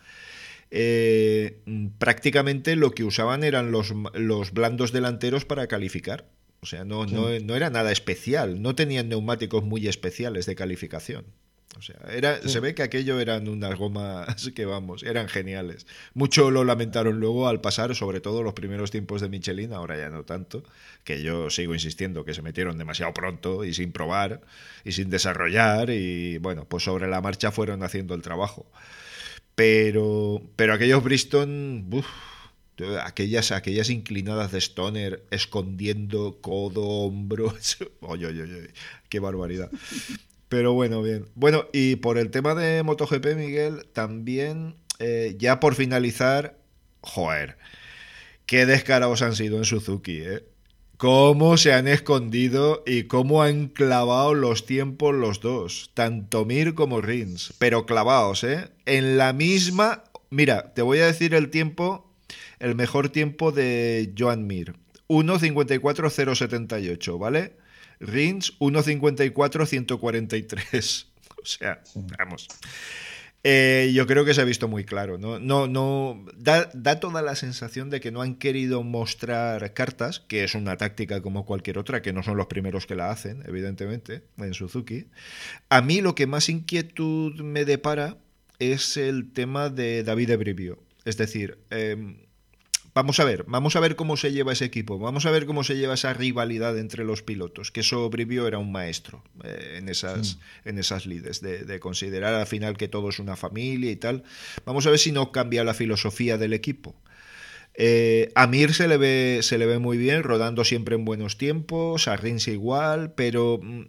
eh, 0.72 1.62
prácticamente 2.00 2.76
lo 2.76 2.91
que 2.91 3.04
usaban 3.04 3.43
eran 3.43 3.72
los, 3.72 3.93
los 4.14 4.52
blandos 4.52 4.91
delanteros 4.91 5.45
para 5.45 5.68
calificar. 5.68 6.28
O 6.62 6.66
sea, 6.66 6.84
no, 6.84 7.06
no, 7.06 7.30
no 7.39 7.56
era 7.56 7.70
nada 7.70 7.91
especial, 7.91 8.62
no 8.62 8.76
tenían 8.76 9.08
neumáticos 9.08 9.64
muy 9.64 9.88
especiales 9.88 10.45
de 10.45 10.56
calificación. 10.56 11.26
O 11.78 11.82
sea, 11.82 11.98
era, 12.12 12.42
se 12.48 12.60
ve 12.60 12.74
que 12.74 12.82
aquello 12.82 13.20
eran 13.20 13.48
unas 13.48 13.78
gomas 13.78 14.52
que 14.56 14.66
vamos, 14.66 15.04
eran 15.04 15.28
geniales. 15.28 15.86
Mucho 16.14 16.50
lo 16.50 16.64
lamentaron 16.64 17.20
luego 17.20 17.48
al 17.48 17.62
pasar, 17.62 17.96
sobre 17.96 18.22
todo 18.22 18.42
los 18.42 18.54
primeros 18.54 18.90
tiempos 18.90 19.22
de 19.22 19.30
Michelin, 19.30 19.74
ahora 19.74 19.96
ya 19.96 20.10
no 20.10 20.24
tanto, 20.24 20.64
que 21.04 21.22
yo 21.22 21.50
sigo 21.50 21.76
insistiendo 21.76 22.26
que 22.26 22.34
se 22.34 22.42
metieron 22.42 22.78
demasiado 22.78 23.14
pronto 23.14 23.64
y 23.64 23.74
sin 23.74 23.92
probar 23.92 24.42
y 24.84 24.94
sin 24.94 25.10
desarrollar 25.10 25.92
y 25.92 26.40
bueno, 26.40 26.66
pues 26.66 26.84
sobre 26.84 27.08
la 27.08 27.22
marcha 27.22 27.52
fueron 27.52 27.84
haciendo 27.84 28.16
el 28.16 28.24
trabajo. 28.24 28.66
Pero, 29.56 30.42
pero 30.56 30.74
aquellos 30.74 31.04
Bristol, 31.04 31.84
aquellas, 33.04 33.52
aquellas 33.52 33.90
inclinadas 33.90 34.52
de 34.52 34.60
Stoner 34.60 35.24
escondiendo 35.32 36.40
codo, 36.42 36.82
hombro, 36.82 37.54
oye, 38.02 38.26
oye, 38.26 38.42
oye, 38.42 38.70
qué 39.10 39.20
barbaridad. 39.20 39.70
Pero 40.50 40.74
bueno, 40.74 41.02
bien. 41.04 41.28
Bueno, 41.36 41.68
y 41.72 41.97
por 41.97 42.18
el 42.18 42.32
tema 42.32 42.56
de 42.56 42.82
MotoGP, 42.84 43.36
Miguel, 43.36 43.86
también, 43.93 44.76
eh, 44.97 45.36
ya 45.38 45.60
por 45.60 45.76
finalizar, 45.76 46.58
joder, 47.02 47.58
qué 48.47 48.66
descarados 48.66 49.22
han 49.22 49.36
sido 49.36 49.58
en 49.58 49.66
Suzuki, 49.66 50.22
¿eh? 50.22 50.43
Cómo 50.97 51.56
se 51.56 51.72
han 51.72 51.88
escondido 51.88 52.84
y 52.86 53.04
cómo 53.04 53.43
han 53.43 53.68
clavado 53.68 54.34
los 54.34 54.66
tiempos 54.66 55.16
los 55.16 55.39
dos, 55.39 55.91
tanto 55.93 56.43
Mir 56.45 56.74
como 56.74 57.00
Rins, 57.00 57.54
pero 57.58 57.86
clavados, 57.86 58.43
¿eh? 58.43 58.68
En 58.86 59.18
la 59.18 59.32
misma... 59.32 60.04
Mira, 60.32 60.74
te 60.74 60.82
voy 60.82 61.00
a 61.00 61.06
decir 61.06 61.34
el 61.36 61.50
tiempo, 61.52 62.12
el 62.60 62.76
mejor 62.76 63.10
tiempo 63.10 63.52
de 63.52 64.14
Joan 64.18 64.47
Mir. 64.47 64.74
1.54.078, 65.08 67.18
¿vale? 67.18 67.54
Rins 68.00 68.58
1.54-143. 68.60 71.06
O 71.41 71.45
sea, 71.45 71.82
vamos. 72.18 72.50
Eh, 73.45 73.91
yo 73.93 74.06
creo 74.06 74.26
que 74.26 74.34
se 74.34 74.41
ha 74.41 74.43
visto 74.43 74.68
muy 74.68 74.84
claro. 74.84 75.18
No, 75.18 75.39
no, 75.39 75.68
no 75.68 76.26
da, 76.36 76.70
da, 76.74 77.00
toda 77.00 77.22
la 77.22 77.36
sensación 77.36 77.89
de 77.89 78.02
que 78.02 78.12
no 78.12 78.22
han 78.22 78.36
querido 78.36 78.84
mostrar 78.84 79.74
cartas, 79.74 80.20
que 80.20 80.43
es 80.43 80.56
una 80.56 80.76
táctica 80.76 81.22
como 81.22 81.45
cualquier 81.45 81.78
otra, 81.78 82.02
que 82.02 82.12
no 82.12 82.24
son 82.24 82.36
los 82.36 82.47
primeros 82.47 82.86
que 82.86 82.95
la 82.95 83.10
hacen, 83.10 83.41
evidentemente, 83.47 84.24
en 84.38 84.54
Suzuki. 84.54 85.06
A 85.70 85.82
mí 85.82 86.02
lo 86.02 86.16
que 86.16 86.28
más 86.28 86.50
inquietud 86.50 87.39
me 87.39 87.64
depara 87.64 88.18
es 88.60 88.97
el 88.97 89.32
tema 89.32 89.70
de 89.70 90.04
David 90.04 90.32
Ebrivio. 90.32 90.84
Es 91.06 91.16
decir, 91.16 91.60
eh, 91.70 92.28
Vamos 93.00 93.22
a 93.22 93.24
ver, 93.24 93.45
vamos 93.47 93.78
a 93.78 93.80
ver 93.80 93.95
cómo 93.95 94.18
se 94.18 94.34
lleva 94.34 94.52
ese 94.52 94.66
equipo, 94.66 95.00
vamos 95.00 95.26
a 95.26 95.32
ver 95.32 95.45
cómo 95.45 95.64
se 95.64 95.78
lleva 95.78 95.93
esa 95.93 96.12
rivalidad 96.12 96.78
entre 96.78 97.06
los 97.06 97.24
pilotos, 97.24 97.72
que 97.72 97.80
eso 97.80 98.10
Brivio 98.10 98.45
era 98.45 98.58
un 98.58 98.74
maestro 98.74 99.24
eh, 99.45 99.76
en, 99.78 99.88
esas, 99.88 100.38
en 100.66 100.78
esas 100.78 101.06
lides, 101.06 101.39
de, 101.39 101.64
de, 101.64 101.80
considerar 101.80 102.34
al 102.34 102.45
final 102.45 102.76
que 102.76 102.89
todo 102.89 103.08
es 103.08 103.20
una 103.20 103.38
familia 103.38 103.89
y 103.89 103.95
tal. 103.95 104.26
Vamos 104.66 104.86
a 104.86 104.89
ver 104.89 105.00
si 105.00 105.14
no 105.14 105.32
cambia 105.32 105.64
la 105.64 105.74
filosofía 105.74 106.38
del 106.38 106.52
equipo. 106.52 106.93
Eh, 107.82 108.32
a 108.36 108.46
Mir 108.48 108.74
se 108.74 108.90
le, 108.90 108.98
ve, 108.98 109.40
se 109.42 109.58
le 109.58 109.66
ve 109.66 109.80
muy 109.80 109.98
bien, 109.98 110.24
rodando 110.24 110.66
siempre 110.66 110.96
en 110.96 111.06
buenos 111.06 111.38
tiempos, 111.38 112.10
a 112.10 112.18
Rins 112.18 112.50
igual, 112.50 113.14
pero 113.14 113.60
mm, 113.62 113.84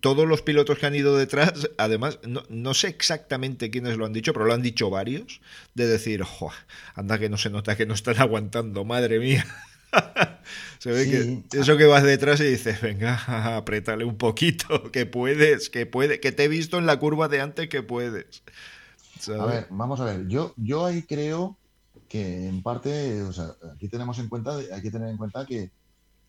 todos 0.00 0.26
los 0.26 0.42
pilotos 0.42 0.78
que 0.78 0.86
han 0.86 0.96
ido 0.96 1.16
detrás, 1.16 1.70
además, 1.78 2.18
no, 2.24 2.74
sé 2.74 2.88
exactamente 2.88 3.70
quiénes 3.70 3.96
lo 3.96 4.06
han 4.06 4.12
dicho, 4.12 4.32
pero 4.32 4.46
lo 4.46 4.54
han 4.54 4.62
dicho 4.62 4.90
varios, 4.90 5.40
de 5.74 5.86
decir, 5.86 6.24
anda 6.94 7.20
que 7.20 7.28
no 7.28 7.36
se 7.36 7.50
nota 7.50 7.76
que 7.76 7.86
no 7.86 7.94
están 7.94 8.18
aguantando, 8.18 8.84
madre 8.84 9.20
mía. 9.20 9.46
se 10.80 10.90
ve 10.90 11.44
que 11.50 11.58
eso 11.58 11.76
que 11.76 11.84
vas 11.84 12.02
detrás 12.02 12.40
y 12.40 12.44
dices, 12.44 12.80
venga, 12.80 13.56
apriétale 13.56 14.04
un 14.04 14.16
poquito, 14.16 14.90
que 14.90 15.06
puedes, 15.06 15.70
que 15.70 15.86
puedes, 15.86 16.18
que 16.18 16.32
te 16.32 16.44
he 16.44 16.48
visto 16.48 16.78
en 16.78 16.86
la 16.86 16.98
curva 16.98 17.28
de 17.28 17.40
antes 17.40 17.68
que 17.68 17.84
puedes. 17.84 18.42
A 19.38 19.46
ver, 19.46 19.66
vamos 19.70 20.00
a 20.00 20.04
ver, 20.04 20.26
yo, 20.26 20.52
yo 20.56 20.86
ahí 20.86 21.02
creo 21.02 21.59
que 22.10 22.48
en 22.48 22.60
parte, 22.60 23.22
o 23.22 23.32
sea, 23.32 23.54
aquí 23.72 23.86
tenemos 23.86 24.18
en 24.18 24.28
cuenta, 24.28 24.56
hay 24.56 24.82
que 24.82 24.90
tener 24.90 25.10
en 25.10 25.16
cuenta 25.16 25.46
que, 25.46 25.70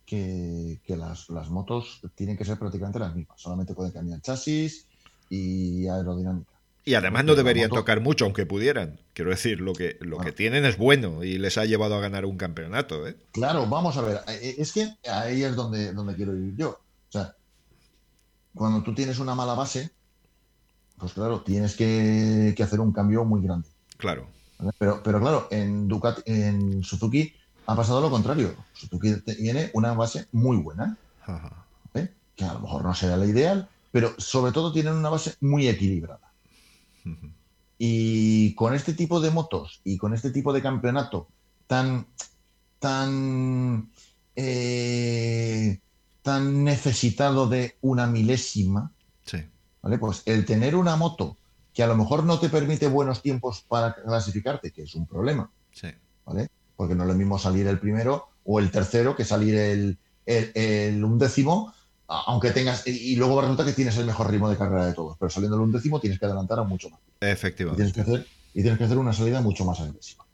que, 0.06 0.80
las, 0.96 1.28
motos 1.50 2.02
tienen 2.14 2.38
que 2.38 2.46
ser 2.46 2.60
prácticamente 2.60 3.00
las 3.00 3.16
mismas, 3.16 3.42
solamente 3.42 3.74
pueden 3.74 3.92
cambiar 3.92 4.22
chasis 4.22 4.86
y 5.28 5.88
aerodinámica. 5.88 6.52
Y 6.86 6.94
además 6.94 7.26
no 7.26 7.34
deberían 7.34 7.72
tocar 7.72 8.00
mucho, 8.00 8.26
aunque 8.26 8.46
pudieran. 8.46 9.00
Quiero 9.14 9.32
decir, 9.32 9.60
lo 9.60 9.74
que, 9.74 9.98
lo 10.02 10.20
que 10.20 10.32
tienen 10.32 10.66
es 10.66 10.78
bueno 10.78 11.24
y 11.24 11.40
les 11.40 11.58
ha 11.58 11.66
llevado 11.66 11.96
a 11.96 12.00
ganar 12.00 12.26
un 12.26 12.38
campeonato. 12.38 13.08
¿eh? 13.08 13.16
Claro, 13.32 13.66
vamos 13.66 13.98
a 13.98 14.02
ver. 14.02 14.18
Eh, 14.28 14.40
eh, 14.42 14.56
es 14.60 14.72
que 14.72 14.88
ahí 15.10 15.44
es 15.44 15.56
donde, 15.56 15.94
donde 15.94 16.16
quiero 16.16 16.38
ir 16.38 16.56
yo. 16.56 16.70
O 16.70 17.12
sea, 17.12 17.36
cuando 18.54 18.84
tú 18.84 18.94
tienes 18.94 19.18
una 19.18 19.34
mala 19.34 19.56
base, 19.56 19.90
pues 20.98 21.14
claro, 21.14 21.42
tienes 21.42 21.76
que, 21.76 22.54
que 22.56 22.64
hacer 22.64 22.80
un 22.80 22.92
cambio 22.92 23.26
muy 23.26 23.42
grande. 23.42 23.68
Claro. 23.98 24.28
Pero, 24.78 25.02
pero 25.04 25.20
claro, 25.20 25.48
en, 25.52 25.88
Ducati, 25.88 26.22
en 26.26 26.84
Suzuki 26.84 27.34
ha 27.66 27.76
pasado 27.76 28.02
lo 28.02 28.10
contrario. 28.10 28.54
Suzuki 28.74 29.16
tiene 29.22 29.72
una 29.74 29.94
base 29.94 30.28
muy 30.32 30.58
buena, 30.58 30.98
¿eh? 31.94 32.14
que 32.36 32.46
a 32.46 32.54
lo 32.54 32.60
mejor 32.62 32.84
no 32.84 32.94
será 32.94 33.18
la 33.18 33.26
ideal, 33.26 33.70
pero 33.92 34.14
sobre 34.18 34.52
todo 34.52 34.72
tienen 34.72 34.94
una 34.94 35.10
base 35.10 35.36
muy 35.42 35.68
equilibrada. 35.68 36.32
Y 37.78 38.54
con 38.54 38.76
este 38.76 38.94
tipo 38.94 39.20
de 39.20 39.32
motos 39.32 39.82
y 39.84 39.98
con 39.98 40.14
este 40.14 40.30
tipo 40.30 40.54
de 40.54 40.62
campeonato 40.62 41.28
tan, 41.66 42.06
tan, 42.78 43.90
eh, 44.36 45.80
tan 46.22 46.64
necesitado 46.64 47.48
de 47.48 47.78
una 47.82 48.06
milésima, 48.06 48.92
¿vale? 49.82 49.98
pues 49.98 50.22
el 50.26 50.46
tener 50.46 50.76
una 50.76 50.96
moto 50.96 51.38
que 51.74 51.84
a 51.84 51.88
lo 51.88 51.96
mejor 51.96 52.24
no 52.24 52.40
te 52.40 52.50
permite 52.50 52.88
buenos 52.88 53.22
tiempos 53.22 53.64
para 53.68 53.96
clasificarte, 53.96 54.72
que 54.72 54.84
es 54.84 54.96
un 54.96 55.06
problema. 55.06 55.50
Sí. 55.72 55.88
¿Vale? 56.26 56.50
Porque 56.76 56.96
no 56.96 57.04
es 57.04 57.10
lo 57.10 57.16
mismo 57.16 57.40
salir 57.40 57.68
el 57.68 57.80
primero 57.80 58.28
o 58.44 58.60
el 58.60 58.72
tercero 58.72 59.16
que 59.16 59.26
salir 59.26 59.56
el, 59.56 59.98
el, 60.26 61.04
undécimo, 61.04 61.74
aunque 62.08 62.52
tengas. 62.52 62.86
Y, 62.88 63.16
luego 63.16 63.42
resulta 63.42 63.66
que 63.66 63.74
tienes 63.74 63.98
el 63.98 64.06
mejor 64.06 64.30
ritmo 64.30 64.50
de 64.50 64.58
carrera 64.58 64.86
de 64.86 64.94
todos. 64.94 65.18
Pero 65.18 65.30
saliendo 65.30 65.58
el 65.58 65.64
undécimo 65.64 66.00
tienes 66.00 66.20
que 66.20 66.26
adelantar 66.26 66.60
a 66.60 66.64
mucho 66.64 66.90
más. 66.90 67.00
Efectivamente. 67.22 67.82
Y 67.82 67.92
tienes 67.92 67.94
que 67.94 68.02
hacer, 68.02 68.28
y 68.54 68.62
tienes 68.62 68.78
que 68.78 68.86
hacer 68.86 68.98
una 68.98 69.14
salida 69.14 69.42
mucho 69.42 69.66
más 69.66 69.80
agresiva. 69.80 70.26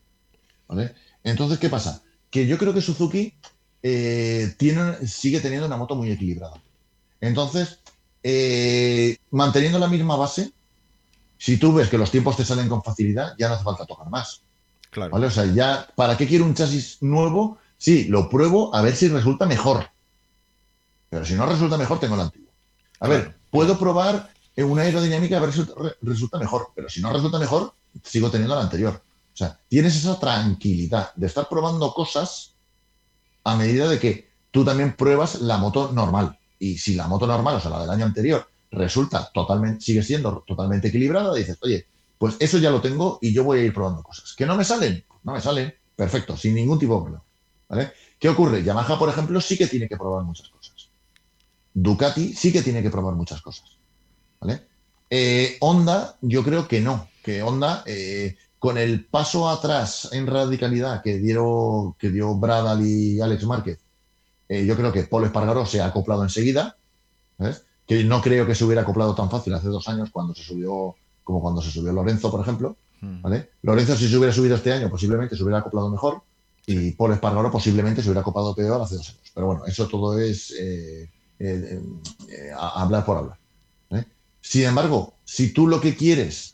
¿Vale? 0.68 0.96
Entonces, 1.24 1.60
¿qué 1.60 1.70
pasa? 1.70 2.02
Que 2.30 2.48
yo 2.48 2.58
creo 2.58 2.74
que 2.74 2.82
Suzuki 2.82 3.34
eh, 3.84 4.54
tiene, 4.58 5.08
sigue 5.08 5.40
teniendo 5.40 5.68
una 5.68 5.78
moto 5.78 5.96
muy 5.96 6.12
equilibrada. 6.12 6.62
Entonces, 7.22 7.80
eh, 8.24 9.18
manteniendo 9.32 9.80
la 9.80 9.88
misma 9.88 10.16
base, 10.16 10.52
si 11.38 11.58
tú 11.58 11.74
ves 11.74 11.90
que 11.90 11.98
los 11.98 12.12
tiempos 12.12 12.38
te 12.38 12.46
salen 12.46 12.70
con 12.70 12.84
facilidad, 12.84 13.36
ya 13.38 13.48
no 13.48 13.56
hace 13.56 13.64
falta 13.64 13.86
tocar 13.86 14.10
más. 14.10 14.42
Claro. 14.90 15.12
¿Vale? 15.12 15.28
O 15.28 15.32
sea, 15.32 15.46
ya, 15.46 15.88
¿para 15.96 16.18
qué 16.18 16.28
quiero 16.28 16.46
un 16.46 16.54
chasis 16.54 16.98
nuevo? 17.02 17.58
Sí, 17.78 18.06
lo 18.06 18.30
pruebo 18.30 18.74
a 18.74 18.82
ver 18.82 18.96
si 18.96 19.08
resulta 19.08 19.46
mejor. 19.46 19.88
Pero 21.10 21.26
si 21.26 21.36
no 21.36 21.46
resulta 21.46 21.78
mejor, 21.78 22.00
tengo 22.00 22.16
el 22.16 22.22
antiguo. 22.22 22.50
A 23.00 23.08
ver, 23.08 23.36
puedo 23.52 23.78
probar 23.78 24.32
una 24.58 24.82
aerodinámica 24.82 25.38
a 25.38 25.42
ver 25.42 25.54
si 25.54 25.64
resulta 26.02 26.40
mejor, 26.40 26.70
pero 26.76 26.90
si 26.90 27.02
no 27.02 27.14
resulta 27.14 27.38
mejor, 27.38 27.74
sigo 28.04 28.32
teniendo 28.32 28.56
la 28.56 28.64
anterior. 28.64 29.02
O 29.34 29.38
sea, 29.38 29.60
tienes 29.68 29.96
esa 29.96 30.20
tranquilidad 30.20 31.14
de 31.16 31.28
estar 31.28 31.48
probando 31.48 31.94
cosas 31.94 32.54
a 33.44 33.56
medida 33.56 33.88
de 33.88 34.00
que 34.00 34.32
tú 34.50 34.66
también 34.66 34.96
pruebas 34.96 35.42
la 35.42 35.58
moto 35.58 35.92
normal. 35.94 36.40
Y 36.60 36.80
si 36.80 36.96
la 36.96 37.08
moto 37.08 37.28
normal, 37.28 37.56
o 37.56 37.60
sea, 37.60 37.70
la 37.70 37.82
del 37.82 37.90
año 37.92 38.06
anterior, 38.06 38.50
resulta 38.72 39.30
totalmente, 39.34 39.82
sigue 39.84 40.04
siendo 40.04 40.44
totalmente 40.46 40.90
equilibrada, 40.90 41.34
dices, 41.34 41.58
oye, 41.62 41.88
pues 42.18 42.36
eso 42.40 42.58
ya 42.58 42.72
lo 42.72 42.82
tengo 42.82 43.20
y 43.22 43.34
yo 43.34 43.44
voy 43.44 43.60
a 43.60 43.64
ir 43.64 43.74
probando 43.74 44.04
cosas. 44.04 44.34
¿Que 44.34 44.46
no 44.46 44.56
me 44.56 44.64
salen? 44.64 45.04
No 45.24 45.34
me 45.34 45.42
salen. 45.42 45.74
Perfecto, 45.96 46.38
sin 46.38 46.56
ningún 46.56 46.80
tipo 46.80 46.96
de 46.96 47.02
problema. 47.02 47.24
¿Vale? 47.70 47.92
¿Qué 48.20 48.30
ocurre? 48.30 48.64
Yamaha, 48.64 48.98
por 48.98 49.10
ejemplo, 49.10 49.42
sí 49.42 49.58
que 49.58 49.68
tiene 49.68 49.88
que 49.88 49.98
probar 49.98 50.24
muchas 50.24 50.50
cosas. 50.50 50.90
Ducati 51.74 52.34
sí 52.34 52.52
que 52.52 52.62
tiene 52.62 52.82
que 52.82 52.90
probar 52.90 53.16
muchas 53.16 53.42
cosas. 53.42 53.78
¿Vale? 54.40 54.62
Eh, 55.10 55.58
Honda, 55.60 56.18
yo 56.22 56.44
creo 56.44 56.68
que 56.68 56.82
no. 56.82 57.08
Que 57.24 57.44
Honda, 57.44 57.84
eh, 57.86 58.36
con 58.58 58.78
el 58.78 59.06
paso 59.06 59.50
atrás 59.50 60.10
en 60.12 60.28
radicalidad 60.28 61.02
que, 61.02 61.18
dieron, 61.18 61.94
que 61.94 62.10
dio 62.10 62.36
Bradal 62.36 62.86
y 62.86 63.22
Alex 63.22 63.44
Márquez, 63.44 63.80
eh, 64.50 64.66
yo 64.66 64.76
creo 64.76 64.92
que 64.92 65.04
Paul 65.04 65.26
Espargaró 65.26 65.66
se 65.66 65.82
ha 65.82 65.88
acoplado 65.88 66.24
enseguida. 66.24 66.78
Que 67.88 68.04
no 68.04 68.22
creo 68.22 68.46
que 68.46 68.56
se 68.56 68.66
hubiera 68.66 68.82
acoplado 68.82 69.16
tan 69.16 69.30
fácil 69.30 69.54
hace 69.54 69.68
dos 69.68 69.88
años 69.88 70.10
cuando 70.12 70.36
se 70.36 70.44
subió, 70.44 70.96
como 71.24 71.42
cuando 71.42 71.62
se 71.62 71.72
subió 71.72 71.94
Lorenzo, 71.94 72.30
por 72.30 72.42
ejemplo. 72.42 72.76
Hmm. 73.02 73.22
¿vale? 73.22 73.52
Lorenzo, 73.62 73.96
si 73.96 74.08
se 74.08 74.18
hubiera 74.18 74.34
subido 74.34 74.56
este 74.56 74.74
año, 74.74 74.90
posiblemente 74.90 75.36
se 75.36 75.44
hubiera 75.44 75.60
acoplado 75.60 75.90
mejor. 75.90 76.22
Y 76.66 76.92
Paul 76.92 77.14
Espargaró 77.14 77.50
posiblemente 77.50 78.02
se 78.02 78.10
hubiera 78.10 78.22
acoplado 78.22 78.54
peor 78.54 78.82
hace 78.82 78.96
dos 78.96 79.10
años. 79.10 79.32
Pero 79.34 79.48
bueno, 79.48 79.66
eso 79.66 79.88
todo 79.88 80.20
es 80.20 80.54
hablar 82.58 83.06
por 83.06 83.18
hablar. 83.18 83.38
Sin 84.48 84.64
embargo, 84.64 85.14
si 85.26 85.52
tú 85.52 85.68
lo 85.68 85.82
que 85.82 85.96
quieres, 85.96 86.54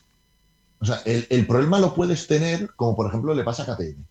o 0.80 0.86
sea, 0.86 1.02
el, 1.06 1.46
problema 1.46 1.80
lo 1.80 1.94
puedes 1.94 2.26
tener 2.26 2.72
como 2.76 2.96
por 2.96 3.08
ejemplo 3.08 3.36
le 3.36 3.44
pasa 3.44 3.64
a 3.64 3.76
KTM. 3.76 4.04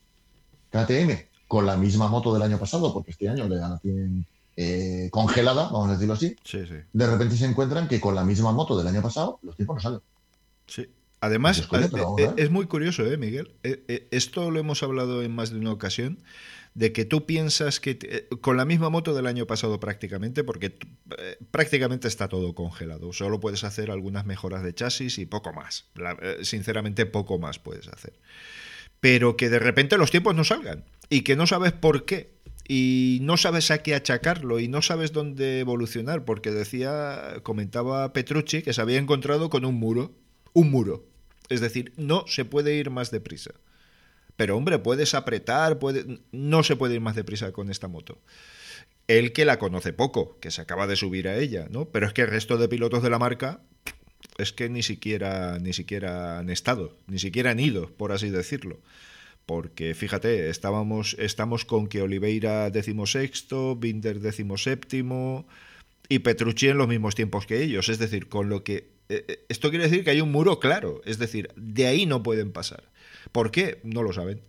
KTM 0.70 1.26
con 1.48 1.66
la 1.66 1.76
misma 1.76 2.06
moto 2.06 2.32
del 2.32 2.42
año 2.42 2.58
pasado, 2.58 2.94
porque 2.94 3.10
este 3.10 3.28
año 3.28 3.48
la 3.48 3.78
tienen 3.78 4.24
eh, 4.56 5.08
congelada, 5.10 5.64
vamos 5.64 5.90
a 5.90 5.92
decirlo 5.92 6.14
así. 6.14 6.36
De 6.92 7.06
repente 7.06 7.36
se 7.36 7.46
encuentran 7.46 7.88
que 7.88 8.00
con 8.00 8.14
la 8.14 8.24
misma 8.24 8.52
moto 8.52 8.76
del 8.76 8.86
año 8.86 9.02
pasado 9.02 9.38
los 9.42 9.56
tiempos 9.56 9.76
no 9.76 9.80
salen. 9.80 10.00
Sí. 10.66 10.88
Además, 11.20 11.60
eh, 11.60 11.90
eh, 12.18 12.32
es, 12.36 12.50
muy 12.50 12.66
curioso, 12.66 13.06
¿eh, 13.06 13.16
Miguel? 13.16 13.52
Esto 13.62 14.50
lo 14.50 14.58
hemos 14.58 14.82
hablado 14.82 15.22
en 15.22 15.32
más 15.32 15.50
de 15.50 15.58
una 15.58 15.70
ocasión 15.70 16.18
de 16.74 16.92
que 16.92 17.04
tú 17.04 17.26
piensas 17.26 17.80
que 17.80 18.28
con 18.40 18.56
la 18.56 18.64
misma 18.64 18.88
moto 18.88 19.14
del 19.14 19.26
año 19.26 19.46
pasado 19.46 19.78
prácticamente, 19.78 20.42
porque 20.42 20.78
eh, 21.18 21.36
prácticamente 21.50 22.08
está 22.08 22.28
todo 22.28 22.54
congelado, 22.54 23.12
solo 23.12 23.40
puedes 23.40 23.64
hacer 23.64 23.90
algunas 23.90 24.24
mejoras 24.24 24.62
de 24.62 24.74
chasis 24.74 25.18
y 25.18 25.26
poco 25.26 25.52
más, 25.52 25.86
eh, 26.22 26.38
sinceramente 26.42 27.04
poco 27.04 27.38
más 27.38 27.58
puedes 27.58 27.88
hacer. 27.88 28.14
Pero 29.00 29.36
que 29.36 29.50
de 29.50 29.58
repente 29.58 29.98
los 29.98 30.10
tiempos 30.10 30.34
no 30.34 30.44
salgan 30.44 30.84
y 31.10 31.22
que 31.22 31.36
no 31.36 31.46
sabes 31.46 31.72
por 31.72 32.04
qué 32.04 32.31
y 32.68 33.18
no 33.22 33.36
sabes 33.36 33.70
a 33.70 33.82
qué 33.82 33.94
achacarlo 33.94 34.60
y 34.60 34.68
no 34.68 34.82
sabes 34.82 35.12
dónde 35.12 35.60
evolucionar, 35.60 36.24
porque 36.24 36.50
decía, 36.50 37.40
comentaba 37.42 38.12
Petrucci 38.12 38.62
que 38.62 38.72
se 38.72 38.80
había 38.80 38.98
encontrado 38.98 39.50
con 39.50 39.64
un 39.64 39.74
muro, 39.74 40.12
un 40.52 40.70
muro. 40.70 41.06
Es 41.48 41.60
decir, 41.60 41.92
no 41.96 42.24
se 42.26 42.44
puede 42.44 42.74
ir 42.74 42.90
más 42.90 43.10
deprisa. 43.10 43.52
Pero 44.36 44.56
hombre, 44.56 44.78
puedes 44.78 45.14
apretar, 45.14 45.78
puede... 45.78 46.20
no 46.32 46.62
se 46.62 46.76
puede 46.76 46.94
ir 46.94 47.00
más 47.00 47.16
deprisa 47.16 47.52
con 47.52 47.70
esta 47.70 47.88
moto. 47.88 48.18
Él 49.08 49.32
que 49.32 49.44
la 49.44 49.58
conoce 49.58 49.92
poco, 49.92 50.38
que 50.40 50.50
se 50.50 50.62
acaba 50.62 50.86
de 50.86 50.96
subir 50.96 51.28
a 51.28 51.36
ella, 51.36 51.66
¿no? 51.70 51.86
Pero 51.86 52.06
es 52.06 52.12
que 52.12 52.22
el 52.22 52.28
resto 52.28 52.56
de 52.56 52.68
pilotos 52.68 53.02
de 53.02 53.10
la 53.10 53.18
marca 53.18 53.60
es 54.38 54.52
que 54.52 54.68
ni 54.68 54.82
siquiera, 54.82 55.58
ni 55.58 55.72
siquiera 55.72 56.38
han 56.38 56.48
estado, 56.48 56.96
ni 57.06 57.18
siquiera 57.18 57.50
han 57.50 57.60
ido, 57.60 57.90
por 57.90 58.12
así 58.12 58.30
decirlo. 58.30 58.80
Porque 59.46 59.94
fíjate, 59.94 60.48
estábamos, 60.48 61.16
estamos 61.18 61.64
con 61.64 61.88
que 61.88 62.02
Oliveira 62.02 62.70
decimosexto, 62.70 63.76
Binder 63.76 64.20
decimoséptimo 64.20 65.46
y 66.08 66.20
Petrucci 66.20 66.68
en 66.68 66.78
los 66.78 66.88
mismos 66.88 67.14
tiempos 67.14 67.46
que 67.46 67.62
ellos. 67.62 67.88
Es 67.88 67.98
decir, 67.98 68.28
con 68.28 68.48
lo 68.48 68.64
que. 68.64 68.92
Eh, 69.08 69.24
eh, 69.28 69.44
esto 69.48 69.70
quiere 69.70 69.88
decir 69.88 70.04
que 70.04 70.10
hay 70.10 70.20
un 70.20 70.30
muro 70.30 70.60
claro. 70.60 71.00
Es 71.04 71.18
decir, 71.18 71.48
de 71.56 71.86
ahí 71.86 72.06
no 72.06 72.22
pueden 72.22 72.52
pasar. 72.52 72.84
¿Por 73.32 73.50
qué? 73.50 73.80
No 73.82 74.02
lo 74.02 74.12
saben. 74.12 74.40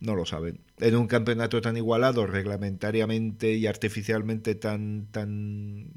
No 0.00 0.14
lo 0.14 0.24
saben. 0.24 0.60
En 0.78 0.96
un 0.96 1.06
campeonato 1.06 1.60
tan 1.60 1.76
igualado, 1.76 2.26
reglamentariamente 2.26 3.54
y 3.54 3.66
artificialmente 3.66 4.54
tan, 4.54 5.06
tan 5.10 5.90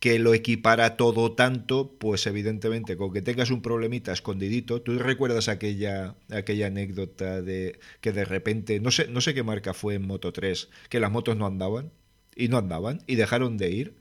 que 0.00 0.18
lo 0.18 0.34
equipara 0.34 0.96
todo 0.96 1.32
tanto, 1.34 1.96
pues 1.98 2.26
evidentemente 2.26 2.96
con 2.96 3.12
que 3.12 3.22
tengas 3.22 3.50
un 3.50 3.62
problemita 3.62 4.12
escondidito, 4.12 4.82
tú 4.82 4.98
recuerdas 4.98 5.48
aquella, 5.48 6.16
aquella 6.30 6.68
anécdota 6.68 7.42
de 7.42 7.78
que 8.00 8.12
de 8.12 8.24
repente, 8.24 8.80
no 8.80 8.90
sé, 8.90 9.08
no 9.08 9.20
sé 9.20 9.34
qué 9.34 9.42
marca 9.42 9.74
fue 9.74 9.94
en 9.94 10.06
Moto 10.06 10.32
3, 10.32 10.70
que 10.88 11.00
las 11.00 11.12
motos 11.12 11.36
no 11.36 11.46
andaban 11.46 11.92
y 12.34 12.48
no 12.48 12.58
andaban 12.58 13.02
y 13.06 13.16
dejaron 13.16 13.58
de 13.58 13.70
ir 13.70 13.96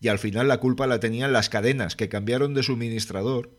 y 0.00 0.08
al 0.08 0.18
final 0.18 0.48
la 0.48 0.58
culpa 0.58 0.86
la 0.86 1.00
tenían 1.00 1.32
las 1.32 1.48
cadenas 1.50 1.96
que 1.96 2.08
cambiaron 2.08 2.54
de 2.54 2.62
suministrador 2.62 3.50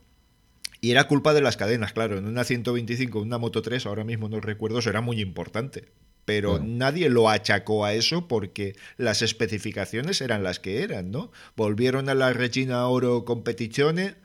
y 0.81 0.91
era 0.91 1.07
culpa 1.07 1.33
de 1.33 1.41
las 1.41 1.57
cadenas, 1.57 1.93
claro. 1.93 2.17
En 2.17 2.25
una 2.25 2.43
125, 2.43 3.21
una 3.21 3.37
Moto 3.37 3.61
3, 3.61 3.85
ahora 3.85 4.03
mismo 4.03 4.29
no 4.29 4.39
recuerdo, 4.41 4.79
eso 4.79 4.89
era 4.89 5.01
muy 5.01 5.21
importante. 5.21 5.89
Pero 6.25 6.59
nadie 6.59 7.09
lo 7.09 7.29
achacó 7.29 7.83
a 7.83 7.93
eso 7.93 8.27
porque 8.27 8.75
las 8.97 9.21
especificaciones 9.21 10.21
eran 10.21 10.43
las 10.43 10.59
que 10.59 10.83
eran, 10.83 11.11
¿no? 11.11 11.31
Volvieron 11.55 12.09
a 12.09 12.15
la 12.15 12.31
Regina 12.31 12.87
Oro 12.87 13.25
Competizione 13.25 14.15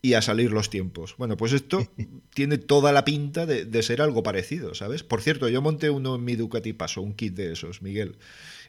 y 0.00 0.14
a 0.14 0.22
salir 0.22 0.52
los 0.52 0.68
tiempos. 0.68 1.14
Bueno, 1.16 1.36
pues 1.36 1.52
esto 1.52 1.86
tiene 2.34 2.58
toda 2.58 2.92
la 2.92 3.04
pinta 3.04 3.46
de, 3.46 3.64
de, 3.64 3.82
ser 3.82 4.02
algo 4.02 4.22
parecido, 4.22 4.74
¿sabes? 4.74 5.02
Por 5.02 5.22
cierto, 5.22 5.48
yo 5.48 5.62
monté 5.62 5.90
uno 5.90 6.16
en 6.16 6.24
mi 6.24 6.36
Ducati 6.36 6.72
Paso, 6.72 7.02
un 7.02 7.14
kit 7.14 7.34
de 7.34 7.52
esos, 7.52 7.82
Miguel. 7.82 8.16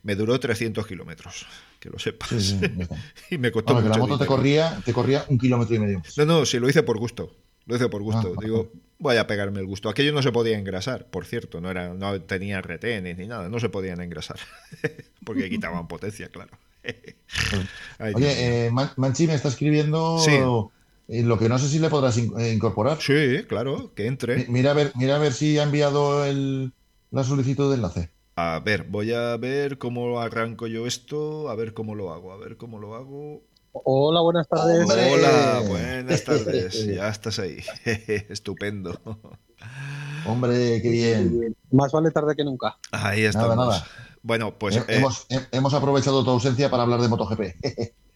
Me 0.03 0.15
duró 0.15 0.39
300 0.39 0.85
kilómetros 0.85 1.45
que 1.85 1.89
lo 1.89 1.99
sepas. 1.99 2.55
y 3.29 3.37
me 3.37 3.51
costó 3.51 3.81
que 3.81 3.89
la 3.89 3.97
moto 3.97 4.17
te 4.17 4.25
corría, 4.25 4.81
te 4.83 4.93
corría 4.93 5.25
un 5.27 5.37
kilómetro 5.37 5.75
y 5.75 5.79
medio. 5.79 6.01
No, 6.17 6.25
no, 6.25 6.45
sí, 6.45 6.59
lo 6.59 6.69
hice 6.69 6.83
por 6.83 6.97
gusto. 6.97 7.35
Lo 7.65 7.75
hice 7.75 7.89
por 7.89 8.01
gusto. 8.01 8.33
Ah, 8.35 8.39
Digo, 8.41 8.71
voy 8.99 9.17
a 9.17 9.27
pegarme 9.27 9.59
el 9.59 9.65
gusto. 9.65 9.89
Aquello 9.89 10.13
no 10.13 10.21
se 10.21 10.31
podía 10.31 10.57
engrasar, 10.57 11.07
por 11.07 11.25
cierto. 11.25 11.61
No, 11.61 11.69
era, 11.71 11.93
no 11.93 12.21
tenía 12.21 12.61
retenes 12.61 13.17
ni 13.17 13.27
nada. 13.27 13.49
No 13.49 13.59
se 13.59 13.69
podían 13.69 14.01
engrasar. 14.01 14.39
Porque 15.25 15.49
quitaban 15.49 15.87
potencia, 15.87 16.29
claro. 16.29 16.57
Oye, 18.15 18.67
eh, 18.67 18.71
Manchi 18.71 19.27
me 19.27 19.33
está 19.33 19.47
escribiendo 19.47 20.19
sí. 20.19 20.37
lo 21.23 21.39
que 21.39 21.49
no 21.49 21.57
sé 21.57 21.67
si 21.67 21.79
le 21.79 21.89
podrás 21.89 22.17
eh, 22.17 22.53
incorporar. 22.53 23.01
Sí, 23.01 23.43
claro, 23.47 23.93
que 23.95 24.07
entre. 24.07 24.47
Mira 24.47 24.71
a 24.71 24.73
ver, 24.75 24.91
mira 24.95 25.15
a 25.15 25.19
ver 25.19 25.33
si 25.33 25.57
ha 25.57 25.63
enviado 25.63 26.25
el, 26.25 26.73
la 27.11 27.23
solicitud 27.23 27.69
de 27.69 27.75
enlace. 27.75 28.09
A 28.35 28.61
ver, 28.63 28.83
voy 28.83 29.13
a 29.13 29.37
ver 29.37 29.77
cómo 29.77 30.19
arranco 30.19 30.67
yo 30.67 30.85
esto, 30.85 31.49
a 31.49 31.55
ver 31.55 31.73
cómo 31.73 31.95
lo 31.95 32.13
hago, 32.13 32.33
a 32.33 32.37
ver 32.37 32.57
cómo 32.57 32.79
lo 32.79 32.95
hago. 32.95 33.41
Hola, 33.83 34.21
buenas 34.21 34.47
tardes. 34.47 34.89
Hola, 34.89 35.61
buenas 35.67 36.23
tardes. 36.23 36.85
Ya 36.85 37.09
estás 37.09 37.39
ahí. 37.39 37.57
Estupendo. 38.29 38.97
Hombre, 40.25 40.81
qué 40.81 40.89
bien. 40.89 41.55
Más 41.71 41.91
vale 41.91 42.11
tarde 42.11 42.35
que 42.35 42.45
nunca. 42.45 42.77
Ahí 42.91 43.23
estamos. 43.23 43.55
Nada, 43.55 43.69
nada. 43.69 43.87
Bueno, 44.23 44.57
pues. 44.57 44.77
Eh, 44.77 45.03
hemos, 45.51 45.73
aprovechado 45.73 46.23
tu 46.23 46.29
ausencia 46.29 46.71
para 46.71 46.83
hablar 46.83 47.01
de 47.01 47.09
MotoGP. 47.09 47.41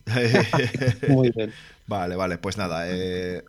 Muy 1.10 1.32
bien. 1.32 1.54
Vale, 1.88 2.16
vale, 2.16 2.38
pues 2.38 2.58
nada. 2.58 2.86
Eh, 2.88 3.44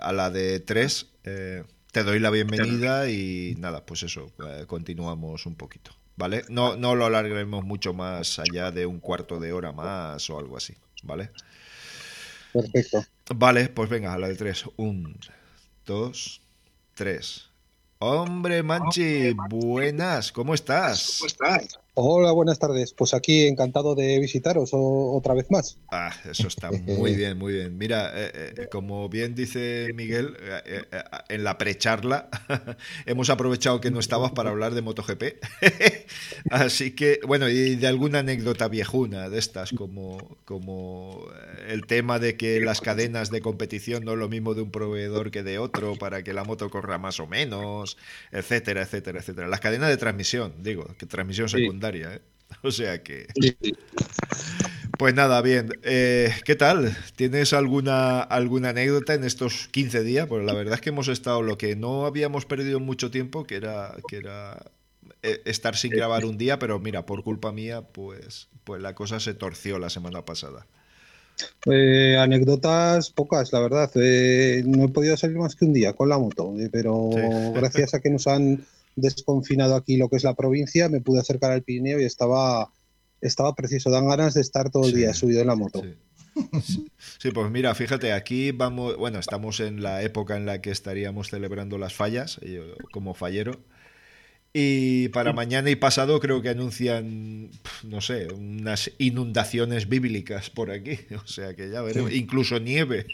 a 0.00 0.12
la 0.12 0.30
de 0.30 0.60
tres 0.60 1.08
eh, 1.24 1.64
te 1.90 2.04
doy 2.04 2.20
la 2.20 2.30
bienvenida 2.30 3.10
y 3.10 3.56
nada, 3.58 3.84
pues 3.84 4.04
eso, 4.04 4.30
continuamos 4.68 5.46
un 5.46 5.56
poquito. 5.56 5.90
¿vale? 6.16 6.44
No, 6.48 6.76
no 6.76 6.94
lo 6.94 7.06
alargaremos 7.06 7.64
mucho 7.64 7.94
más 7.94 8.38
allá 8.38 8.70
de 8.70 8.86
un 8.86 9.00
cuarto 9.00 9.38
de 9.38 9.52
hora 9.52 9.72
más 9.72 10.28
o 10.30 10.38
algo 10.38 10.56
así, 10.56 10.74
¿vale? 11.06 11.30
Perfecto. 12.52 13.04
Vale, 13.34 13.68
pues 13.68 13.88
venga, 13.88 14.12
a 14.12 14.18
la 14.18 14.28
de 14.28 14.36
tres. 14.36 14.64
Un, 14.76 15.18
dos, 15.84 16.40
tres. 16.94 17.48
Hombre, 17.98 18.62
Manchi, 18.62 19.32
buenas, 19.48 20.32
¿cómo 20.32 20.54
estás? 20.54 21.16
¿Cómo 21.18 21.26
estás? 21.26 21.80
Hola, 21.98 22.30
buenas 22.32 22.58
tardes. 22.58 22.92
Pues 22.92 23.14
aquí 23.14 23.46
encantado 23.46 23.94
de 23.94 24.20
visitaros 24.20 24.68
otra 24.74 25.32
vez 25.32 25.50
más. 25.50 25.78
Ah, 25.90 26.12
eso 26.30 26.46
está 26.46 26.70
muy 26.70 27.14
bien, 27.14 27.38
muy 27.38 27.54
bien. 27.54 27.78
Mira, 27.78 28.12
eh, 28.14 28.52
eh, 28.54 28.68
como 28.70 29.08
bien 29.08 29.34
dice 29.34 29.90
Miguel, 29.94 30.36
eh, 30.66 30.82
en 31.30 31.42
la 31.42 31.56
precharla 31.56 32.28
hemos 33.06 33.30
aprovechado 33.30 33.80
que 33.80 33.90
no 33.90 33.98
estabas 33.98 34.32
para 34.32 34.50
hablar 34.50 34.74
de 34.74 34.82
MotoGP. 34.82 35.22
Así 36.50 36.90
que, 36.90 37.18
bueno, 37.26 37.48
y 37.48 37.76
de 37.76 37.86
alguna 37.86 38.18
anécdota 38.18 38.68
viejuna 38.68 39.30
de 39.30 39.38
estas, 39.38 39.72
como, 39.72 40.36
como 40.44 41.26
el 41.68 41.86
tema 41.86 42.18
de 42.18 42.36
que 42.36 42.60
las 42.60 42.82
cadenas 42.82 43.30
de 43.30 43.40
competición 43.40 44.04
no 44.04 44.12
es 44.12 44.18
lo 44.18 44.28
mismo 44.28 44.52
de 44.52 44.60
un 44.60 44.70
proveedor 44.70 45.30
que 45.30 45.42
de 45.42 45.58
otro 45.58 45.96
para 45.96 46.22
que 46.22 46.34
la 46.34 46.44
moto 46.44 46.68
corra 46.68 46.98
más 46.98 47.20
o 47.20 47.26
menos, 47.26 47.96
etcétera, 48.32 48.82
etcétera, 48.82 49.20
etcétera. 49.20 49.48
Las 49.48 49.60
cadenas 49.60 49.88
de 49.88 49.96
transmisión, 49.96 50.52
digo, 50.62 50.94
que 50.98 51.06
transmisión 51.06 51.48
secundaria. 51.48 51.85
¿Eh? 51.94 52.20
O 52.62 52.70
sea 52.70 53.02
que. 53.02 53.26
Pues 54.98 55.14
nada, 55.14 55.42
bien. 55.42 55.68
Eh, 55.82 56.32
¿Qué 56.44 56.56
tal? 56.56 56.96
¿Tienes 57.16 57.52
alguna, 57.52 58.20
alguna 58.22 58.70
anécdota 58.70 59.14
en 59.14 59.24
estos 59.24 59.68
15 59.68 60.02
días? 60.02 60.26
Pues 60.26 60.44
la 60.44 60.54
verdad 60.54 60.74
es 60.74 60.80
que 60.80 60.88
hemos 60.88 61.08
estado 61.08 61.42
lo 61.42 61.58
que 61.58 61.76
no 61.76 62.06
habíamos 62.06 62.46
perdido 62.46 62.80
mucho 62.80 63.10
tiempo, 63.10 63.44
que 63.44 63.56
era, 63.56 63.94
que 64.08 64.16
era 64.16 64.70
eh, 65.22 65.42
estar 65.44 65.76
sin 65.76 65.90
grabar 65.90 66.24
un 66.24 66.38
día, 66.38 66.58
pero 66.58 66.78
mira, 66.78 67.04
por 67.04 67.22
culpa 67.24 67.52
mía, 67.52 67.82
pues, 67.82 68.48
pues 68.64 68.80
la 68.80 68.94
cosa 68.94 69.20
se 69.20 69.34
torció 69.34 69.78
la 69.78 69.90
semana 69.90 70.24
pasada. 70.24 70.66
anécdotas 71.66 73.10
pocas, 73.10 73.52
la 73.52 73.60
verdad. 73.60 73.90
no 73.94 74.84
he 74.84 74.88
podido 74.88 75.16
salir 75.18 75.36
más 75.36 75.56
que 75.56 75.66
un 75.66 75.74
día 75.74 75.92
con 75.92 76.08
la 76.08 76.18
moto, 76.18 76.54
pero 76.72 77.10
gracias 77.54 77.92
a 77.92 78.00
que 78.00 78.08
nos 78.08 78.26
han 78.26 78.64
desconfinado 78.96 79.76
aquí 79.76 79.96
lo 79.96 80.08
que 80.08 80.16
es 80.16 80.24
la 80.24 80.34
provincia, 80.34 80.88
me 80.88 81.00
pude 81.00 81.20
acercar 81.20 81.52
al 81.52 81.62
Pirineo 81.62 82.00
y 82.00 82.04
estaba, 82.04 82.72
estaba 83.20 83.54
preciso, 83.54 83.90
dan 83.90 84.08
ganas 84.08 84.34
de 84.34 84.40
estar 84.40 84.70
todo 84.70 84.86
el 84.86 84.94
día 84.94 85.14
subido 85.14 85.40
en 85.40 85.46
la 85.46 85.54
moto. 85.54 85.82
Sí. 87.18 87.30
pues 87.30 87.50
mira, 87.50 87.74
fíjate, 87.74 88.12
aquí 88.12 88.50
vamos, 88.50 88.96
bueno, 88.96 89.18
estamos 89.18 89.60
en 89.60 89.82
la 89.82 90.02
época 90.02 90.36
en 90.36 90.44
la 90.46 90.60
que 90.60 90.70
estaríamos 90.70 91.30
celebrando 91.30 91.78
las 91.78 91.94
fallas, 91.94 92.40
como 92.92 93.14
fallero. 93.14 93.60
Y 94.58 95.08
para 95.10 95.34
mañana 95.34 95.68
y 95.68 95.76
pasado 95.76 96.18
creo 96.18 96.40
que 96.40 96.48
anuncian, 96.48 97.50
no 97.84 98.00
sé, 98.00 98.28
unas 98.32 98.90
inundaciones 98.96 99.86
bíblicas 99.86 100.48
por 100.48 100.70
aquí. 100.70 100.98
O 101.22 101.26
sea 101.26 101.54
que 101.54 101.68
ya 101.68 101.82
veremos, 101.82 102.12
incluso 102.12 102.58
nieve. 102.58 103.06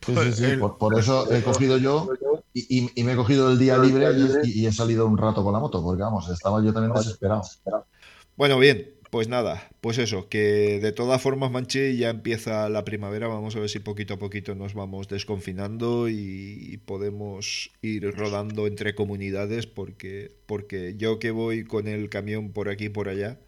por, 0.00 0.98
eso 0.98 1.32
he 1.32 1.42
cogido 1.42 1.78
yo 1.78 2.10
y, 2.52 3.02
me 3.04 3.12
he 3.12 3.16
cogido 3.16 3.50
el 3.50 3.58
día 3.58 3.78
libre 3.78 4.08
y, 4.44 4.66
he 4.66 4.72
salido 4.72 5.06
un 5.06 5.18
rato 5.18 5.44
con 5.44 5.52
la 5.52 5.60
moto, 5.60 5.82
porque 5.82 6.02
vamos, 6.02 6.28
estaba 6.28 6.62
yo 6.62 6.72
también 6.72 6.94
desesperado. 6.94 7.42
Bueno, 8.36 8.58
bien, 8.58 8.94
pues 9.10 9.28
nada, 9.28 9.68
pues 9.80 9.98
eso, 9.98 10.28
que 10.28 10.80
de 10.80 10.92
todas 10.92 11.20
formas, 11.20 11.50
Manche, 11.50 11.96
ya 11.96 12.10
empieza 12.10 12.68
la 12.68 12.84
primavera, 12.84 13.28
vamos 13.28 13.54
a 13.56 13.60
ver 13.60 13.68
si 13.68 13.78
poquito 13.78 14.14
a 14.14 14.18
poquito 14.18 14.54
nos 14.54 14.74
vamos 14.74 15.08
desconfinando 15.08 16.08
y 16.08 16.80
podemos 16.86 17.70
ir 17.82 18.10
rodando 18.16 18.66
entre 18.66 18.94
comunidades, 18.94 19.66
porque, 19.66 20.32
porque 20.46 20.94
yo 20.96 21.18
que 21.18 21.30
voy 21.30 21.64
con 21.64 21.86
el 21.86 22.08
camión 22.08 22.52
por 22.52 22.68
aquí 22.68 22.86
y 22.86 22.88
por 22.88 23.08
allá, 23.08 23.38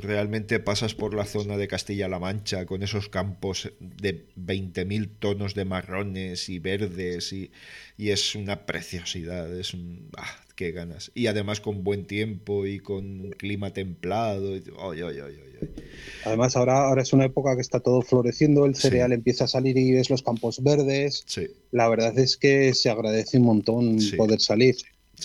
realmente 0.00 0.60
pasas 0.60 0.94
por 0.94 1.14
la 1.14 1.24
zona 1.24 1.56
de 1.56 1.68
Castilla-La 1.68 2.18
Mancha 2.18 2.66
con 2.66 2.82
esos 2.82 3.08
campos 3.08 3.72
de 3.80 4.26
20.000 4.36 5.10
tonos 5.18 5.54
de 5.54 5.64
marrones 5.64 6.48
y 6.48 6.58
verdes 6.58 7.32
y, 7.32 7.50
es 7.98 8.34
una 8.34 8.66
preciosidad, 8.66 9.52
es 9.58 9.74
un... 9.74 10.10
Ah, 10.16 10.44
qué 10.54 10.72
ganas. 10.72 11.12
Y 11.14 11.28
además 11.28 11.60
con 11.60 11.84
buen 11.84 12.06
tiempo 12.06 12.66
y 12.66 12.80
con 12.80 13.30
clima 13.30 13.72
templado. 13.72 14.56
además 16.24 16.56
ahora, 16.56 16.88
ahora 16.88 17.02
es 17.02 17.12
una 17.12 17.26
época 17.26 17.54
que 17.54 17.60
está 17.60 17.78
todo 17.80 18.02
floreciendo, 18.02 18.66
el 18.66 18.74
cereal 18.74 19.12
empieza 19.12 19.44
a 19.44 19.48
salir 19.48 19.76
y 19.78 19.92
ves 19.92 20.10
los 20.10 20.22
campos 20.22 20.62
verdes. 20.62 21.24
La 21.70 21.88
verdad 21.88 22.18
es 22.18 22.36
que 22.36 22.74
se 22.74 22.90
agradece 22.90 23.38
un 23.38 23.44
montón 23.44 23.98
poder 24.16 24.40
salir. 24.40 24.76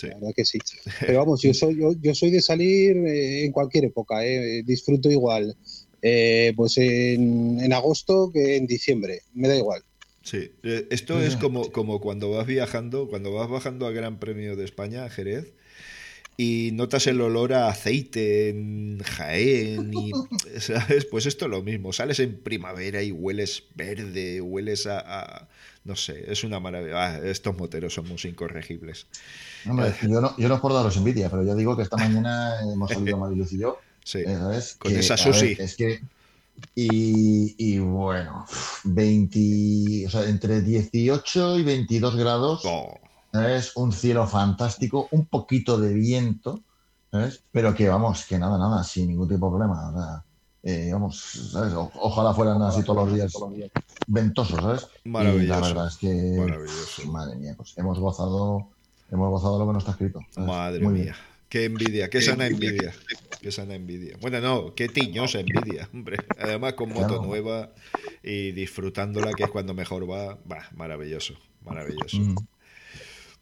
La 0.02 0.14
verdad 0.14 0.32
que 0.34 0.44
sí. 0.44 0.58
Pero 1.00 1.18
vamos, 1.18 1.42
yo 1.42 1.54
soy, 1.54 1.78
yo, 2.00 2.14
soy 2.14 2.30
de 2.30 2.40
salir 2.40 2.96
eh, 2.96 3.44
en 3.44 3.52
cualquier 3.52 3.86
época, 3.86 4.24
eh, 4.24 4.62
disfruto 4.64 5.10
igual. 5.10 5.56
Eh, 6.02 6.52
pues 6.54 6.76
en, 6.76 7.72
agosto 7.72 8.30
que 8.32 8.56
en 8.56 8.66
diciembre, 8.66 9.22
me 9.32 9.48
da 9.48 9.56
igual. 9.56 9.82
Sí, 10.22 10.50
esto 10.90 11.20
es 11.20 11.36
como, 11.36 11.70
como 11.70 12.00
cuando 12.00 12.30
vas 12.30 12.46
viajando, 12.46 13.08
cuando 13.08 13.32
vas 13.32 13.48
bajando 13.48 13.86
al 13.86 13.94
Gran 13.94 14.18
Premio 14.18 14.56
de 14.56 14.64
España, 14.64 15.04
a 15.04 15.10
Jerez, 15.10 15.52
y 16.36 16.70
notas 16.72 17.06
el 17.06 17.20
olor 17.20 17.52
a 17.52 17.68
aceite 17.68 18.48
en 18.48 18.98
Jaén 18.98 19.92
y 19.94 20.10
¿sabes? 20.60 21.04
pues 21.04 21.26
esto 21.26 21.44
es 21.44 21.50
lo 21.50 21.62
mismo 21.62 21.92
sales 21.92 22.18
en 22.18 22.36
primavera 22.36 23.02
y 23.02 23.12
hueles 23.12 23.64
verde 23.74 24.40
hueles 24.40 24.86
a, 24.86 25.48
no 25.84 25.96
sé 25.96 26.30
es 26.30 26.44
una 26.44 26.60
maravilla. 26.60 26.94
Ah, 26.96 27.18
estos 27.18 27.56
moteros 27.56 27.94
somos 27.94 28.24
incorregibles. 28.24 29.06
Yo, 29.64 30.20
no, 30.20 30.36
yo 30.36 30.48
no 30.48 30.54
es 30.54 30.60
por 30.60 30.72
daros 30.72 30.96
envidia 30.96 31.30
pero 31.30 31.44
yo 31.44 31.54
digo 31.54 31.76
que 31.76 31.82
esta 31.82 31.96
mañana 31.96 32.60
hemos 32.62 32.90
salido 32.90 33.16
Mariluz 33.18 33.52
y 33.52 33.58
yo 33.58 33.78
sí, 34.02 34.24
con 34.78 34.92
esa 34.92 35.16
sushi 35.16 35.56
es 35.58 35.76
que 35.76 36.02
y, 36.76 37.54
y, 37.58 37.78
bueno 37.80 38.46
20 38.84 40.06
o 40.06 40.10
sea 40.10 40.28
entre 40.28 40.60
18 40.60 41.58
y 41.58 41.62
22 41.64 42.16
grados 42.16 42.62
oh. 42.64 42.98
Es 43.42 43.76
un 43.76 43.92
cielo 43.92 44.26
fantástico, 44.26 45.08
un 45.10 45.26
poquito 45.26 45.78
de 45.78 45.92
viento, 45.92 46.62
Pero 47.52 47.74
que 47.74 47.88
vamos, 47.88 48.26
que 48.26 48.38
nada, 48.38 48.58
nada, 48.58 48.82
sin 48.84 49.08
ningún 49.08 49.28
tipo 49.28 49.46
de 49.46 49.50
problema. 49.50 50.24
Eh, 50.66 50.88
vamos, 50.92 51.54
ojalá 52.00 52.32
fueran 52.32 52.62
así 52.62 52.82
todos 52.82 53.06
los 53.06 53.14
días 53.14 53.32
ventosos, 54.06 54.58
¿sabes? 54.58 54.86
Maravilloso. 55.04 55.44
Y 55.44 55.46
la 55.46 55.60
verdad 55.60 55.88
es 55.88 55.96
que, 55.98 57.06
madre 57.06 57.36
mía, 57.36 57.52
pues 57.54 57.76
hemos 57.76 57.98
gozado, 57.98 58.68
hemos 59.10 59.30
gozado 59.30 59.58
lo 59.58 59.66
que 59.66 59.72
no 59.74 59.78
está 59.78 59.90
escrito. 59.90 60.20
Madre 60.36 60.88
mía. 60.88 61.14
Qué 61.50 61.66
envidia, 61.66 62.08
qué 62.08 62.22
sana 62.22 62.46
envidia. 62.46 62.94
Qué 63.42 63.52
sana 63.52 63.74
envidia. 63.74 64.16
Bueno, 64.22 64.40
no, 64.40 64.74
qué 64.74 64.88
tiñosa 64.88 65.40
envidia, 65.40 65.88
hombre. 65.92 66.16
Además 66.38 66.72
con 66.72 66.94
moto 66.94 67.22
nueva 67.22 67.70
y 68.22 68.52
disfrutándola, 68.52 69.34
que 69.34 69.44
es 69.44 69.50
cuando 69.50 69.74
mejor 69.74 70.10
va. 70.10 70.38
Va, 70.50 70.66
maravilloso, 70.74 71.34
maravilloso. 71.62 72.16
Mm. 72.16 72.36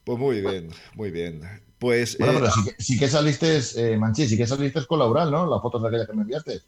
Pues 0.03 0.18
muy 0.18 0.41
bien, 0.41 0.70
muy 0.97 1.12
bien. 1.12 1.41
Pues, 1.79 2.18
bueno, 2.18 2.35
pero 2.35 2.47
eh, 2.49 2.75
sí 2.81 2.99
que, 2.99 3.07
saliste, 3.07 3.61
eh, 3.77 3.97
Manchi, 3.97 4.27
sí 4.27 4.37
que 4.37 4.47
saliste 4.47 4.85
con 4.87 4.99
Laural, 4.99 5.31
¿no? 5.31 5.47
Las 5.47 5.62
fotos 5.62 5.81
de 5.83 5.89
aquella 5.89 6.07
que 6.07 6.12
me 6.12 6.23
enviaste. 6.23 6.61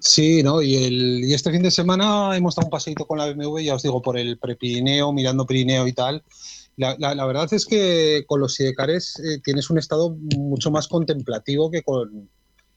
Sí, 0.00 0.42
¿no? 0.42 0.62
Y, 0.62 1.32
este 1.32 1.50
fin 1.50 1.62
de 1.62 1.70
semana 1.70 2.36
hemos 2.36 2.54
dado 2.54 2.66
un 2.66 2.70
paseito 2.70 3.06
con 3.06 3.18
la 3.18 3.32
BMW, 3.32 3.60
ya 3.60 3.74
os 3.74 3.82
digo, 3.82 4.02
por 4.02 4.18
el 4.18 4.38
Prepirineo, 4.38 5.12
mirando 5.12 5.46
Pirineo 5.46 5.86
y 5.86 5.92
tal. 5.92 6.22
La, 6.76 6.96
la, 6.98 7.24
verdad 7.24 7.50
es 7.52 7.64
que 7.64 8.24
con 8.26 8.40
los 8.40 8.54
sidecares 8.54 9.18
eh, 9.20 9.40
tienes 9.42 9.70
un 9.70 9.78
estado 9.78 10.14
mucho 10.36 10.70
más 10.70 10.88
contemplativo 10.88 11.70
que 11.70 11.82
con, 11.82 12.28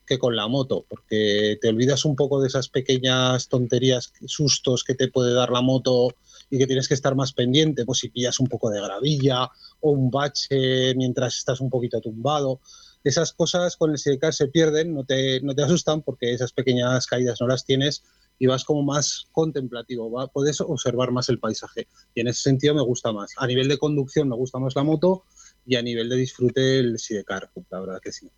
que 0.09 0.17
con 0.17 0.36
la 0.36 0.47
moto, 0.47 0.86
porque 0.89 1.57
te 1.61 1.67
olvidas 1.67 2.03
un 2.03 2.15
poco 2.15 2.41
de 2.41 2.47
esas 2.47 2.67
pequeñas 2.67 3.47
tonterías, 3.47 4.11
sustos 4.26 4.84
que 4.84 4.95
te 4.95 5.09
puede 5.09 5.34
dar 5.34 5.51
la 5.51 5.61
moto 5.61 6.09
y 6.49 6.57
que 6.57 6.65
tienes 6.65 6.88
que 6.88 6.95
estar 6.95 7.13
más 7.15 7.32
pendiente, 7.32 7.86
pues 7.86 7.99
si 7.99 8.09
pillas 8.09 8.39
un 8.39 8.47
poco 8.47 8.72
de 8.72 8.82
gravilla 8.82 9.49
o 9.82 9.91
un 9.91 10.09
bache 10.09 10.95
mientras 10.95 11.38
estás 11.38 11.61
un 11.61 11.70
poquito 11.70 12.01
tumbado. 12.01 12.59
Esas 13.03 13.33
cosas 13.33 13.77
con 13.77 13.91
el 13.91 13.97
sidecar 13.97 14.33
se 14.33 14.47
pierden, 14.47 14.93
no 14.93 15.05
te, 15.05 15.41
no 15.41 15.55
te 15.55 15.63
asustan 15.63 16.01
porque 16.01 16.33
esas 16.33 16.51
pequeñas 16.51 17.07
caídas 17.07 17.39
no 17.39 17.47
las 17.47 17.65
tienes 17.65 18.03
y 18.39 18.47
vas 18.47 18.63
como 18.63 18.83
más 18.83 19.27
contemplativo, 19.31 20.09
¿va? 20.09 20.27
puedes 20.27 20.61
observar 20.61 21.11
más 21.11 21.29
el 21.29 21.39
paisaje. 21.39 21.87
Y 22.15 22.21
en 22.21 22.29
ese 22.29 22.43
sentido 22.43 22.73
me 22.73 22.81
gusta 22.81 23.11
más. 23.11 23.31
A 23.37 23.45
nivel 23.47 23.67
de 23.67 23.77
conducción 23.77 24.29
me 24.29 24.35
gusta 24.35 24.59
más 24.59 24.75
la 24.75 24.83
moto 24.83 25.23
y 25.65 25.75
a 25.75 25.81
nivel 25.81 26.09
de 26.09 26.15
disfrute 26.15 26.79
el 26.79 26.97
sidecar, 26.99 27.49
la 27.69 27.79
verdad 27.79 27.99
que 28.01 28.11
sí. 28.11 28.29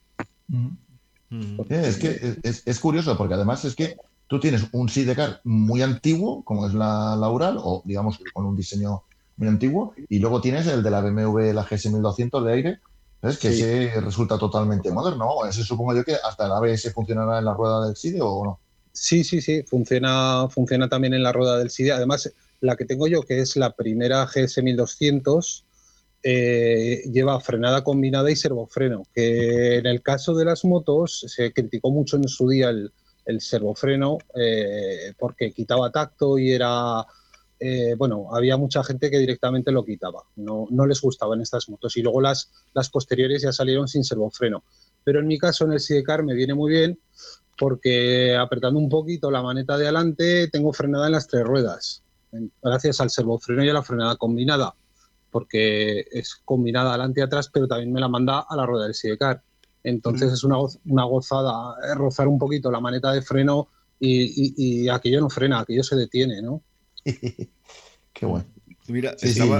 Es 1.70 1.98
que 1.98 2.38
es, 2.44 2.64
es, 2.66 2.80
curioso 2.80 3.18
porque 3.18 3.36
además 3.36 3.64
es 3.64 3.76
que 3.76 3.96
tú 4.28 4.40
tienes 4.40 4.66
un 4.74 4.90
sidecar 4.90 5.40
muy 5.44 5.82
antiguo, 5.82 6.44
como 6.44 6.68
es 6.68 6.74
la, 6.74 7.16
Laural, 7.16 7.58
o 7.58 7.84
digamos 7.86 8.20
con 8.34 8.46
un 8.46 8.56
diseño 8.56 9.04
muy 9.38 9.48
antiguo, 9.48 9.94
y 10.10 10.20
luego 10.20 10.42
tienes 10.42 10.68
el 10.68 10.84
de 10.84 10.92
la 10.92 11.02
BMW, 11.02 11.54
la 11.54 11.66
GS1200 11.66 12.44
de 12.44 12.54
aire, 12.54 12.80
¿ves? 13.22 13.38
que 13.38 13.50
ese 13.50 14.02
resulta 14.02 14.38
totalmente 14.38 14.92
moderno. 14.92 15.46
Ese 15.48 15.64
supongo 15.64 15.96
yo 15.96 16.04
que 16.04 16.16
hasta 16.16 16.46
el 16.46 16.52
ABS 16.52 16.92
funcionará 16.94 17.40
en 17.40 17.46
la 17.46 17.54
rueda 17.54 17.86
del 17.86 17.96
SIDE 17.96 18.20
o 18.22 18.44
no. 18.44 18.60
Sí, 18.94 19.24
sí, 19.24 19.42
sí, 19.42 19.64
funciona, 19.64 20.48
funciona 20.50 20.90
también 20.90 21.14
en 21.14 21.24
la 21.24 21.32
rueda 21.32 21.58
del 21.58 21.70
SIDE. 21.70 21.92
Además, 21.92 22.32
la 22.60 22.76
que 22.76 22.86
tengo 22.86 23.08
yo, 23.08 23.22
que 23.24 23.40
es 23.40 23.56
la 23.56 23.74
primera 23.74 24.28
GS1200, 24.28 25.64
eh, 26.24 27.02
lleva 27.12 27.40
frenada 27.40 27.84
combinada 27.84 28.30
y 28.30 28.36
servofreno, 28.36 29.04
que 29.14 29.78
en 29.78 29.88
el 29.88 30.02
caso 30.02 30.36
de 30.36 30.46
las 30.46 30.64
motos 30.66 31.26
se 31.28 31.52
criticó 31.52 31.90
mucho 31.90 32.18
en 32.18 32.28
su 32.28 32.48
día 32.48 32.70
el, 32.70 32.92
el 33.26 33.42
servofreno 33.42 34.20
eh, 34.36 35.14
porque 35.18 35.52
quitaba 35.52 35.92
tacto 35.92 36.38
y 36.38 36.52
era 36.52 37.06
eh, 37.64 37.94
bueno, 37.96 38.28
había 38.34 38.58
mucha 38.58 38.84
gente 38.84 39.12
que 39.12 39.20
directamente 39.20 39.72
lo 39.72 39.86
quitaba, 39.86 40.24
no, 40.36 40.66
no 40.72 40.88
les 40.88 41.00
gustaban 41.00 41.42
estas 41.42 41.70
motos 41.70 41.96
y 41.96 42.02
luego 42.02 42.20
las, 42.20 42.52
las 42.74 42.90
posteriores 42.90 43.44
ya 43.44 43.54
salieron 43.54 43.88
sin 43.88 44.04
servofreno. 44.04 44.64
pero 45.04 45.20
en 45.20 45.28
mi 45.28 45.38
caso 45.38 45.66
en 45.66 45.74
el 45.74 45.80
Sidecar 45.80 46.24
me 46.24 46.34
viene 46.34 46.56
muy 46.56 46.72
bien 46.72 47.00
porque 47.60 48.36
apretando 48.36 48.80
un 48.80 48.90
poquito 48.90 49.30
la 49.30 49.44
maneta 49.44 49.78
de 49.78 49.84
adelante 49.84 50.48
tengo 50.48 50.74
frenada 50.74 51.06
en 51.06 51.12
las 51.12 51.28
tres 51.28 51.44
ruedas, 51.44 52.02
gracias 52.64 53.00
al 53.00 53.12
servofreno 53.12 53.64
y 53.64 53.70
a 53.70 53.74
la 53.74 53.84
frenada 53.84 54.16
combinada, 54.16 54.74
porque 55.30 56.08
es 56.12 56.42
combinada 56.44 56.90
adelante 56.90 57.20
y 57.20 57.24
atrás, 57.24 57.52
pero 57.54 57.68
también 57.68 57.94
me 57.94 58.00
la 58.00 58.08
manda 58.08 58.40
a 58.40 58.56
la 58.56 58.66
rueda 58.66 58.86
del 58.86 58.96
Sidecar. 58.96 59.44
Entonces 59.84 60.34
es 60.34 60.44
una, 60.44 60.58
una 60.86 61.04
gozada 61.04 61.76
eh, 61.84 61.94
rozar 61.94 62.28
un 62.28 62.40
poquito 62.40 62.72
la 62.72 62.80
maneta 62.80 63.12
de 63.12 63.22
freno 63.22 63.70
y, 64.00 64.90
aquello 64.90 65.22
no 65.22 65.30
frena, 65.30 65.60
aquello 65.60 65.84
se 65.84 65.96
detiene, 65.96 66.42
¿no? 66.42 66.64
Qué 68.14 68.26
bueno. 68.26 68.46
Mira, 68.88 69.16
estaba, 69.22 69.60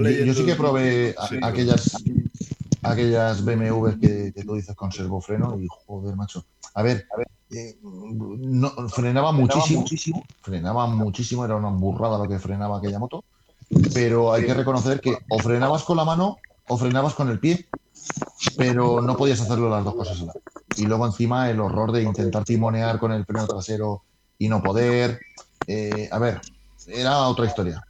leyendo... 0.00 0.32
yo, 0.32 0.34
sí 0.34 0.44
que 0.44 0.54
probé 0.54 1.14
aquellas 1.42 1.96
aquellas 2.82 3.44
BMWs 3.44 3.96
que, 4.00 4.32
tú 4.44 4.54
dices 4.54 4.74
con 4.76 4.92
servofreno 4.92 5.58
y 5.60 5.66
joder, 5.68 6.16
macho. 6.16 6.44
A 6.74 6.82
ver, 6.82 7.06
a 7.12 7.18
ver, 7.18 7.28
eh, 7.50 7.78
no, 7.82 8.70
frenaba, 8.88 9.32
muchísimo, 9.32 9.80
muchísimo, 9.80 10.24
frenaba 10.40 10.86
muchísimo, 10.86 11.44
era 11.44 11.56
una 11.56 11.70
burrada 11.70 12.18
lo 12.18 12.28
que 12.28 12.38
frenaba 12.38 12.78
aquella 12.78 12.98
moto, 12.98 13.24
pero 13.92 14.32
hay 14.32 14.46
que 14.46 14.54
reconocer 14.54 15.00
que 15.00 15.16
o 15.28 15.38
frenabas 15.38 15.82
con 15.82 15.96
la 15.96 16.04
mano 16.04 16.38
o 16.68 16.76
frenabas 16.78 17.14
con 17.14 17.28
el 17.28 17.40
pie 17.40 17.66
pero 18.56 19.00
no 19.00 19.16
podías 19.16 19.40
hacerlo 19.40 19.68
las 19.68 19.84
dos 19.84 19.94
cosas. 19.94 20.24
Y 20.76 20.86
luego 20.86 21.06
encima 21.06 21.50
el 21.50 21.60
horror 21.60 21.92
de 21.92 22.02
intentar 22.02 22.44
timonear 22.44 22.98
con 22.98 23.12
el 23.12 23.24
freno 23.24 23.46
trasero 23.46 24.02
y 24.38 24.48
no 24.48 24.62
poder. 24.62 25.20
Eh, 25.66 26.08
a 26.10 26.18
ver, 26.18 26.40
era 26.86 27.28
otra 27.28 27.46
historia. 27.46 27.82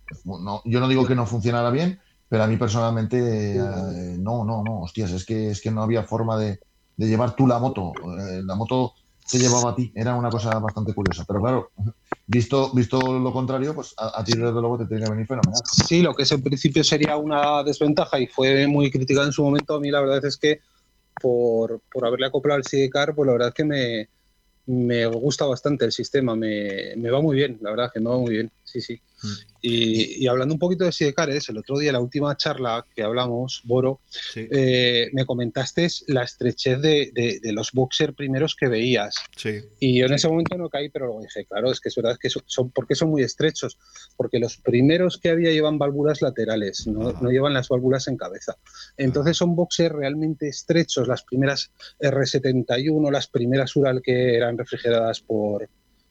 yo 0.64 0.80
no 0.80 0.88
digo 0.88 1.06
que 1.06 1.14
no 1.14 1.26
funcionara 1.26 1.70
bien, 1.70 2.00
pero 2.28 2.44
a 2.44 2.46
mí 2.46 2.56
personalmente 2.56 3.56
eh, 3.56 4.16
no, 4.18 4.44
no, 4.44 4.62
no, 4.62 4.80
hostias, 4.82 5.10
es 5.12 5.24
que, 5.24 5.50
es 5.50 5.60
que 5.60 5.70
no 5.70 5.82
había 5.82 6.04
forma 6.04 6.38
de, 6.38 6.60
de 6.96 7.08
llevar 7.08 7.34
tú 7.34 7.46
la 7.46 7.58
moto. 7.58 7.92
Eh, 8.18 8.42
la 8.44 8.54
moto 8.54 8.94
se 9.24 9.38
llevaba 9.38 9.70
a 9.70 9.74
ti. 9.74 9.92
Era 9.94 10.14
una 10.14 10.30
cosa 10.30 10.58
bastante 10.58 10.92
curiosa. 10.92 11.24
Pero 11.26 11.40
claro, 11.40 11.70
visto, 12.26 12.72
visto 12.72 13.18
lo 13.18 13.32
contrario, 13.32 13.74
pues 13.74 13.94
a, 13.96 14.22
ti 14.24 14.32
desde 14.32 14.52
luego 14.52 14.78
te 14.78 14.86
tiene 14.86 15.04
que 15.04 15.10
venir 15.10 15.26
fenomenal. 15.26 15.62
Sí, 15.64 16.02
lo 16.02 16.14
que 16.14 16.24
es 16.24 16.32
en 16.32 16.42
principio 16.42 16.84
sería 16.84 17.16
una 17.16 17.62
desventaja 17.62 18.18
y 18.18 18.26
fue 18.26 18.66
muy 18.66 18.90
criticado 18.90 19.26
en 19.26 19.32
su 19.32 19.42
momento, 19.42 19.74
a 19.74 19.80
mí 19.80 19.90
la 19.90 20.00
verdad 20.00 20.24
es 20.24 20.36
que 20.36 20.60
por, 21.20 21.80
por 21.92 22.06
haberle 22.06 22.26
acoplado 22.26 22.58
el 22.58 22.64
Sidecar, 22.64 23.14
pues 23.14 23.26
la 23.26 23.32
verdad 23.32 23.48
es 23.48 23.54
que 23.54 23.64
me, 23.64 24.08
me 24.70 25.04
gusta 25.06 25.44
bastante 25.46 25.84
el 25.84 25.92
sistema, 25.92 26.36
me, 26.36 26.94
me, 26.96 27.10
va 27.10 27.20
muy 27.20 27.36
bien, 27.36 27.58
la 27.60 27.70
verdad 27.70 27.90
que 27.92 28.00
me 28.00 28.08
va 28.08 28.18
muy 28.18 28.30
bien, 28.30 28.52
sí, 28.62 28.80
sí. 28.80 29.00
Mm. 29.22 29.50
Y, 29.62 30.26
hablando 30.26 30.54
un 30.54 30.58
poquito 30.58 30.84
de 30.84 30.92
Sidecares, 30.92 31.48
el 31.50 31.58
otro 31.58 31.78
día, 31.78 31.92
la 31.92 32.00
última 32.00 32.34
charla 32.36 32.84
que 32.94 33.02
hablamos, 33.02 33.60
Boro, 33.64 34.00
eh, 34.34 35.10
me 35.12 35.26
comentaste 35.26 35.86
la 36.06 36.22
estrechez 36.22 36.80
de, 36.80 37.40
los 37.52 37.72
boxer 37.72 38.14
primeros 38.14 38.56
que 38.56 38.68
veías. 38.68 39.16
Y 39.78 39.98
yo 39.98 40.06
en 40.06 40.14
ese 40.14 40.28
momento 40.28 40.56
no 40.56 40.70
caí, 40.70 40.88
pero 40.88 41.06
luego 41.06 41.22
dije, 41.22 41.44
claro, 41.44 41.70
es 41.70 41.80
que 41.80 41.90
es 41.90 41.94
verdad 41.94 42.16
que 42.18 42.30
son, 42.30 42.70
porque 42.70 42.94
son 42.94 43.10
muy 43.10 43.22
estrechos, 43.22 43.78
porque 44.16 44.38
los 44.38 44.56
primeros 44.56 45.18
que 45.18 45.30
había 45.30 45.50
llevan 45.50 45.78
válvulas 45.78 46.22
laterales, 46.22 46.86
no, 46.86 47.12
llevan 47.30 47.52
las 47.52 47.68
válvulas 47.68 48.08
en 48.08 48.16
cabeza. 48.16 48.56
Entonces 48.96 49.36
son 49.36 49.54
boxer 49.54 49.92
realmente 49.92 50.48
estrechos, 50.48 51.06
las 51.06 51.22
primeras 51.22 51.70
R71, 52.00 53.10
las 53.10 53.26
primeras 53.26 53.76
Ural 53.76 54.00
que 54.02 54.36
eran 54.36 54.56
refrigeradas 54.56 55.20
por, 55.20 55.68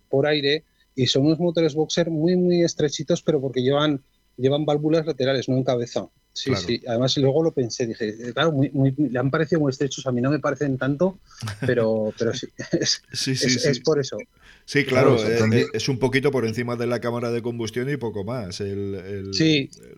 por 0.07 0.27
aire 0.27 0.65
y 0.99 1.07
son 1.07 1.25
unos 1.27 1.39
motores 1.39 1.75
boxer 1.75 2.09
muy, 2.09 2.35
muy 2.35 2.61
estrechitos, 2.61 3.21
pero 3.21 3.39
porque 3.39 3.61
llevan, 3.61 4.01
llevan 4.35 4.65
válvulas 4.65 5.05
laterales, 5.05 5.47
no 5.47 5.55
en 5.55 5.63
cabeza. 5.63 6.09
Sí, 6.33 6.51
sí. 6.55 6.81
Además, 6.87 7.17
luego 7.17 7.41
lo 7.41 7.53
pensé, 7.53 7.87
dije, 7.87 8.09
eh, 8.09 8.33
claro, 8.33 8.51
muy, 8.51 8.93
le 8.97 9.17
han 9.17 9.31
parecido 9.31 9.61
muy 9.61 9.69
estrechos, 9.71 10.05
a 10.07 10.11
mí 10.11 10.19
no 10.19 10.29
me 10.29 10.39
parecen 10.39 10.77
tanto, 10.77 11.17
pero, 11.65 12.13
pero 12.19 12.33
sí, 12.33 12.47
es, 12.73 13.01
sí, 13.13 13.33
sí, 13.35 13.59
es, 13.65 13.79
por 13.79 13.97
eso. 13.99 14.17
Sí, 14.65 14.83
claro, 14.83 15.15
eh, 15.25 15.39
eh, 15.53 15.65
es, 15.71 15.87
un 15.87 15.99
poquito 15.99 16.31
por 16.31 16.45
encima 16.45 16.75
de 16.75 16.85
la 16.85 16.99
cámara 16.99 17.31
de 17.31 17.41
combustión 17.41 17.89
y 17.89 17.95
poco 17.95 18.25
más, 18.25 18.59
el, 18.59 19.31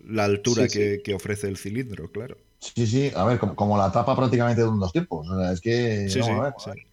la 0.08 0.26
altura 0.26 0.68
que, 0.68 1.02
que, 1.04 1.16
ofrece 1.16 1.48
el 1.48 1.58
cilindro, 1.58 2.12
claro. 2.12 2.38
Sí, 2.60 2.86
sí, 2.86 3.12
a 3.16 3.26
ver, 3.26 3.40
como, 3.40 3.76
la 3.76 3.92
tapa 3.92 4.16
prácticamente 4.16 4.62
de 4.62 4.68
un 4.68 4.80
dos 4.80 4.94
tiempos, 4.94 5.28
o 5.28 5.40
sea, 5.40 5.52
es 5.52 5.62
que... 5.62 6.10
Sí, 6.10 6.22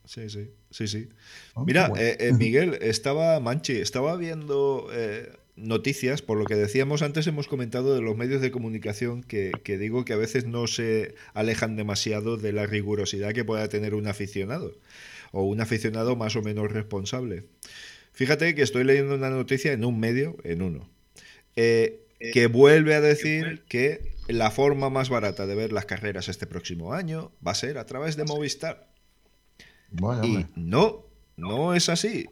sí, 0.06 0.30
sí, 0.30 0.50
sí, 0.70 0.86
sí, 0.86 1.08
ah, 1.54 1.62
Mira, 1.66 1.92
eh, 1.96 2.16
eh, 2.20 2.32
Miguel, 2.32 2.78
estaba, 2.80 3.40
Manchi, 3.40 3.74
estaba 3.76 4.16
viendo 4.16 4.88
eh, 4.92 5.32
noticias, 5.56 6.22
por 6.22 6.38
lo 6.38 6.44
que 6.44 6.54
decíamos 6.54 7.02
antes, 7.02 7.26
hemos 7.26 7.48
comentado 7.48 7.94
de 7.94 8.02
los 8.02 8.16
medios 8.16 8.40
de 8.40 8.50
comunicación 8.50 9.22
que, 9.22 9.52
que, 9.64 9.78
digo 9.78 10.04
que 10.04 10.12
a 10.12 10.16
veces 10.16 10.46
no 10.46 10.66
se 10.66 11.14
alejan 11.34 11.76
demasiado 11.76 12.36
de 12.36 12.52
la 12.52 12.66
rigurosidad 12.66 13.32
que 13.32 13.44
pueda 13.44 13.68
tener 13.68 13.94
un 13.94 14.06
aficionado, 14.06 14.76
o 15.32 15.42
un 15.42 15.60
aficionado 15.60 16.16
más 16.16 16.36
o 16.36 16.42
menos 16.42 16.70
responsable. 16.70 17.44
Fíjate 18.12 18.54
que 18.54 18.62
estoy 18.62 18.84
leyendo 18.84 19.14
una 19.14 19.30
noticia 19.30 19.72
en 19.72 19.84
un 19.84 20.00
medio, 20.00 20.36
en 20.44 20.62
uno, 20.62 20.90
que 21.54 22.46
vuelve 22.50 22.94
a 22.94 23.00
decir 23.00 23.62
que 23.68 24.18
la 24.28 24.50
forma 24.50 24.90
más 24.90 25.08
barata 25.08 25.46
de 25.46 25.54
ver 25.54 25.72
las 25.72 25.86
carreras 25.86 26.28
este 26.28 26.46
próximo 26.46 26.92
año 26.92 27.32
va 27.44 27.52
a 27.52 27.54
ser 27.54 27.78
a 27.78 27.86
través 27.86 28.16
de 28.16 28.24
Movistar. 28.24 28.88
Y 30.22 30.46
no, 30.56 31.04
no 31.36 31.74
es 31.74 31.88
así. 31.88 32.26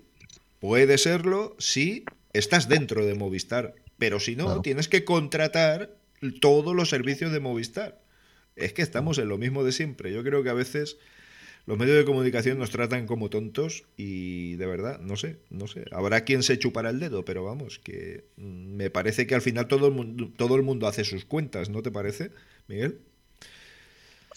Puede 0.61 0.98
serlo 0.98 1.54
si 1.59 2.04
estás 2.32 2.68
dentro 2.68 3.04
de 3.04 3.14
Movistar, 3.14 3.74
pero 3.98 4.20
si 4.20 4.36
no, 4.36 4.61
tienes 4.62 4.88
que 4.88 5.04
contratar 5.04 5.96
todos 6.40 6.74
los 6.74 6.88
servicios 6.88 7.32
de 7.32 7.40
Movistar. 7.40 8.00
Es 8.57 8.72
que 8.72 8.82
estamos 8.82 9.18
en 9.18 9.28
lo 9.28 9.38
mismo 9.38 9.64
de 9.64 9.72
siempre. 9.72 10.12
Yo 10.12 10.22
creo 10.22 10.42
que 10.42 10.48
a 10.48 10.54
veces 10.54 10.96
los 11.66 11.78
medios 11.78 11.96
de 11.96 12.04
comunicación 12.04 12.59
nos 12.59 12.70
tratan 12.70 13.07
como 13.07 13.28
tontos 13.28 13.84
y 13.96 14.54
de 14.54 14.66
verdad, 14.66 15.00
no 15.00 15.16
sé, 15.16 15.38
no 15.50 15.66
sé. 15.66 15.84
Habrá 15.90 16.22
quien 16.22 16.42
se 16.42 16.59
chupará 16.59 16.90
el 16.90 17.00
dedo, 17.00 17.24
pero 17.24 17.44
vamos, 17.44 17.80
que 17.80 18.24
me 18.36 18.88
parece 18.88 19.26
que 19.26 19.34
al 19.34 19.42
final 19.42 19.66
todo 19.66 19.88
el 19.88 19.92
mundo, 19.92 20.30
todo 20.36 20.54
el 20.57 20.62
mundo 20.62 20.86
hace 20.86 21.04
sus 21.04 21.24
cuentas, 21.24 21.68
¿no 21.68 21.82
te 21.82 21.90
parece, 21.90 22.30
Miguel? 22.68 23.00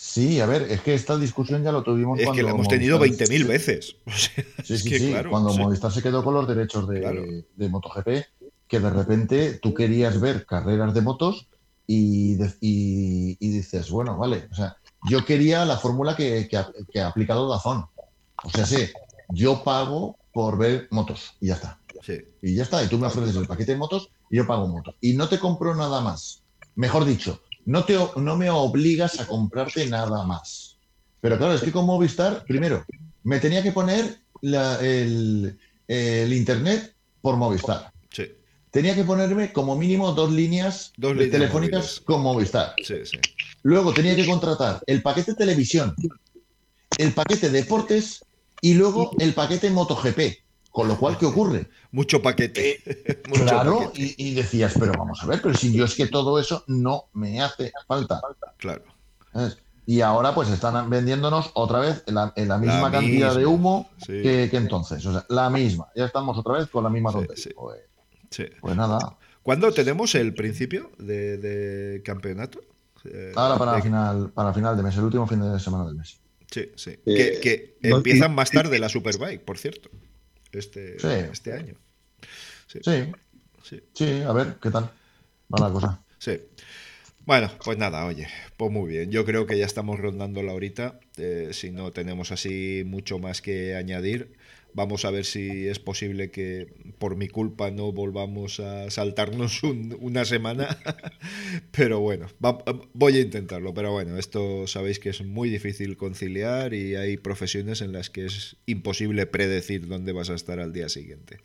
Sí, 0.01 0.39
a 0.39 0.45
ver, 0.45 0.61
es 0.71 0.79
que 0.79 0.93
esta 0.93 1.17
discusión 1.17 1.61
ya 1.61 1.73
lo 1.73 1.83
tuvimos. 1.83 2.17
Es 2.21 2.29
que 2.29 2.41
la 2.41 2.51
hemos 2.51 2.69
tenido 2.69 2.97
20.000 2.97 3.45
veces. 3.45 3.97
sí, 4.63 4.77
sí, 4.77 4.97
sí. 4.97 5.13
cuando 5.29 5.53
Movistar 5.53 5.91
se 5.91 6.01
quedó 6.01 6.23
con 6.23 6.35
los 6.35 6.47
derechos 6.47 6.87
de, 6.87 7.43
de, 7.53 7.69
MotoGP, 7.69 8.07
que 8.65 8.79
de 8.79 8.89
repente 8.89 9.59
tú 9.61 9.73
querías 9.73 10.21
ver 10.21 10.45
carreras 10.45 10.93
de 10.93 11.01
motos 11.01 11.47
y, 11.85 12.41
y, 12.61 13.35
y, 13.41 13.49
dices, 13.49 13.89
bueno, 13.89 14.17
vale, 14.17 14.47
o 14.49 14.55
sea, 14.55 14.77
yo 15.09 15.25
quería 15.25 15.65
la 15.65 15.75
fórmula 15.75 16.15
que, 16.15 16.47
que, 16.47 16.99
ha 17.01 17.07
aplicado 17.07 17.49
Dazón. 17.49 17.85
O 18.45 18.49
sea, 18.51 18.65
sí, 18.65 18.87
yo 19.27 19.65
pago 19.65 20.15
por 20.31 20.57
ver 20.57 20.87
motos 20.91 21.33
y 21.41 21.47
ya 21.47 21.55
está. 21.55 21.77
Y 22.41 22.55
ya 22.55 22.63
está. 22.63 22.81
Y 22.85 22.87
tú 22.87 22.97
me 22.97 23.07
ofreces 23.07 23.35
el 23.35 23.47
paquete 23.47 23.73
de 23.73 23.77
motos 23.77 24.09
y 24.29 24.37
yo 24.37 24.47
pago 24.47 24.65
motos. 24.65 24.95
Y 25.01 25.11
no 25.11 25.27
te 25.27 25.39
compro 25.39 25.75
nada 25.75 25.99
más. 25.99 26.41
Mejor 26.75 27.03
dicho, 27.03 27.41
no, 27.69 27.85
te, 27.85 27.95
no 28.15 28.35
me 28.35 28.49
obligas 28.49 29.19
a 29.19 29.27
comprarte 29.27 29.85
nada 29.85 30.23
más. 30.23 30.75
Pero 31.21 31.37
claro, 31.37 31.53
es 31.53 31.61
que 31.61 31.71
con 31.71 31.85
Movistar, 31.85 32.43
primero, 32.45 32.83
me 33.23 33.39
tenía 33.39 33.61
que 33.61 33.71
poner 33.71 34.17
el, 34.41 35.55
internet 35.87 36.95
por 37.21 37.37
Movistar. 37.37 37.91
Tenía 38.71 38.95
que 38.95 39.03
ponerme 39.03 39.51
como 39.51 39.75
mínimo 39.75 40.11
dos 40.13 40.31
líneas, 40.31 40.93
telefónicas 40.99 41.99
con 41.99 42.21
Movistar. 42.21 42.73
Sí, 42.83 42.95
sí. 43.03 43.17
Luego 43.61 43.93
tenía 43.93 44.15
que 44.15 44.25
contratar 44.25 44.81
el 44.87 45.03
paquete 45.03 45.35
televisión, 45.35 45.95
el 46.97 47.13
paquete 47.13 47.49
deportes 47.49 48.25
y 48.61 48.73
luego 48.73 49.11
el 49.19 49.33
paquete 49.33 49.69
MotoGP. 49.69 50.19
Con 50.79 50.87
lo 50.87 50.97
cual, 50.97 51.17
¿qué 51.17 51.25
ocurre? 51.25 51.67
Mucho 51.91 52.21
paquete. 52.21 52.81
claro, 53.33 53.91
Y, 53.95 54.33
decías, 54.33 54.75
pero 54.79 54.93
vamos 54.97 55.21
a 55.21 55.25
ver, 55.25 55.41
pero 55.41 55.53
si 55.53 55.73
yo 55.73 55.83
es 55.83 55.93
que 55.93 56.07
todo 56.07 56.39
eso 56.39 56.63
no 56.67 57.09
me 57.11 57.41
hace 57.41 57.73
falta. 57.85 58.21
Claro. 58.55 58.83
Y 59.85 59.99
ahora 59.99 60.33
pues 60.33 60.47
están 60.47 60.89
vendiéndonos 60.89 61.51
otra 61.53 61.79
vez 61.79 62.01
en 62.07 62.15
la, 62.15 62.57
misma 62.57 62.89
cantidad 62.91 63.35
de 63.35 63.45
humo 63.45 63.89
que, 64.07 64.49
entonces. 64.53 65.05
O 65.05 65.11
sea, 65.11 65.25
la 65.27 65.49
misma. 65.49 65.89
Ya 65.97 66.05
estamos 66.05 66.37
otra 66.37 66.59
vez 66.59 66.69
con 66.69 66.85
la 66.85 66.89
misma 66.89 67.11
tontería. 67.11 67.53
Pues, 67.57 68.49
pues, 68.61 68.75
nada. 68.77 69.17
¿Cuándo 69.43 69.73
tenemos 69.73 70.15
el 70.15 70.33
principio 70.33 70.91
de 70.97 72.01
campeonato? 72.05 72.61
Eh, 73.03 73.33
Ahora 73.35 73.57
para, 73.57 73.81
final, 73.81 74.31
para 74.31 74.53
final 74.53 74.77
de 74.77 74.83
mes, 74.83 74.95
el 74.95 75.03
último 75.03 75.27
fin 75.27 75.41
de 75.41 75.59
semana 75.59 75.87
del 75.87 75.95
mes. 75.95 76.21
Sí, 76.49 76.71
sí. 76.77 76.91
Eh, 77.05 77.39
que, 77.43 77.77
empiezan 77.81 78.33
más 78.33 78.49
tarde 78.49 78.79
la 78.79 78.87
Superbike, 78.87 79.43
por 79.43 79.57
cierto, 79.57 79.89
este, 80.51 80.97
este 81.31 81.53
año. 81.53 81.75
Sí. 82.67 82.79
sí. 83.93 84.21
a 84.21 84.33
ver, 84.33 84.57
¿qué 84.61 84.69
tal 84.69 84.91
va 85.53 85.67
la 85.67 85.73
cosa? 85.73 86.01
Sí. 86.17 86.39
Bueno, 87.25 87.51
pues 87.63 87.77
nada, 87.77 88.05
oye, 88.05 88.27
pues 88.57 88.71
muy 88.71 88.89
bien. 88.89 89.11
Yo 89.11 89.25
creo 89.25 89.45
que 89.45 89.57
ya 89.57 89.65
estamos 89.65 89.99
rondando 89.99 90.41
la 90.41 90.53
horita. 90.53 90.99
Eh, 91.17 91.49
si 91.53 91.69
no 91.69 91.91
tenemos 91.91 92.31
así 92.31 92.83
mucho 92.85 93.19
más 93.19 93.41
que 93.41 93.75
añadir, 93.75 94.33
vamos 94.73 95.05
a 95.05 95.11
ver 95.11 95.25
si 95.25 95.67
es 95.67 95.79
posible 95.79 96.31
que 96.31 96.73
por 96.97 97.15
mi 97.15 97.27
culpa 97.27 97.71
no 97.71 97.91
volvamos 97.91 98.59
a 98.59 98.89
saltarnos 98.89 99.61
una 99.99 100.25
semana. 100.25 100.77
pero 101.71 101.99
bueno, 101.99 102.27
voy 102.93 103.17
a 103.17 103.21
intentarlo. 103.21 103.73
Pero 103.73 103.91
bueno, 103.91 104.17
esto 104.17 104.67
sabéis 104.67 104.99
que 104.99 105.09
es 105.09 105.23
muy 105.25 105.49
difícil 105.49 105.97
conciliar 105.97 106.73
y 106.73 106.95
hay 106.95 107.17
profesiones 107.17 107.81
en 107.81 107.93
las 107.93 108.09
que 108.09 108.25
es 108.25 108.57
imposible 108.65 109.25
predecir 109.25 109.87
dónde 109.87 110.11
vas 110.11 110.29
a 110.29 110.35
estar 110.35 110.59
al 110.59 110.73
día 110.73 110.89
siguiente. 110.89 111.41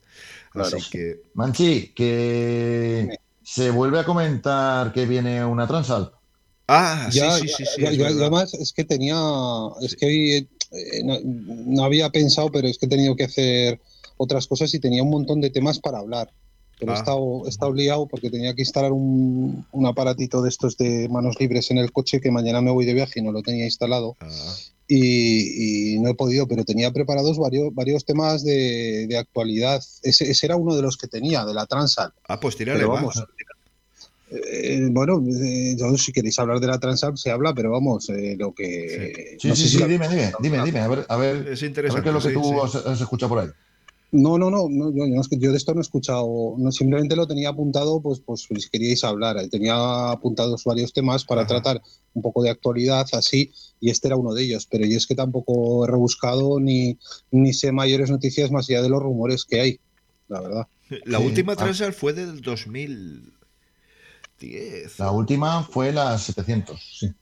Así 0.53 0.79
que. 0.91 1.22
Manchi, 1.35 1.93
que 1.95 3.18
se 3.43 3.70
vuelve 3.70 3.99
a 3.99 4.05
comentar 4.05 4.93
que 4.93 5.07
viene 5.07 5.45
una 5.45 5.66
Transal. 5.66 6.12
Ah, 6.66 7.09
sí, 7.11 7.20
sí, 7.20 7.49
sí, 7.49 7.64
sí. 7.66 8.03
además 8.03 8.55
es 8.55 8.72
que 8.72 8.85
tenía, 8.85 9.16
es 9.83 9.95
que 9.97 10.47
eh, 10.73 11.03
no, 11.05 11.85
había 11.85 12.11
pensado, 12.11 12.51
pero 12.51 12.69
es 12.69 12.79
que 12.79 12.87
he 12.87 12.89
tenido 12.89 13.17
que 13.17 13.25
hacer 13.25 13.81
otras 14.17 14.47
cosas 14.47 14.73
y 14.75 14.81
tenía 14.81 15.03
un 15.03 15.11
montón 15.11 15.41
de 15.41 15.51
temas 15.51 15.79
para 15.79 15.99
hablar. 15.99 16.33
Pero 16.79 16.93
he, 16.93 16.95
ah. 16.95 16.99
estado, 16.99 17.47
he 17.47 17.49
estado 17.49 17.73
liado 17.73 18.07
porque 18.07 18.31
tenía 18.31 18.55
que 18.55 18.62
instalar 18.62 18.93
un, 18.93 19.65
un, 19.71 19.87
aparatito 19.87 20.43
de 20.43 20.49
estos 20.49 20.77
de 20.77 21.09
manos 21.09 21.39
libres 21.39 21.71
en 21.71 21.79
el 21.79 21.93
coche 21.93 22.21
que 22.21 22.33
mañana 22.33 22.61
me 22.61 22.73
voy 22.73 22.85
de 22.85 22.95
viaje 22.95 23.21
y 23.21 23.23
no 23.23 23.33
lo 23.33 23.43
tenía 23.43 23.65
instalado. 23.65 24.17
Ah. 24.21 24.55
Y, 24.87 25.99
no 26.01 26.11
he 26.11 26.15
podido, 26.15 26.47
pero 26.47 26.65
tenía 26.65 26.93
preparados 26.93 27.39
varios, 27.39 27.75
varios 27.75 28.05
temas 28.05 28.45
de, 28.45 29.07
de 29.09 29.17
actualidad. 29.17 29.83
Ese, 30.03 30.31
ese, 30.31 30.47
era 30.47 30.57
uno 30.57 30.75
de 30.77 30.83
los 30.83 30.97
que 30.97 31.07
tenía, 31.07 31.45
de 31.45 31.55
la 31.55 31.67
Transal. 31.67 32.12
Ah, 32.29 32.39
pues 32.39 32.57
tirale, 32.57 32.85
vamos. 32.85 33.23
Eh, 34.35 34.89
bueno, 34.91 35.22
eh, 35.28 35.76
si 35.97 36.12
queréis 36.12 36.39
hablar 36.39 36.61
de 36.61 36.66
la 36.66 36.78
Transal 36.78 37.16
se 37.16 37.30
habla, 37.30 37.55
pero 37.55 37.70
vamos, 37.70 38.09
eh, 38.09 38.37
lo 38.39 38.53
que... 38.53 39.37
Sí, 39.39 39.55
sí, 39.55 39.68
sí, 39.68 39.78
dime, 39.85 40.09
dime, 40.09 40.32
dime, 40.41 40.64
dime, 40.64 40.80
a 40.80 40.89
ver, 40.89 41.07
a 41.09 41.16
ver, 41.16 41.49
es 41.49 41.62
interesante, 41.62 42.03
qué 42.03 42.16
es 42.16 42.24
lo 42.24 42.28
que 42.28 42.35
tú 42.35 42.62
has, 42.62 43.01
escuchado 43.01 43.28
por 43.28 43.39
ahí. 43.41 43.49
No, 44.11 44.39
no, 44.39 44.49
no, 44.51 44.68
no 44.68 44.93
yo, 44.95 45.22
yo, 45.30 45.51
de 45.51 45.57
esto 45.57 45.74
no 45.74 45.80
he 45.80 45.82
escuchado, 45.82 46.55
no, 46.57 46.70
simplemente 46.72 47.16
lo 47.16 47.26
tenía 47.26 47.51
apuntado, 47.51 48.01
pues, 48.01 48.20
pues 48.20 48.43
si 48.43 48.70
queríais 48.70 49.03
hablar, 49.05 49.37
tenía 49.51 50.11
apuntados 50.11 50.64
varios 50.64 50.93
temas 50.93 51.24
para 51.24 51.47
tratar 51.47 51.82
un 52.14 52.22
poco 52.22 52.43
de 52.43 52.51
actualidad, 52.51 53.07
así, 53.12 53.53
y 53.80 53.91
este 53.91 54.09
era 54.09 54.16
uno 54.16 54.32
de 54.35 54.45
ellos, 54.45 54.66
pero 54.70 54.85
yo 54.87 54.97
es 54.97 55.07
que 55.07 55.14
tampoco 55.14 55.85
he 55.85 55.91
rebuscado 55.91 56.61
ni, 56.61 56.97
ni 57.30 57.53
sé 57.53 57.72
mayores 57.72 58.11
noticias 58.11 58.51
más 58.51 58.68
allá 58.68 58.82
de 58.82 58.89
los 58.89 59.03
rumores 59.03 59.45
que 59.45 59.61
hay, 59.61 59.80
la 60.28 60.41
verdad. 60.41 60.66
La 61.05 61.18
última 61.18 61.57
Transal 61.57 61.93
fue 61.93 62.12
del 62.12 62.41
2000, 62.41 63.32
la 64.99 65.11
última 65.11 65.62
fue 65.62 65.93
la 65.93 66.18
700, 66.18 66.99
sí. 66.99 67.14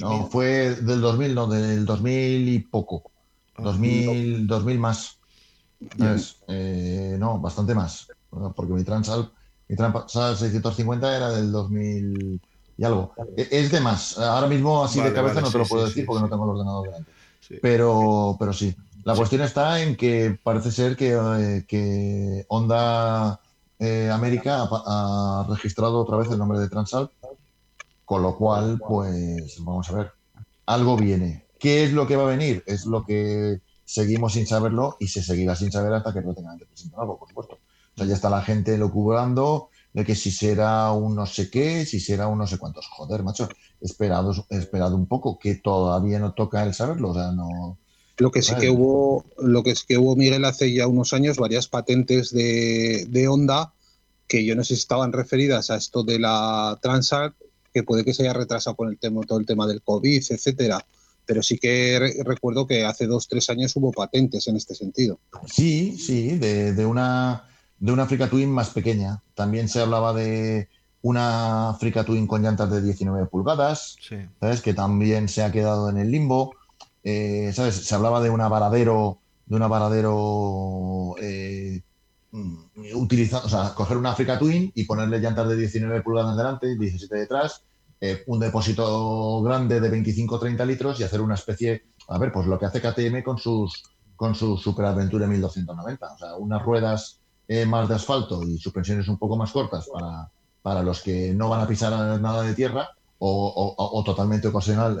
No, 0.00 0.28
fue 0.28 0.74
del 0.76 1.00
2000, 1.00 1.34
no, 1.34 1.46
del 1.46 1.84
2000 1.84 2.48
y 2.48 2.58
poco. 2.60 3.10
2000, 3.58 4.36
ah, 4.36 4.44
2000 4.46 4.78
más. 4.78 5.18
Eh, 6.48 7.16
no, 7.18 7.38
bastante 7.38 7.74
más. 7.74 8.08
Porque 8.56 8.72
mi 8.72 8.82
Transal, 8.82 9.30
mi 9.68 9.76
Transal 9.76 10.36
650 10.36 11.16
era 11.16 11.30
del 11.30 11.52
2000 11.52 12.40
y 12.76 12.84
algo. 12.84 13.12
E, 13.36 13.48
es 13.50 13.70
de 13.70 13.80
más. 13.80 14.18
Ahora 14.18 14.46
mismo, 14.46 14.82
así 14.82 15.00
de 15.00 15.12
cabeza, 15.12 15.40
no 15.40 15.50
te 15.50 15.58
lo 15.58 15.66
puedo 15.66 15.84
decir 15.84 16.06
porque 16.06 16.22
no 16.22 16.30
tengo 16.30 16.44
el 16.44 16.50
ordenador 16.50 16.86
delante. 16.86 17.12
Pero, 17.60 18.36
pero 18.38 18.52
sí. 18.52 18.74
La 19.04 19.14
cuestión 19.14 19.42
está 19.42 19.82
en 19.82 19.96
que 19.96 20.38
parece 20.42 20.72
ser 20.72 20.96
que, 20.96 21.12
eh, 21.12 21.64
que 21.68 22.46
Honda 22.48 23.38
eh, 23.78 24.10
América 24.12 24.68
ha, 24.70 25.46
registrado 25.48 26.00
otra 26.00 26.16
vez 26.16 26.30
el 26.30 26.38
nombre 26.38 26.58
de 26.58 26.68
Transal, 26.68 27.10
con 28.04 28.22
lo 28.22 28.36
cual, 28.36 28.78
pues 28.86 29.56
vamos 29.60 29.88
a 29.90 29.96
ver, 29.96 30.12
algo 30.66 30.96
viene. 30.96 31.46
¿Qué 31.58 31.84
es 31.84 31.92
lo 31.92 32.06
que 32.06 32.16
va 32.16 32.24
a 32.24 32.36
venir? 32.36 32.62
Es 32.66 32.86
lo 32.86 33.04
que 33.04 33.60
seguimos 33.84 34.34
sin 34.34 34.46
saberlo 34.46 34.96
y 35.00 35.08
se 35.08 35.22
seguirá 35.22 35.56
sin 35.56 35.72
saber 35.72 35.92
hasta 35.92 36.12
que 36.12 36.20
no 36.20 36.34
tengan 36.34 36.58
que 36.58 36.66
presentar 36.66 37.00
algo, 37.00 37.18
por 37.18 37.28
supuesto. 37.28 37.54
O 37.54 37.96
sea, 37.96 38.06
ya 38.06 38.14
está 38.14 38.28
la 38.28 38.42
gente 38.42 38.76
locubrando 38.76 39.70
de 39.92 40.04
que 40.04 40.14
si 40.14 40.30
será 40.30 40.90
un 40.92 41.14
no 41.14 41.24
sé 41.24 41.50
qué, 41.50 41.86
si 41.86 42.00
será 42.00 42.26
un 42.26 42.38
no 42.38 42.46
sé 42.46 42.58
cuántos. 42.58 42.86
Joder, 42.88 43.22
macho, 43.22 43.48
esperado, 43.80 44.34
esperado 44.50 44.96
un 44.96 45.06
poco, 45.06 45.38
que 45.38 45.54
todavía 45.54 46.18
no 46.18 46.32
toca 46.34 46.64
el 46.64 46.74
saberlo, 46.74 47.10
o 47.10 47.14
sea, 47.14 47.30
no, 47.30 47.78
lo 48.18 48.30
que 48.30 48.42
sí 48.42 48.54
que 48.56 48.70
hubo, 48.70 49.24
lo 49.38 49.62
que 49.62 49.70
es 49.70 49.84
que 49.84 49.98
hubo 49.98 50.16
Miguel 50.16 50.44
hace 50.44 50.72
ya 50.72 50.86
unos 50.86 51.12
años 51.12 51.36
varias 51.36 51.66
patentes 51.68 52.32
de, 52.32 53.06
de 53.08 53.28
Honda 53.28 53.72
que 54.28 54.44
yo 54.44 54.54
no 54.54 54.64
sé 54.64 54.74
si 54.74 54.80
estaban 54.80 55.12
referidas 55.12 55.70
a 55.70 55.76
esto 55.76 56.02
de 56.02 56.18
la 56.18 56.78
Transat, 56.80 57.34
que 57.72 57.82
puede 57.82 58.04
que 58.04 58.14
se 58.14 58.22
haya 58.22 58.32
retrasado 58.32 58.76
con 58.76 58.88
el 58.88 58.98
tema, 58.98 59.20
todo 59.22 59.38
el 59.38 59.46
tema 59.46 59.66
del 59.66 59.82
COVID, 59.82 60.22
etcétera. 60.30 60.84
Pero 61.26 61.42
sí 61.42 61.58
que 61.58 62.22
recuerdo 62.24 62.66
que 62.66 62.84
hace 62.84 63.06
dos, 63.06 63.28
tres 63.28 63.48
años 63.50 63.74
hubo 63.76 63.92
patentes 63.92 64.46
en 64.48 64.56
este 64.56 64.74
sentido. 64.74 65.18
Sí, 65.46 65.96
sí, 65.98 66.38
de, 66.38 66.72
de 66.72 66.86
una 66.86 67.44
de 67.78 67.92
una 67.92 68.04
Africa 68.04 68.28
Twin 68.28 68.50
más 68.50 68.70
pequeña. 68.70 69.22
También 69.34 69.68
se 69.68 69.80
hablaba 69.80 70.14
de 70.14 70.68
una 71.02 71.70
Africa 71.70 72.04
Twin 72.04 72.26
con 72.26 72.42
llantas 72.42 72.70
de 72.70 72.80
19 72.80 73.26
pulgadas, 73.26 73.96
¿sabes? 74.40 74.62
Que 74.62 74.72
también 74.72 75.28
se 75.28 75.42
ha 75.42 75.52
quedado 75.52 75.90
en 75.90 75.98
el 75.98 76.10
limbo. 76.10 76.54
Eh, 77.04 77.52
¿Sabes? 77.52 77.74
Se 77.86 77.94
hablaba 77.94 78.22
de 78.22 78.30
una 78.30 78.48
varadero, 78.48 79.18
de 79.44 79.56
una 79.56 79.68
varadero 79.68 81.14
eh, 81.20 81.82
utilizando, 82.94 83.46
o 83.46 83.50
sea, 83.50 83.74
coger 83.74 83.98
una 83.98 84.12
Africa 84.12 84.38
Twin 84.38 84.72
y 84.74 84.84
ponerle 84.84 85.20
llantas 85.20 85.46
de 85.48 85.56
19 85.56 86.00
pulgadas 86.00 86.34
delante, 86.34 86.78
17 86.78 87.14
detrás, 87.14 87.62
eh, 88.00 88.24
un 88.26 88.40
depósito 88.40 89.42
grande 89.42 89.80
de 89.80 89.90
25-30 89.90 90.66
litros 90.66 90.98
y 90.98 91.04
hacer 91.04 91.20
una 91.20 91.34
especie, 91.34 91.84
a 92.08 92.18
ver, 92.18 92.32
pues 92.32 92.46
lo 92.46 92.58
que 92.58 92.66
hace 92.66 92.80
KTM 92.80 93.22
con 93.22 93.38
sus 93.38 93.84
con 94.16 94.34
su 94.34 94.56
Super 94.56 94.86
Adventure 94.86 95.26
1290, 95.26 96.12
o 96.12 96.18
sea, 96.18 96.36
unas 96.36 96.62
ruedas 96.62 97.20
más 97.66 97.88
de 97.88 97.96
asfalto 97.96 98.42
y 98.44 98.58
suspensiones 98.58 99.08
un 99.08 99.18
poco 99.18 99.36
más 99.36 99.50
cortas 99.50 99.86
para, 99.92 100.30
para 100.62 100.82
los 100.82 101.02
que 101.02 101.34
no 101.34 101.50
van 101.50 101.60
a 101.60 101.66
pisar 101.66 101.92
nada 102.20 102.42
de 102.42 102.54
tierra 102.54 102.88
o, 103.18 103.74
o 103.76 104.04
totalmente 104.04 104.48
ocasional 104.48 104.98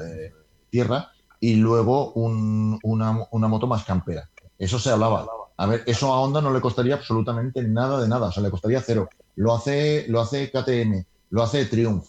tierra 0.68 1.13
y 1.44 1.56
luego 1.56 2.10
una, 2.14 3.12
moto 3.48 3.66
más 3.66 3.84
campera. 3.84 4.30
Eso 4.58 4.78
se 4.78 4.88
hablaba. 4.88 5.26
A 5.58 5.66
ver, 5.66 5.82
eso 5.84 6.10
a 6.10 6.20
Honda 6.20 6.40
no 6.40 6.50
le 6.50 6.62
costaría 6.62 6.94
absolutamente 6.94 7.62
nada 7.62 8.00
de 8.00 8.08
nada, 8.08 8.28
o 8.28 8.32
sea, 8.32 8.42
le 8.42 8.50
costaría 8.50 8.80
cero. 8.80 9.10
Lo 9.36 9.54
hace, 9.54 10.06
lo 10.08 10.22
hace 10.22 10.50
KTM, 10.50 11.04
lo 11.28 11.42
hace 11.42 11.66
Triumph. 11.66 12.06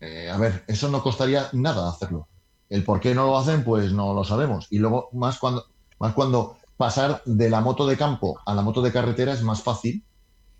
Eh, 0.00 0.30
a 0.30 0.38
ver, 0.38 0.64
eso 0.66 0.88
no 0.88 1.02
costaría 1.02 1.50
nada 1.52 1.90
hacerlo. 1.90 2.28
El 2.70 2.82
por 2.82 2.98
qué 2.98 3.14
no 3.14 3.26
lo 3.26 3.36
hacen, 3.36 3.62
pues 3.62 3.92
no 3.92 4.14
lo 4.14 4.24
sabemos. 4.24 4.68
Y 4.70 4.78
luego, 4.78 5.10
más 5.12 5.38
cuando, 5.38 5.66
más 5.98 6.14
cuando 6.14 6.56
pasar 6.78 7.20
de 7.26 7.50
la 7.50 7.60
moto 7.60 7.86
de 7.86 7.98
campo 7.98 8.40
a 8.46 8.54
la 8.54 8.62
moto 8.62 8.80
de 8.80 8.90
carretera 8.90 9.34
es 9.34 9.42
más 9.42 9.62
fácil, 9.62 10.02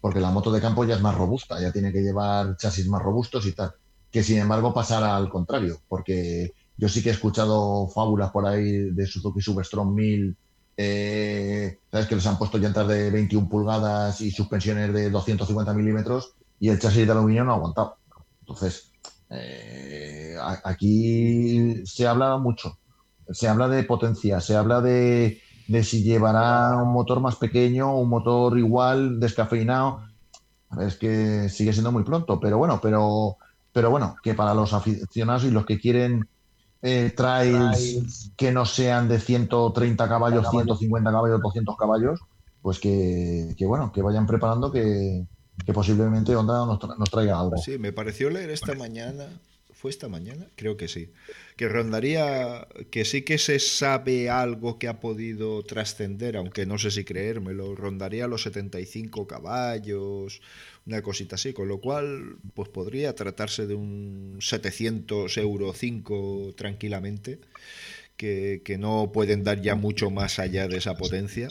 porque 0.03 0.21
la 0.21 0.31
moto 0.31 0.53
de 0.53 0.61
campo 0.61 0.85
ya 0.85 0.97
es 0.97 1.01
más 1.01 1.17
robusta, 1.17 1.59
ya 1.63 1.73
tiene 1.73 1.95
que 1.95 2.03
llevar 2.03 2.59
chasis 2.59 2.89
más 2.89 3.01
robustos 3.01 3.47
y 3.47 3.53
tal. 3.53 3.73
Que 4.11 4.23
sin 4.23 4.37
embargo 4.37 4.75
pasar 4.75 5.03
al 5.03 5.31
contrario, 5.31 5.79
porque 5.89 6.53
yo 6.79 6.89
sí 6.89 7.03
que 7.03 7.11
he 7.11 7.13
escuchado 7.13 7.89
fábulas 7.89 8.31
por 8.31 8.47
ahí 8.47 8.91
de 8.91 9.07
Suzuki 9.07 9.41
Superstrong 9.41 9.93
1000, 9.93 10.37
eh, 10.77 11.81
¿sabes? 11.91 12.07
Que 12.07 12.15
les 12.15 12.27
han 12.27 12.39
puesto 12.39 12.57
llantas 12.57 12.87
de 12.87 13.11
21 13.11 13.49
pulgadas 13.49 14.21
y 14.21 14.31
suspensiones 14.31 14.93
de 14.95 15.11
250 15.11 15.75
milímetros 15.75 16.35
y 16.61 16.69
el 16.69 16.79
chasis 16.79 17.05
de 17.05 17.13
aluminio 17.13 17.43
no 17.43 17.53
ha 17.53 17.57
aguantado. 17.57 17.97
Entonces, 18.41 18.93
eh, 19.29 20.37
aquí 20.63 21.85
se 21.85 22.07
habla 22.07 22.39
mucho. 22.39 22.79
Se 23.29 23.49
habla 23.49 23.69
de 23.69 23.83
potencia, 23.83 24.41
se 24.41 24.55
habla 24.55 24.81
de, 24.81 25.43
de 25.67 25.83
si 25.83 26.05
llevará 26.05 26.81
un 26.81 26.93
motor 26.93 27.21
más 27.21 27.35
pequeño, 27.37 27.97
un 27.97 28.09
motor 28.09 28.57
igual, 28.57 29.19
descafeinado. 29.19 30.05
Es 30.81 30.97
que 30.97 31.49
sigue 31.49 31.73
siendo 31.73 31.91
muy 31.91 32.05
pronto, 32.05 32.39
pero 32.39 32.57
bueno, 32.57 32.79
pero, 32.81 33.37
pero 33.73 33.91
bueno, 33.91 34.15
que 34.23 34.35
para 34.35 34.55
los 34.55 34.73
aficionados 34.73 35.45
y 35.45 35.51
los 35.51 35.67
que 35.67 35.81
quieren 35.81 36.29
eh, 36.83 37.13
trails 37.17 38.31
que 38.37 38.53
no 38.53 38.65
sean 38.65 39.09
de 39.09 39.19
130 39.19 40.09
caballos, 40.09 40.49
150 40.51 41.11
caballos, 41.11 41.43
200 41.43 41.77
caballos, 41.77 42.21
pues 42.63 42.79
que, 42.79 43.55
bueno, 43.67 43.93
que 43.93 44.03
vayan 44.03 44.27
preparando 44.27 44.71
que, 44.71 45.27
posiblemente 45.75 46.37
Honda 46.37 46.65
nos, 46.67 47.11
traiga 47.11 47.41
algo. 47.41 47.57
Sí, 47.59 47.79
me 47.79 47.93
pareció 47.93 48.31
leer 48.31 48.51
esta 48.51 48.75
mañana, 48.75 49.27
¿fue 49.73 49.91
esta 49.91 50.09
mañana? 50.09 50.47
Creo 50.55 50.77
que 50.77 50.87
sí, 50.87 51.13
que 51.57 51.69
rondaría, 51.69 52.69
que 52.91 53.05
sí 53.05 53.23
que 53.23 53.39
se 53.39 53.59
sabe 53.59 54.31
algo 54.31 54.79
que 54.79 54.87
ha 54.87 55.01
podido 55.01 55.65
trascender, 55.65 56.37
aunque 56.37 56.65
no 56.65 56.79
sé 56.79 56.91
si 56.93 57.05
creérmelo, 57.05 57.75
rondaría 57.75 58.29
los 58.29 58.43
75 58.43 59.27
caballos, 59.27 60.41
una 60.89 61.03
cosita 61.03 61.37
así, 61.37 61.53
con 61.53 61.69
lo 61.69 61.81
cual 61.81 62.39
pues 62.55 62.71
podría 62.71 63.15
tratarse 63.15 63.67
de 63.67 63.75
un 63.75 64.39
700 64.41 65.37
euro 65.37 65.75
5 65.75 66.55
tranquilamente, 66.57 67.39
que, 68.17 68.77
no 68.81 69.13
pueden 69.13 69.45
dar 69.45 69.61
ya 69.61 69.75
mucho 69.75 70.11
más 70.11 70.39
allá 70.39 70.67
de 70.67 70.79
esa 70.79 70.97
potencia. 70.97 71.51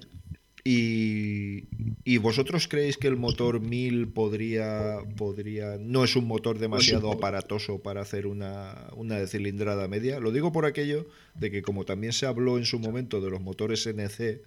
Y, 0.64 2.18
vosotros 2.18 2.68
creéis 2.68 2.98
que 2.98 3.08
el 3.08 3.16
motor 3.16 3.62
1000 3.62 4.10
podría, 4.10 4.98
podría. 5.16 5.78
no 5.80 6.04
es 6.04 6.18
un 6.18 6.26
motor 6.26 6.58
demasiado 6.58 7.10
aparatoso 7.12 7.80
para 7.80 8.02
hacer 8.02 8.28
una, 8.28 8.90
una 8.96 9.26
cilindrada 9.28 9.88
media? 9.88 10.20
Lo 10.20 10.32
digo 10.32 10.52
por 10.52 10.66
aquello 10.66 11.08
de 11.36 11.52
que, 11.52 11.62
como 11.62 11.86
también 11.86 12.12
se 12.12 12.26
habló 12.26 12.58
en 12.58 12.66
su 12.66 12.80
momento 12.80 13.22
de 13.22 13.30
los 13.30 13.40
motores 13.40 13.88
NC, 13.88 14.42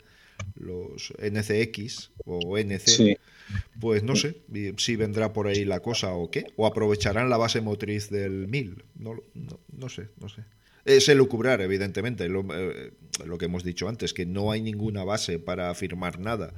los 0.56 1.14
NCX 1.18 2.10
o 2.26 2.58
NC, 2.58 3.18
pues 3.80 4.02
no 4.02 4.16
sé 4.16 4.36
si 4.76 4.96
vendrá 4.96 5.32
por 5.32 5.46
ahí 5.46 5.64
la 5.64 5.80
cosa 5.80 6.12
o 6.12 6.30
qué, 6.30 6.46
o 6.56 6.66
aprovecharán 6.66 7.30
la 7.30 7.36
base 7.36 7.60
motriz 7.60 8.10
del 8.10 8.48
1000. 8.48 8.84
No, 8.96 9.14
no, 9.34 9.60
no 9.72 9.88
sé, 9.88 10.08
no 10.20 10.28
sé. 10.28 10.42
Es 10.84 11.08
elucubrar, 11.08 11.60
evidentemente, 11.60 12.24
eh, 12.24 12.92
lo, 13.26 13.38
que 13.38 13.44
hemos 13.44 13.64
dicho 13.64 13.88
antes, 13.88 14.14
que 14.14 14.24
no 14.24 14.50
hay 14.50 14.62
ninguna 14.62 15.04
base 15.04 15.38
para 15.38 15.70
afirmar 15.70 16.18
nada. 16.18 16.54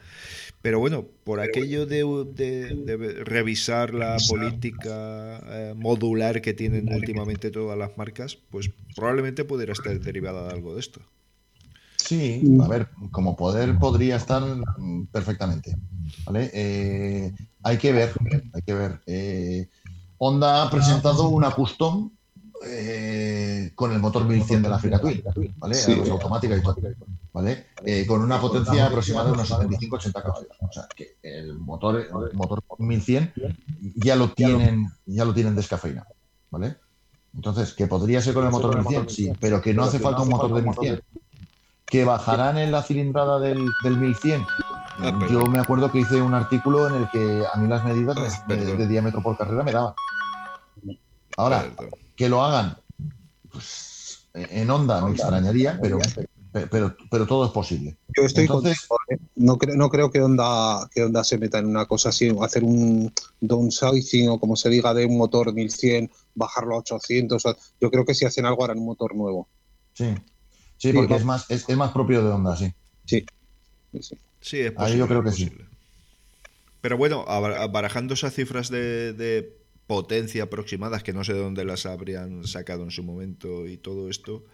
Pero 0.63 0.79
bueno, 0.79 1.07
por 1.25 1.41
aquello 1.41 1.87
de, 1.87 3.25
revisar 3.25 3.95
la 3.95 4.17
política 4.29 5.43
eh, 5.49 5.75
modular 5.77 6.41
que 6.41 6.55
tienen 6.55 6.93
últimamente 6.93 7.51
todas 7.51 7.77
las 7.77 7.97
marcas, 7.99 8.39
pues 8.51 8.71
probablemente 8.95 9.45
pudiera 9.45 9.73
estar 9.73 9.99
derivada 9.99 10.47
de 10.47 10.55
algo 10.55 10.75
de 10.75 10.81
esto. 10.81 11.01
Sí, 12.13 12.59
a 12.63 12.69
ver, 12.69 12.89
como 13.11 13.37
poder 13.37 13.79
podría 13.79 14.17
estar 14.17 14.43
perfectamente. 15.11 15.77
¿vale? 16.27 16.51
Eh, 16.53 17.33
hay 17.63 17.79
que 17.79 17.93
ver, 17.93 18.13
hay 18.53 18.63
que 18.63 18.75
ver. 18.75 19.01
Honda 20.19 20.63
ha 20.63 20.71
presentado 20.71 21.29
una 21.29 21.51
custom 21.51 22.11
eh, 22.65 23.73
con 23.75 23.93
el 23.93 23.99
motor 23.99 24.25
1100 24.25 24.63
de 24.63 24.69
la 24.69 24.77
Africa 24.77 25.01
Twin, 25.01 25.23
¿vale? 25.57 25.77
automática 26.11 26.57
y 26.57 26.63
todo, 26.63 26.77
¿vale? 27.33 27.67
Eh, 27.85 28.07
con 28.07 28.21
una 28.21 28.41
potencia 28.41 28.87
aproximada 28.87 29.27
de 29.27 29.33
unos 29.33 29.51
75-80 29.51 30.13
caballos. 30.13 30.57
O 30.61 30.73
sea, 30.73 30.87
que 30.95 31.17
el 31.23 31.59
motor, 31.59 31.97
el 31.97 32.37
motor 32.37 32.63
1100 32.79 33.33
ya 33.97 34.17
lo 34.17 34.33
tienen, 34.33 34.87
ya 35.07 35.25
lo 35.25 35.35
tienen 35.35 35.57
descafeinado, 35.57 36.15
¿vale? 36.51 36.77
Entonces, 37.35 37.73
que 37.73 37.87
podría 37.87 38.21
ser 38.21 38.35
con 38.35 38.45
el 38.45 38.53
motor 38.53 38.77
1100, 38.77 39.09
sí, 39.09 39.33
pero 39.41 39.61
que 39.61 39.75
no 39.75 39.85
hace 39.85 39.99
falta 39.99 40.23
un 40.23 40.29
motor 40.29 40.55
de 40.55 40.63
1100. 40.63 41.03
Que 41.93 42.07
bajarán 42.07 42.57
en 42.57 42.73
la 42.73 42.83
cilindrada 42.83 43.39
del, 43.39 43.69
del 43.85 43.99
1100. 43.99 44.47
Ah, 44.99 45.19
Yo 45.31 45.45
me 45.45 45.59
acuerdo 45.59 45.93
que 45.93 46.01
hice 46.01 46.23
un 46.23 46.33
artículo 46.33 46.89
en 46.89 46.95
el 46.95 47.11
que 47.11 47.45
a 47.53 47.59
mí 47.59 47.69
las 47.69 47.85
medidas 47.85 48.17
ah, 48.19 48.45
de, 48.49 48.89
diámetro 48.89 49.23
por 49.23 49.37
carrera 49.37 49.63
me 49.63 49.73
daban. 49.73 49.93
Ahora, 51.37 51.71
que 52.17 52.31
lo 52.31 52.43
hagan 52.43 52.79
pues, 53.51 54.27
en 54.33 54.71
onda 54.71 55.05
me 55.05 55.13
extrañaría, 55.13 55.79
pero, 55.83 55.99
pero, 56.71 56.97
pero 57.11 57.27
todo 57.27 57.45
es 57.45 57.53
posible. 57.53 57.99
Yo 58.17 58.25
estoy 58.25 58.45
Entonces, 58.45 58.89
¿eh? 59.11 59.19
no, 59.37 59.59
creo, 59.59 59.77
no 59.77 59.91
creo 59.91 60.11
que 60.11 60.23
onda, 60.23 60.89
que 60.95 61.03
onda 61.03 61.23
se 61.25 61.37
meta 61.37 61.59
en 61.59 61.67
una 61.67 61.85
cosa 61.85 62.09
así, 62.09 62.35
hacer 62.41 62.65
un 62.65 63.13
downsizing 63.43 64.31
o 64.31 64.41
como 64.41 64.57
se 64.57 64.71
diga 64.71 64.95
de 64.95 65.05
un 65.05 65.19
motor 65.19 65.53
1100, 65.53 66.11
bajarlo 66.35 66.77
a 66.77 66.79
800. 66.79 67.43
Yo 67.83 67.91
creo 67.91 68.07
que 68.07 68.15
si 68.15 68.25
hacen 68.25 68.47
algo 68.47 68.65
harán 68.65 68.79
un 68.79 68.87
motor 68.87 69.15
nuevo. 69.15 69.47
Sí, 69.93 70.15
sí, 70.91 70.93
porque 70.93 71.15
es, 71.15 71.25
más, 71.25 71.51
es, 71.51 71.69
más 71.77 71.93
propio 71.93 72.23
de 72.23 72.31
onda, 72.31 72.57
sí. 72.57 72.73
Sí, 73.05 73.25
sí. 74.41 74.61
es 74.61 74.73
Ahí 74.77 74.99
yo 74.99 75.07
creo 75.07 75.23
que 75.23 75.33
sí. 75.33 75.51
Pero 76.81 76.97
bueno, 76.97 77.25
barajando 77.71 78.15
esas 78.15 78.35
cifras 78.35 78.69
de 78.69 79.57
potencia 79.87 80.45
aproximadas, 80.45 81.03
que 81.03 81.13
no 81.13 81.23
sé 81.25 81.35
dónde 81.35 81.65
las 81.65 81.87
habrían 81.87 82.47
sacado 82.47 82.83
en 82.83 82.91
su 82.91 83.03
momento 83.03 83.67
y 83.67 83.77
todo 83.77 84.09
esto, 84.09 84.45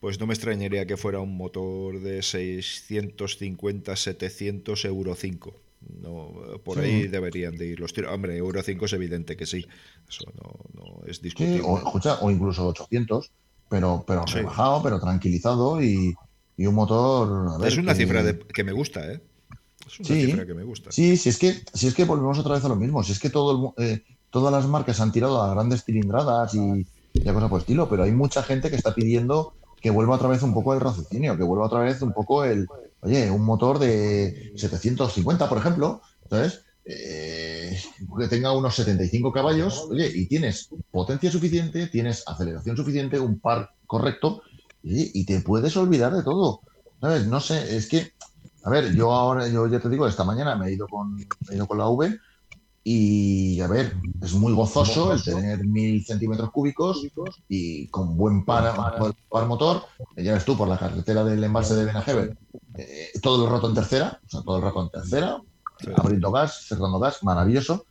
pues 0.00 0.20
no 0.20 0.26
me 0.26 0.34
extrañaría 0.34 0.86
que 0.86 0.98
fuera 0.98 1.20
un 1.20 1.36
motor 1.36 2.00
de 2.00 2.22
650, 2.22 3.96
700 3.96 4.84
Euro 4.84 5.14
5. 5.14 5.60
No, 6.02 6.60
por 6.64 6.78
ahí 6.78 7.06
deberían 7.08 7.56
de 7.56 7.66
ir 7.68 7.80
los 7.80 7.92
tiros. 7.92 8.12
Hombre, 8.12 8.36
Euro 8.36 8.62
5 8.62 8.84
es 8.84 8.92
evidente 8.92 9.36
que 9.36 9.46
sí. 9.46 9.66
Eso 10.08 10.30
no, 10.74 11.06
es 11.06 11.22
discutible. 11.22 11.62
o, 11.64 12.30
incluso 12.30 12.68
800, 12.68 13.30
pero, 13.68 14.04
pero 14.06 14.24
rebajado, 14.24 14.82
pero 14.82 15.00
tranquilizado 15.00 15.82
y, 15.82 16.14
un 16.58 16.74
motor. 16.74 17.64
es 17.66 17.76
una 17.76 17.94
cifra 17.94 18.22
que 18.54 18.64
me 18.64 18.72
gusta, 18.72 19.12
¿eh? 19.12 19.20
Es 19.86 20.00
una 20.00 20.08
cifra 20.08 20.46
que 20.46 20.54
me 20.54 20.64
gusta. 20.64 20.92
Sí, 20.92 21.16
si 21.16 21.28
es 21.28 21.38
que, 21.38 21.62
si 21.72 21.86
es 21.86 21.94
que 21.94 22.04
volvemos 22.04 22.38
otra 22.38 22.54
vez 22.54 22.64
a 22.64 22.68
lo 22.68 22.76
mismo. 22.76 23.02
Si 23.02 23.12
es 23.12 23.18
que 23.18 23.30
todo 23.30 23.74
el, 23.76 23.84
eh, 23.84 24.02
todas 24.30 24.52
las 24.52 24.66
marcas 24.66 25.00
han 25.00 25.12
tirado 25.12 25.42
a 25.42 25.52
grandes 25.52 25.84
cilindradas 25.84 26.54
y, 26.54 26.86
y 27.12 27.28
a 27.28 27.34
cosas 27.34 27.48
por 27.48 27.58
el 27.58 27.62
estilo, 27.62 27.88
pero 27.88 28.04
hay 28.04 28.12
mucha 28.12 28.42
gente 28.42 28.70
que 28.70 28.76
está 28.76 28.94
pidiendo 28.94 29.54
que 29.80 29.90
vuelva 29.90 30.14
otra 30.14 30.28
vez 30.28 30.42
un 30.42 30.54
poco 30.54 30.72
el 30.72 30.80
raciocinio, 30.80 31.36
que 31.36 31.42
vuelva 31.42 31.66
otra 31.66 31.80
vez 31.80 32.00
un 32.00 32.14
poco 32.14 32.42
el, 32.44 32.66
oye, 33.00 33.30
un 33.30 33.42
motor 33.42 33.78
de 33.78 34.52
750, 34.56 35.46
por 35.46 35.58
ejemplo, 35.58 36.00
¿sabes? 36.30 36.62
Eh, 36.86 37.53
que 38.18 38.28
tenga 38.28 38.52
unos 38.52 38.74
75 38.76 39.32
caballos, 39.32 39.86
oye, 39.90 40.10
y 40.14 40.26
tienes 40.26 40.68
potencia 40.90 41.30
suficiente, 41.30 41.86
tienes 41.88 42.22
aceleración 42.26 42.76
suficiente, 42.76 43.18
un 43.18 43.38
par 43.38 43.70
correcto, 43.86 44.42
y, 44.82 45.24
te 45.24 45.40
puedes 45.40 45.76
olvidar 45.78 46.14
de 46.14 46.22
todo, 46.22 46.60
¿sabes? 47.00 47.26
No 47.26 47.40
sé, 47.40 47.74
es 47.74 47.88
que, 47.88 48.12
a 48.64 48.70
ver, 48.70 48.94
yo 48.94 49.12
ahora, 49.12 49.48
yo 49.48 49.66
ya 49.66 49.80
te 49.80 49.88
digo, 49.88 50.06
esta 50.06 50.24
mañana 50.24 50.56
me 50.56 50.68
he 50.68 50.74
ido 50.74 50.86
con, 50.86 51.14
me 51.14 51.26
he 51.50 51.54
ido 51.54 51.66
con 51.66 51.78
la 51.78 51.88
V 51.88 52.18
y 52.86 53.62
a 53.62 53.66
ver, 53.66 53.96
es 54.20 54.34
muy 54.34 54.52
gozoso 54.52 55.14
el 55.14 55.22
tener 55.22 55.64
mil 55.64 56.04
centímetros 56.04 56.50
cúbicos 56.50 57.06
y 57.48 57.88
con 57.88 58.14
buen 58.14 58.44
par, 58.44 58.74
par, 59.30 59.46
motor. 59.46 59.84
Ya 60.16 60.34
ves 60.34 60.44
tú, 60.44 60.54
por 60.54 60.68
la 60.68 60.76
carretera 60.76 61.24
del 61.24 61.42
embalse 61.42 61.74
de 61.74 61.86
Benajever, 61.86 62.36
eh, 62.76 63.08
todo 63.22 63.46
el 63.46 63.50
rato 63.50 63.68
en 63.70 63.74
tercera, 63.74 64.20
o 64.26 64.28
sea, 64.28 64.42
todo 64.42 64.58
el 64.58 64.62
rato 64.64 64.82
en 64.82 64.90
tercera, 64.90 65.40
abriendo 65.96 66.30
gas, 66.30 66.66
cerrando 66.66 66.98
gas, 66.98 67.22
maravilloso. 67.22 67.86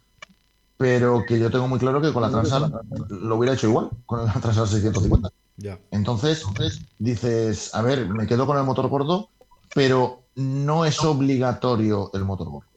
Pero 0.77 1.23
que 1.25 1.39
yo 1.39 1.51
tengo 1.51 1.67
muy 1.67 1.79
claro 1.79 2.01
que 2.01 2.11
con 2.11 2.23
la 2.23 2.29
Transal 2.29 2.81
lo 3.09 3.37
hubiera 3.37 3.53
hecho 3.53 3.67
igual, 3.67 3.91
con 4.05 4.25
la 4.25 4.33
Transal 4.33 4.67
650. 4.67 5.29
Entonces, 5.91 6.43
dices, 6.99 7.73
a 7.75 7.81
ver, 7.81 8.09
me 8.09 8.27
quedo 8.27 8.45
con 8.45 8.57
el 8.57 8.63
motor 8.63 8.87
gordo, 8.87 9.29
pero 9.73 10.23
no 10.35 10.83
es 10.85 11.03
obligatorio 11.03 12.09
el 12.13 12.25
motor 12.25 12.49
gordo. 12.49 12.67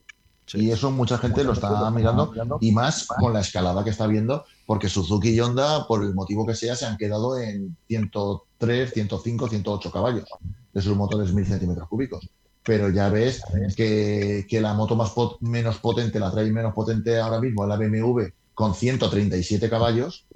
Y 0.52 0.70
eso 0.70 0.92
mucha 0.92 1.18
gente 1.18 1.42
lo 1.42 1.54
está 1.54 1.90
mirando 1.90 2.32
y 2.60 2.70
más 2.70 3.06
con 3.06 3.32
la 3.32 3.40
escalada 3.40 3.82
que 3.82 3.90
está 3.90 4.06
viendo, 4.06 4.44
porque 4.64 4.88
Suzuki 4.88 5.30
y 5.30 5.40
Honda, 5.40 5.88
por 5.88 6.04
el 6.04 6.14
motivo 6.14 6.46
que 6.46 6.54
sea, 6.54 6.76
se 6.76 6.86
han 6.86 6.96
quedado 6.96 7.36
en 7.38 7.76
103, 7.88 8.92
105, 8.92 9.48
108 9.48 9.90
caballos 9.90 10.28
de 10.72 10.82
sus 10.82 10.96
motores 10.96 11.32
1000 11.32 11.46
centímetros 11.46 11.88
cúbicos. 11.88 12.28
Pero 12.66 12.90
ya 12.90 13.08
ves 13.08 13.42
que, 13.76 14.46
la 14.60 14.74
moto 14.74 14.96
más 14.96 15.12
menos 15.40 15.78
potente, 15.78 16.18
la 16.18 16.32
trae 16.32 16.50
menos 16.50 16.74
potente 16.74 17.18
ahora 17.18 17.40
mismo, 17.40 17.62
es 17.62 17.68
la 17.68 17.76
BMW, 17.76 18.24
con 18.54 18.74
137 18.74 19.70
caballos, 19.70 20.26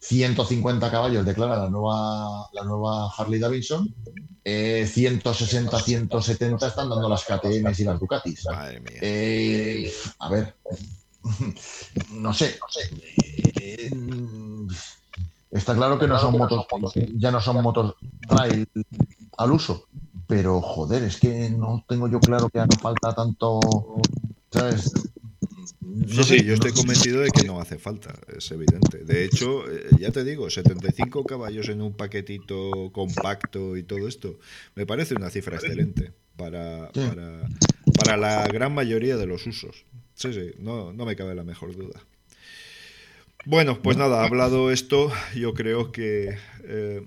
150 0.00 0.90
caballos 0.90 1.24
declara 1.24 1.56
la 1.56 1.70
nueva, 1.70 2.48
la 2.52 2.64
nueva 2.64 3.08
Harley 3.16 3.38
Davidson 3.38 3.94
160, 4.44 5.76
eh, 5.76 5.82
170 5.82 6.66
están 6.66 6.88
dando 6.88 7.08
las 7.08 7.24
KTM 7.24 7.72
y 7.78 7.84
las 7.84 8.00
Ducatis. 8.00 8.44
Eh, 9.00 9.92
a 10.18 10.28
ver, 10.30 10.56
no 12.10 12.32
sé, 12.32 12.58
no 12.60 12.68
sé. 12.68 12.90
Eh, 13.60 13.90
está 15.50 15.74
claro 15.76 15.98
que 15.98 16.08
no 16.08 16.18
son 16.18 16.36
motos, 16.36 16.66
ya 17.14 17.30
no 17.30 17.40
son 17.40 17.62
motos 17.62 17.94
trail 18.28 18.68
al 19.38 19.52
uso, 19.52 19.86
pero 20.32 20.62
joder, 20.62 21.02
es 21.02 21.20
que 21.20 21.50
no 21.50 21.84
tengo 21.86 22.08
yo 22.08 22.18
claro 22.18 22.48
que 22.48 22.58
haga 22.58 22.74
falta 22.80 23.14
tanto, 23.14 23.60
¿sabes? 24.50 24.90
Sí, 26.08 26.24
sí, 26.24 26.42
yo 26.42 26.54
estoy 26.54 26.72
convencido 26.72 27.20
de 27.20 27.30
que 27.30 27.46
no 27.46 27.60
hace 27.60 27.76
falta, 27.76 28.14
es 28.34 28.50
evidente. 28.50 29.04
De 29.04 29.26
hecho, 29.26 29.70
eh, 29.70 29.90
ya 29.98 30.10
te 30.10 30.24
digo, 30.24 30.48
75 30.48 31.24
caballos 31.24 31.68
en 31.68 31.82
un 31.82 31.92
paquetito 31.92 32.90
compacto 32.92 33.76
y 33.76 33.82
todo 33.82 34.08
esto, 34.08 34.38
me 34.74 34.86
parece 34.86 35.14
una 35.14 35.28
cifra 35.28 35.56
excelente 35.56 36.14
para, 36.38 36.90
para, 36.92 38.16
la 38.16 38.48
gran 38.48 38.74
mayoría 38.74 39.18
de 39.18 39.26
los 39.26 39.46
usos. 39.46 39.84
Sí, 40.14 40.32
sí, 40.32 40.52
no, 40.58 40.94
no 40.94 41.04
me 41.04 41.14
cabe 41.14 41.34
la 41.34 41.44
mejor 41.44 41.76
duda. 41.76 42.00
Bueno, 43.44 43.78
pues 43.82 43.96
nada, 43.96 44.24
hablado 44.24 44.70
esto, 44.70 45.10
yo 45.34 45.52
creo 45.52 45.90
que 45.90 46.36
eh, 46.64 47.02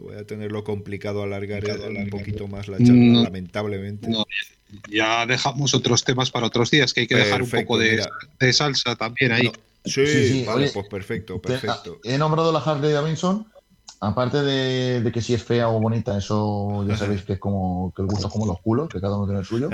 voy 0.00 0.16
a 0.16 0.24
tenerlo 0.26 0.64
complicado 0.64 1.22
alargar 1.22 1.62
un 1.88 2.10
poquito 2.10 2.48
más 2.48 2.68
la 2.68 2.78
charla, 2.78 3.22
lamentablemente. 3.22 4.08
Ya 4.90 5.24
dejamos 5.26 5.74
otros 5.74 6.04
temas 6.04 6.30
para 6.30 6.46
otros 6.46 6.70
días, 6.70 6.92
que 6.92 7.02
hay 7.02 7.06
que 7.06 7.14
dejar 7.14 7.42
un 7.42 7.50
poco 7.50 7.78
de, 7.78 8.02
salsa 8.52 8.96
también 8.96 9.32
ahí. 9.32 9.52
sí, 9.84 10.06
sí, 10.06 10.44
vale, 10.44 10.70
pues 10.72 10.88
perfecto, 10.88 11.40
perfecto. 11.40 12.00
He 12.02 12.18
nombrado 12.18 12.50
la 12.52 12.58
Harley 12.58 12.92
Davidson, 12.92 13.46
aparte 14.00 14.42
de, 14.42 15.12
que 15.12 15.22
si 15.22 15.34
es 15.34 15.44
fea 15.44 15.68
o 15.68 15.80
bonita, 15.80 16.18
eso 16.18 16.84
ya 16.88 16.96
sabéis 16.96 17.22
que 17.22 17.34
es 17.34 17.38
como 17.38 17.92
que 17.94 18.02
el 18.02 18.08
gusto 18.08 18.26
es 18.26 18.32
como 18.32 18.46
los 18.46 18.60
culos, 18.60 18.88
que 18.88 19.00
cada 19.00 19.16
uno 19.16 19.26
tiene 19.26 19.40
el 19.40 19.46
suyo, 19.46 19.70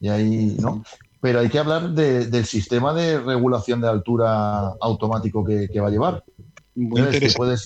y 0.00 0.08
ahí, 0.08 0.56
¿no? 0.60 0.84
Pero 1.20 1.40
hay 1.40 1.48
que 1.48 1.58
hablar 1.58 1.90
del 1.90 2.44
sistema 2.44 2.92
de 2.92 3.18
regulación 3.20 3.80
de 3.80 3.88
altura 3.88 4.68
automático 4.80 5.44
que, 5.44 5.68
va 5.80 5.88
a 5.88 5.90
llevar. 5.90 6.24
Muy 6.74 7.00
interesante. 7.00 7.56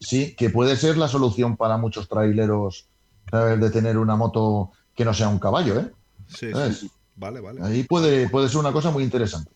sí, 0.00 0.34
que 0.34 0.50
puede 0.50 0.76
ser 0.76 0.96
la 0.96 1.08
solución 1.08 1.56
para 1.56 1.76
muchos 1.76 2.08
traileros, 2.08 2.88
De 3.32 3.70
tener 3.70 3.98
una 3.98 4.16
moto 4.16 4.70
que 4.94 5.04
no 5.04 5.12
sea 5.12 5.28
un 5.28 5.38
caballo, 5.38 5.80
¿eh? 5.80 5.90
Sí, 6.28 6.52
¿sabes? 6.52 6.78
sí. 6.78 6.90
Vale, 7.16 7.40
vale. 7.40 7.60
Ahí 7.62 7.82
puede, 7.82 8.28
puede 8.28 8.48
ser 8.48 8.58
una 8.58 8.72
cosa 8.72 8.90
muy 8.90 9.02
interesante. 9.02 9.50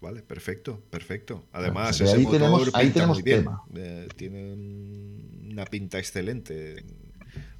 Vale, 0.00 0.22
perfecto, 0.22 0.80
perfecto. 0.90 1.44
Además, 1.52 1.90
O 1.90 1.92
sea, 1.94 2.06
ese 2.06 2.16
ahí 2.16 2.22
motor 2.24 2.38
tenemos- 2.38 2.70
ahí 2.74 2.90
tenemos 2.90 3.22
tema. 3.24 3.62
Eh, 3.74 4.08
tiene 4.16 4.52
un- 4.52 5.48
una 5.52 5.64
pinta 5.64 5.98
excelente, 5.98 6.84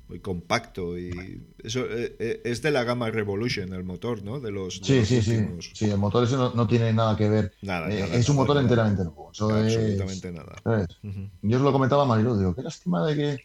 muy 0.08 0.20
compacto 0.20 0.96
y 0.98 1.42
eso 1.64 1.80
eh, 1.80 2.14
eh, 2.18 2.40
es 2.44 2.62
de 2.62 2.70
la 2.70 2.84
gama 2.84 3.10
Revolution 3.10 3.72
el 3.72 3.82
motor, 3.82 4.22
¿no? 4.22 4.38
De 4.38 4.52
los, 4.52 4.80
de 4.80 4.86
Sí, 4.86 4.98
los 5.00 5.08
sí, 5.08 5.22
sí. 5.22 5.30
últimos. 5.36 5.70
Sí, 5.74 5.90
el 5.90 5.98
motor 5.98 6.24
ese 6.24 6.36
no, 6.36 6.52
no 6.54 6.66
tiene 6.66 6.92
nada 6.92 7.16
que 7.16 7.28
ver. 7.28 7.52
Nada, 7.62 7.90
Eh, 7.90 8.00
nada, 8.00 8.14
es 8.14 8.28
un 8.28 8.36
motor 8.36 8.54
nada. 8.56 8.62
enteramente 8.68 9.02
nuevo. 9.04 9.30
Eso 9.32 9.58
es- 9.58 9.76
Absolutamente 9.76 10.32
nada. 10.32 10.86
Yo 11.42 11.56
os 11.56 11.62
lo 11.62 11.72
comentaba 11.72 12.04
a 12.04 12.06
Marilu, 12.06 12.36
digo, 12.38 12.54
qué 12.54 12.62
lástima 12.62 13.04
de 13.04 13.16
que, 13.16 13.38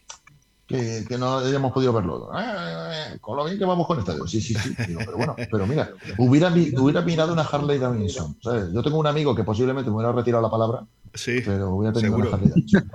que, 0.66 1.04
que 1.08 1.18
no 1.18 1.38
hayamos 1.38 1.72
podido 1.72 1.92
verlo. 1.92 2.30
Eh, 2.38 3.18
con 3.20 3.36
lo 3.36 3.44
bien 3.44 3.58
que 3.58 3.64
vamos 3.64 3.86
con 3.86 3.98
esta. 3.98 4.12
Digo, 4.14 4.28
sí, 4.28 4.40
sí, 4.40 4.54
sí. 4.54 4.74
Digo, 4.86 5.00
pero 5.04 5.16
bueno, 5.16 5.34
pero 5.50 5.66
mira, 5.66 5.90
hubiera, 6.18 6.48
hubiera 6.80 7.02
mirado 7.02 7.32
una 7.32 7.42
Harley 7.42 7.78
Davidson. 7.78 8.36
¿sabes? 8.40 8.72
Yo 8.72 8.82
tengo 8.84 8.98
un 8.98 9.06
amigo 9.08 9.34
que 9.34 9.42
posiblemente 9.44 9.90
me 9.90 9.96
hubiera 9.96 10.12
retirado 10.12 10.42
la 10.42 10.50
palabra, 10.50 10.86
Sí, 11.14 11.42
pero 11.44 11.70
hubiera 11.70 11.92
tenido 11.92 12.12
seguro. 12.16 12.28
una 12.28 12.36
Harley 12.38 12.50
Davidson. 12.50 12.90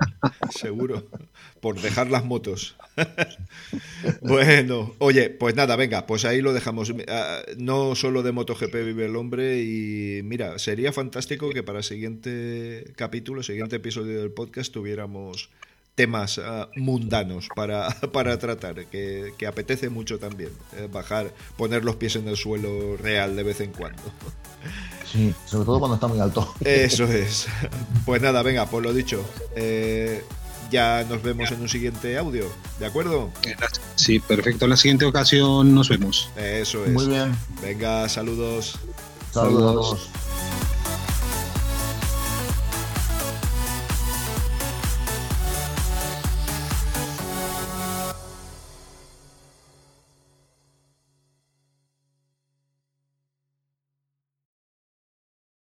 seguro. 0.50 1.06
Por 1.60 1.80
dejar 1.80 2.10
las 2.10 2.24
motos. 2.24 2.76
bueno, 4.22 4.94
oye, 4.98 5.30
pues 5.30 5.54
nada, 5.54 5.76
venga, 5.76 6.06
pues 6.06 6.24
ahí 6.24 6.40
lo 6.40 6.52
dejamos. 6.52 6.92
Ah, 7.08 7.40
No 7.56 7.94
solo 7.94 8.22
de 8.22 8.32
MotoGP 8.32 8.74
vive 8.74 9.06
el 9.06 9.16
hombre 9.16 9.62
y 9.62 10.20
mira, 10.24 10.58
sería 10.58 10.92
fantástico 10.92 11.50
que 11.50 11.62
para 11.62 11.78
el 11.78 11.84
siguiente 11.84 12.92
capítulo, 12.96 13.42
siguiente 13.42 13.76
episodio 13.76 14.20
del 14.20 14.32
podcast 14.32 14.72
tuviéramos 14.72 15.50
temas 15.98 16.38
ah, 16.38 16.68
mundanos 16.76 17.48
para, 17.56 17.88
para 18.12 18.38
tratar, 18.38 18.86
que, 18.86 19.34
que 19.36 19.46
apetece 19.48 19.90
mucho 19.90 20.20
también, 20.20 20.50
eh, 20.76 20.88
bajar, 20.90 21.34
poner 21.56 21.84
los 21.84 21.96
pies 21.96 22.14
en 22.14 22.28
el 22.28 22.36
suelo 22.36 22.96
real 22.96 23.34
de 23.34 23.42
vez 23.42 23.60
en 23.60 23.72
cuando. 23.72 24.02
Sí, 25.10 25.32
sobre 25.46 25.64
todo 25.64 25.78
cuando 25.78 25.94
está 25.94 26.06
muy 26.06 26.20
alto. 26.20 26.52
Eso 26.60 27.04
es. 27.22 27.46
Pues 28.04 28.20
nada, 28.20 28.42
venga, 28.42 28.66
por 28.66 28.82
lo 28.82 28.92
dicho. 28.92 29.24
eh, 29.56 30.22
ya 30.70 31.02
nos 31.08 31.22
vemos 31.22 31.50
en 31.50 31.62
un 31.62 31.68
siguiente 31.70 32.18
audio, 32.18 32.44
¿de 32.78 32.84
acuerdo? 32.84 33.30
Sí, 33.94 34.18
perfecto. 34.20 34.66
En 34.66 34.70
la 34.70 34.76
siguiente 34.76 35.06
ocasión 35.06 35.74
nos 35.74 35.88
vemos. 35.88 36.28
Eso 36.36 36.84
es. 36.84 36.90
Muy 36.92 37.06
bien. 37.06 37.34
Venga, 37.62 38.06
saludos. 38.10 38.78
Saludos. 39.32 40.10